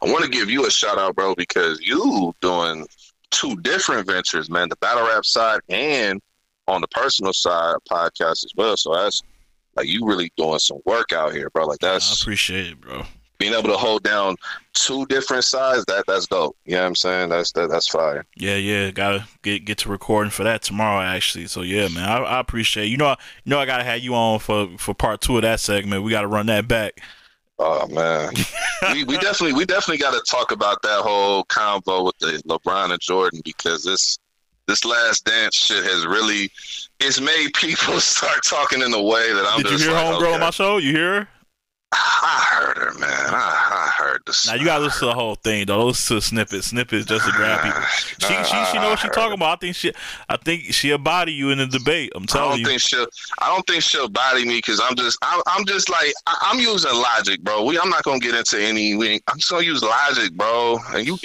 I 0.03 0.07
want 0.11 0.25
to 0.25 0.31
give 0.31 0.49
you 0.51 0.67
a 0.67 0.71
shout 0.71 0.99
out, 0.99 1.15
bro, 1.15 1.35
because 1.35 1.81
you 1.81 2.35
doing 2.41 2.87
two 3.31 3.57
different 3.61 4.07
ventures, 4.07 4.49
man. 4.51 4.69
The 4.69 4.77
battle 4.77 5.07
rap 5.07 5.25
side 5.25 5.61
and 5.69 6.21
on 6.69 6.81
the 6.81 6.89
personal 6.89 7.33
side 7.33 7.77
podcast 7.91 8.45
as 8.45 8.53
well. 8.57 8.77
So 8.77 8.95
that's 8.95 9.23
like 9.77 9.87
you 9.87 10.07
really 10.07 10.33
doing 10.37 10.59
some 10.59 10.79
work 10.87 11.13
out 11.13 11.33
here, 11.33 11.51
bro. 11.51 11.67
Like 11.67 11.83
I 11.85 11.93
that's 11.93 12.21
appreciate 12.23 12.67
it, 12.73 12.81
bro. 12.81 13.03
being 13.39 13.53
able 13.55 13.69
to 13.71 13.77
hold 13.77 14.03
down 14.03 14.37
two 14.73 15.05
different 15.07 15.45
sides. 15.45 15.85
That 15.87 16.05
that's 16.07 16.27
dope. 16.27 16.57
You 16.65 16.73
know 16.77 16.81
what 16.83 16.87
I'm 16.89 16.95
saying? 16.97 17.29
That's 17.29 17.53
that, 17.53 17.71
that's 17.71 17.89
fire. 17.89 18.25
Yeah, 18.37 18.57
yeah, 18.57 18.91
gotta 18.91 19.27
get 19.43 19.65
get 19.65 19.79
to 19.79 19.89
recording 19.91 20.31
for 20.31 20.45
that 20.45 20.63
tomorrow, 20.63 21.03
actually. 21.03 21.47
So 21.47 21.63
yeah, 21.63 21.89
man, 21.89 22.09
I, 22.09 22.17
I 22.19 22.41
appreciate. 22.41 22.85
It. 22.87 22.89
You 22.89 22.97
know, 22.97 23.07
I- 23.09 23.17
you 23.45 23.51
know, 23.51 23.59
I 23.59 23.67
gotta 23.67 23.85
have 23.85 24.01
you 24.01 24.15
on 24.15 24.39
for 24.39 24.69
for 24.79 24.95
part 24.95 25.21
two 25.21 25.37
of 25.37 25.43
that 25.43 25.61
segment. 25.61 26.03
We 26.05 26.11
gotta 26.11 26.27
run 26.29 26.47
that 26.47 26.67
back. 26.69 27.01
Oh 27.63 27.87
man, 27.89 28.33
we, 28.95 29.05
we 29.05 29.19
definitely 29.19 29.53
we 29.53 29.67
definitely 29.67 29.99
got 29.99 30.13
to 30.13 30.23
talk 30.31 30.51
about 30.51 30.81
that 30.81 31.03
whole 31.03 31.45
convo 31.45 32.07
with 32.07 32.17
the 32.19 32.43
LeBron 32.49 32.91
and 32.91 33.01
Jordan 33.01 33.43
because 33.45 33.85
this 33.85 34.19
this 34.67 34.87
last 34.87 35.27
dance 35.27 35.57
shit 35.57 35.85
has 35.85 36.07
really 36.07 36.51
it's 37.01 37.21
made 37.21 37.53
people 37.53 38.01
start 38.01 38.43
talking 38.45 38.81
in 38.81 38.95
a 38.95 39.03
way 39.03 39.31
that 39.35 39.45
I'm 39.47 39.63
Did 39.63 39.73
you 39.73 39.79
hear 39.79 39.93
like, 39.93 40.07
homegirl 40.07 40.23
okay. 40.23 40.35
on 40.35 40.41
my 40.41 40.51
show? 40.51 40.79
You 40.79 40.93
hear 40.93 41.15
her? 41.21 41.29
I 41.93 42.49
heard 42.53 42.79
her, 42.79 42.99
man. 42.99 43.11
I, 43.11 43.71
I 43.73 44.03
heard 44.03 44.23
this. 44.27 44.47
Now 44.47 44.55
you 44.55 44.65
gotta 44.65 44.85
listen 44.85 45.01
to 45.01 45.07
the 45.07 45.15
whole 45.15 45.35
thing 45.35 45.67
though. 45.67 45.91
To 45.91 46.15
the 46.15 46.21
snippets, 46.21 46.69
snippets 46.69 47.07
just 47.07 47.27
to 47.27 47.33
grab 47.33 47.63
people. 47.63 47.83
She 48.21 48.35
she 48.45 48.65
she 48.67 48.79
know 48.79 48.91
what 48.91 48.99
she 48.99 49.09
talking 49.09 49.33
about. 49.33 49.57
I 49.57 49.57
think 49.57 49.75
she 49.75 49.93
I 50.29 50.37
think 50.37 50.65
she'll 50.73 50.99
body 50.99 51.33
you 51.33 51.51
in 51.51 51.59
the 51.59 51.67
debate. 51.67 52.13
I'm 52.15 52.27
telling 52.27 52.47
you. 52.47 52.51
I 52.51 52.53
don't 52.53 52.61
you. 52.61 52.67
think 52.67 52.81
she'll. 52.81 53.07
I 53.39 53.49
don't 53.49 53.67
think 53.67 53.83
she'll 53.83 54.09
body 54.09 54.45
me 54.45 54.59
because 54.59 54.81
I'm 54.81 54.95
just. 54.95 55.19
I'm, 55.23 55.43
I'm 55.47 55.65
just 55.65 55.89
like. 55.89 56.13
I, 56.27 56.37
I'm 56.43 56.61
using 56.61 56.93
logic, 56.93 57.41
bro. 57.43 57.65
We. 57.65 57.79
I'm 57.79 57.89
not 57.89 58.05
gonna 58.05 58.21
get 58.21 58.35
into 58.35 58.63
any. 58.63 58.95
We, 58.95 59.21
I'm 59.27 59.39
just 59.39 59.51
gonna 59.51 59.65
use 59.65 59.83
logic, 59.83 60.33
bro. 60.35 60.79
And 60.91 61.07
you, 61.07 61.19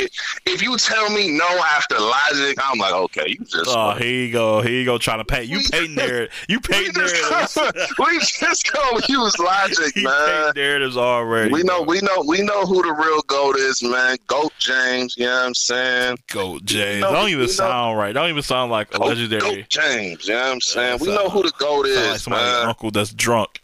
if 0.46 0.62
you 0.62 0.78
tell 0.78 1.10
me 1.12 1.32
no 1.38 1.46
after 1.46 2.00
logic, 2.00 2.58
I'm 2.64 2.80
like, 2.80 2.94
okay, 2.94 3.26
you 3.28 3.46
just. 3.46 3.68
Oh, 3.68 3.92
here 3.92 4.26
you 4.26 4.32
go. 4.32 4.62
Here 4.62 4.72
you 4.74 4.86
go. 4.86 4.98
Trying 4.98 5.20
to 5.20 5.26
paint. 5.26 5.48
You 5.48 5.60
painting 5.72 5.96
there. 5.96 6.30
You 6.50 6.60
painting 6.62 6.94
narratives. 6.96 7.58
we 8.00 8.20
just 8.20 8.74
gonna 8.74 9.02
use 9.08 9.38
logic, 9.38 9.96
man. 9.98 10.55
Painting 10.56 10.70
narratives 10.70 10.98
already. 10.98 11.52
We 11.52 11.64
know, 11.64 11.84
bro. 11.84 11.94
we 11.94 12.02
know, 12.02 12.24
we 12.28 12.42
know 12.42 12.66
who 12.66 12.82
the 12.82 12.94
real 12.94 13.22
goat 13.24 13.56
is, 13.58 13.84
man. 13.84 14.18
Goat 14.28 14.52
James. 14.60 15.16
You 15.18 15.26
know 15.26 15.36
what 15.36 15.46
I'm 15.48 15.54
saying? 15.54 16.18
Goat 16.32 16.66
James. 16.66 17.02
know- 17.02 17.12
don't 17.12 17.30
even 17.30 17.40
we 17.42 17.46
know- 17.46 17.52
sound 17.52 17.98
right. 17.98 18.14
Don't 18.14 18.30
even 18.30 18.44
sound 18.44 18.72
like 18.72 18.94
a 18.96 18.98
legendary. 19.04 19.40
goat 19.42 19.66
James. 19.70 20.28
You 20.28 20.34
know 20.34 20.42
what 20.42 20.52
I'm 20.54 20.62
saying? 20.62 21.00
we 21.00 21.08
sound- 21.08 21.18
know 21.24 21.30
who 21.30 21.44
the 21.44 21.54
goat 21.58 21.86
Sound 21.88 22.06
like 22.08 22.16
is, 22.16 22.24
somebody's 22.24 22.54
man. 22.54 22.68
uncle 22.68 22.92
that's 22.92 23.14
drunk. 23.14 23.62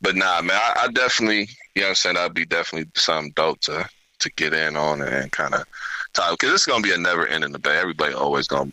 But 0.00 0.16
nah, 0.16 0.40
man, 0.42 0.56
I, 0.60 0.84
I 0.84 0.88
definitely, 0.88 1.48
you 1.74 1.82
know 1.82 1.82
what 1.82 1.88
I'm 1.90 1.94
saying? 1.96 2.14
That'd 2.16 2.34
be 2.34 2.46
definitely 2.46 2.90
something 2.94 3.32
dope 3.36 3.60
to 3.62 3.88
to 4.20 4.30
get 4.36 4.54
in 4.54 4.76
on 4.76 5.02
and 5.02 5.30
kind 5.32 5.54
of 5.54 5.64
talk 6.14 6.38
because 6.38 6.54
it's 6.54 6.66
gonna 6.66 6.82
be 6.82 6.92
a 6.92 6.96
never 6.98 7.26
ending 7.26 7.52
debate. 7.52 7.74
Everybody 7.76 8.14
always 8.14 8.48
gonna 8.48 8.72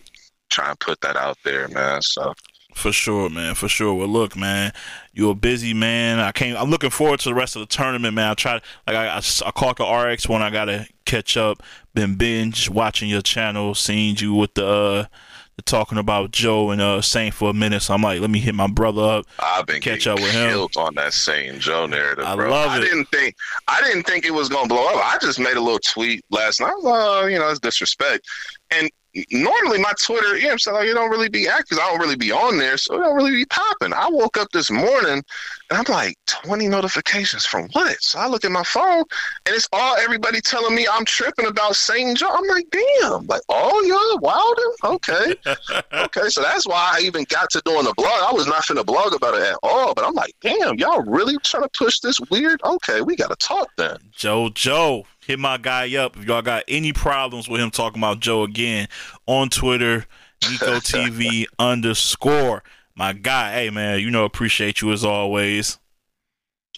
try 0.49 0.69
and 0.69 0.79
put 0.79 1.01
that 1.01 1.17
out 1.17 1.37
there, 1.43 1.67
man. 1.69 2.01
So 2.01 2.33
For 2.73 2.93
sure, 2.93 3.29
man. 3.29 3.55
For 3.55 3.67
sure. 3.67 3.93
Well, 3.95 4.07
look, 4.07 4.37
man, 4.37 4.71
you're 5.13 5.31
a 5.31 5.35
busy 5.35 5.73
man. 5.73 6.19
I 6.19 6.31
can't. 6.31 6.57
I'm 6.57 6.69
looking 6.69 6.89
forward 6.89 7.19
to 7.21 7.29
the 7.29 7.35
rest 7.35 7.55
of 7.55 7.59
the 7.61 7.65
tournament, 7.65 8.13
man. 8.13 8.31
I 8.31 8.33
tried. 8.33 8.61
Like 8.87 8.95
I, 8.95 9.07
I, 9.17 9.21
I 9.45 9.51
caught 9.51 9.77
the 9.77 9.85
RX 9.85 10.29
when 10.29 10.41
I 10.41 10.49
gotta 10.49 10.87
catch 11.05 11.35
up. 11.37 11.61
Been 11.93 12.15
binge 12.15 12.69
watching 12.69 13.09
your 13.09 13.21
channel, 13.21 13.75
seeing 13.75 14.15
you 14.17 14.33
with 14.33 14.53
the 14.53 14.65
uh, 14.65 15.05
the 15.57 15.61
talking 15.63 15.97
about 15.97 16.31
Joe 16.31 16.69
and 16.71 16.81
uh 16.81 17.01
Saynt 17.01 17.33
for 17.35 17.49
a 17.49 17.53
minute. 17.53 17.81
So 17.81 17.93
I'm 17.93 18.01
like, 18.01 18.21
let 18.21 18.29
me 18.29 18.39
hit 18.39 18.55
my 18.55 18.67
brother 18.67 19.01
up. 19.03 19.25
I've 19.39 19.65
been 19.65 19.81
Catch 19.81 20.07
up 20.07 20.19
with 20.19 20.31
him. 20.31 20.57
on 20.77 20.95
that 20.95 21.11
Saynt 21.11 21.59
Joe 21.59 21.85
narrative, 21.87 22.23
I 22.25 22.35
bro. 22.37 22.49
love 22.49 22.71
I 22.71 22.77
it. 22.77 22.81
didn't 22.81 23.05
think 23.09 23.35
I 23.67 23.81
didn't 23.81 24.03
think 24.03 24.23
it 24.25 24.33
was 24.33 24.47
gonna 24.47 24.69
blow 24.69 24.85
up. 24.87 24.95
I 25.05 25.17
just 25.21 25.39
made 25.39 25.57
a 25.57 25.61
little 25.61 25.79
tweet 25.79 26.23
last 26.31 26.61
night. 26.61 26.71
I 26.71 26.75
was 26.75 26.83
like, 26.85 27.01
oh, 27.03 27.25
you 27.27 27.37
know, 27.37 27.49
it's 27.49 27.59
disrespect. 27.59 28.25
And 28.71 28.89
normally 29.31 29.79
my 29.79 29.91
Twitter, 29.99 30.37
you 30.37 30.47
know, 30.47 30.55
I'm 30.67 30.73
like 30.73 30.87
it 30.87 30.93
don't 30.93 31.09
really 31.09 31.29
be 31.29 31.47
active. 31.47 31.79
I 31.79 31.89
don't 31.89 31.99
really 31.99 32.15
be 32.15 32.31
on 32.31 32.57
there, 32.57 32.77
so 32.77 32.95
it 32.95 32.99
don't 32.99 33.15
really 33.15 33.31
be 33.31 33.45
popping. 33.45 33.93
I 33.93 34.07
woke 34.09 34.37
up 34.37 34.49
this 34.51 34.71
morning 34.71 35.23
and 35.69 35.77
I'm 35.77 35.85
like, 35.87 36.17
20 36.27 36.67
notifications 36.67 37.45
from 37.45 37.67
what? 37.73 38.01
So 38.01 38.19
I 38.19 38.27
look 38.27 38.45
at 38.45 38.51
my 38.51 38.63
phone 38.63 39.03
and 39.45 39.55
it's 39.55 39.67
all 39.73 39.95
everybody 39.97 40.41
telling 40.41 40.75
me 40.75 40.87
I'm 40.91 41.05
tripping 41.05 41.45
about 41.45 41.75
Saynt 41.75 42.17
Joe. 42.17 42.29
I'm 42.29 42.47
like, 42.47 42.67
damn, 42.71 43.25
like, 43.27 43.41
oh, 43.49 43.81
y'all 43.83 44.19
wilding? 44.19 44.73
Okay. 44.83 45.35
okay, 46.05 46.29
so 46.29 46.41
that's 46.41 46.67
why 46.67 46.97
I 46.97 47.01
even 47.01 47.25
got 47.29 47.49
to 47.51 47.61
doing 47.65 47.83
the 47.83 47.93
blog. 47.95 48.21
I 48.23 48.31
was 48.33 48.47
not 48.47 48.63
finna 48.63 48.85
blog 48.85 49.13
about 49.13 49.35
it 49.35 49.43
at 49.43 49.57
all, 49.63 49.93
but 49.93 50.05
I'm 50.05 50.13
like, 50.13 50.35
damn, 50.41 50.77
y'all 50.77 51.03
really 51.03 51.37
trying 51.39 51.63
to 51.63 51.69
push 51.69 51.99
this 51.99 52.19
weird? 52.29 52.61
Okay, 52.63 53.01
we 53.01 53.15
gotta 53.15 53.35
talk 53.35 53.69
then. 53.77 53.97
Joe, 54.11 54.49
Joe, 54.49 55.05
hit 55.25 55.39
my 55.39 55.57
guy 55.57 55.95
up 55.97 56.17
if 56.17 56.25
y'all 56.25 56.41
got 56.41 56.63
any 56.67 56.93
problems 56.93 57.47
with 57.47 57.61
him 57.61 57.71
talking 57.71 58.01
about 58.01 58.19
Joe 58.19 58.43
again 58.43 58.87
on 59.25 59.49
Twitter. 59.49 60.05
Nico 60.49 60.75
TV 60.79 61.45
underscore. 61.59 62.63
My 62.95 63.13
guy, 63.13 63.53
hey 63.53 63.69
man, 63.69 63.99
you 63.99 64.11
know 64.11 64.25
appreciate 64.25 64.81
you 64.81 64.91
as 64.91 65.05
always. 65.05 65.79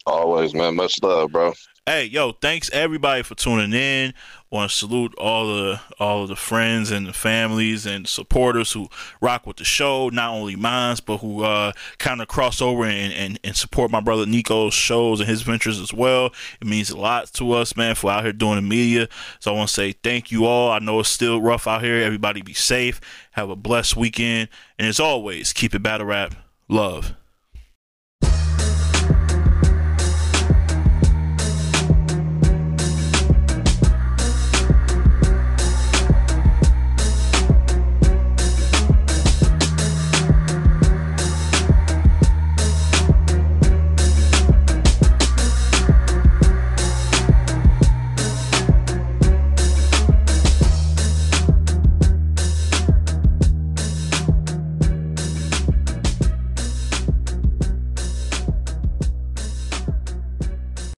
Always, 0.06 0.54
man. 0.54 0.76
Much 0.76 1.02
love, 1.02 1.32
bro. 1.32 1.54
Hey, 1.86 2.06
yo, 2.06 2.32
thanks 2.32 2.70
everybody 2.72 3.24
for 3.24 3.36
tuning 3.36 3.74
in. 3.74 4.14
Want 4.54 4.70
to 4.70 4.78
salute 4.78 5.16
all 5.18 5.47
the 5.47 5.82
all 5.99 6.24
of 6.24 6.30
the 6.30 6.36
friends 6.36 6.91
and 6.91 7.08
the 7.08 7.14
families 7.14 7.86
and 7.86 8.08
supporters 8.08 8.72
who 8.72 8.88
rock 9.20 9.47
with 9.47 9.58
the 9.58 9.66
show, 9.66 10.10
not 10.10 10.32
only 10.32 10.56
mine, 10.56 10.95
but 11.06 11.18
who 11.18 11.43
uh, 11.43 11.72
kind 11.97 12.22
of 12.22 12.28
cross 12.28 12.62
over 12.62 12.84
and, 12.86 13.14
and, 13.14 13.39
and 13.43 13.56
support 13.56 13.89
my 13.89 13.99
brother 13.99 14.26
Nico's 14.26 14.74
shows 14.74 15.20
and 15.20 15.28
his 15.28 15.41
ventures 15.41 15.80
as 15.80 15.91
well. 15.91 16.28
It 16.62 16.68
means 16.68 16.91
a 16.91 16.97
lot 16.97 17.34
to 17.34 17.54
us, 17.54 17.76
man, 17.76 17.95
for 17.95 18.12
out 18.12 18.24
here 18.24 18.34
doing 18.34 18.56
the 18.56 18.62
media. 18.62 19.10
So 19.39 19.54
I 19.54 19.58
want 19.58 19.70
to 19.70 19.74
say 19.74 19.93
thank 19.93 20.32
you 20.32 20.45
all. 20.45 20.72
I 20.72 20.80
know 20.80 20.99
it's 20.99 21.10
still 21.10 21.41
rough 21.41 21.68
out 21.68 21.84
here. 21.84 21.95
Everybody 22.04 22.41
be 22.41 22.54
safe. 22.54 23.01
Have 23.32 23.49
a 23.49 23.56
blessed 23.56 23.95
weekend. 23.95 24.49
And 24.78 24.88
as 24.88 24.99
always, 24.99 25.51
keep 25.54 25.74
it 25.74 25.82
battle 25.82 26.08
rap. 26.08 26.36
Love. 26.68 27.16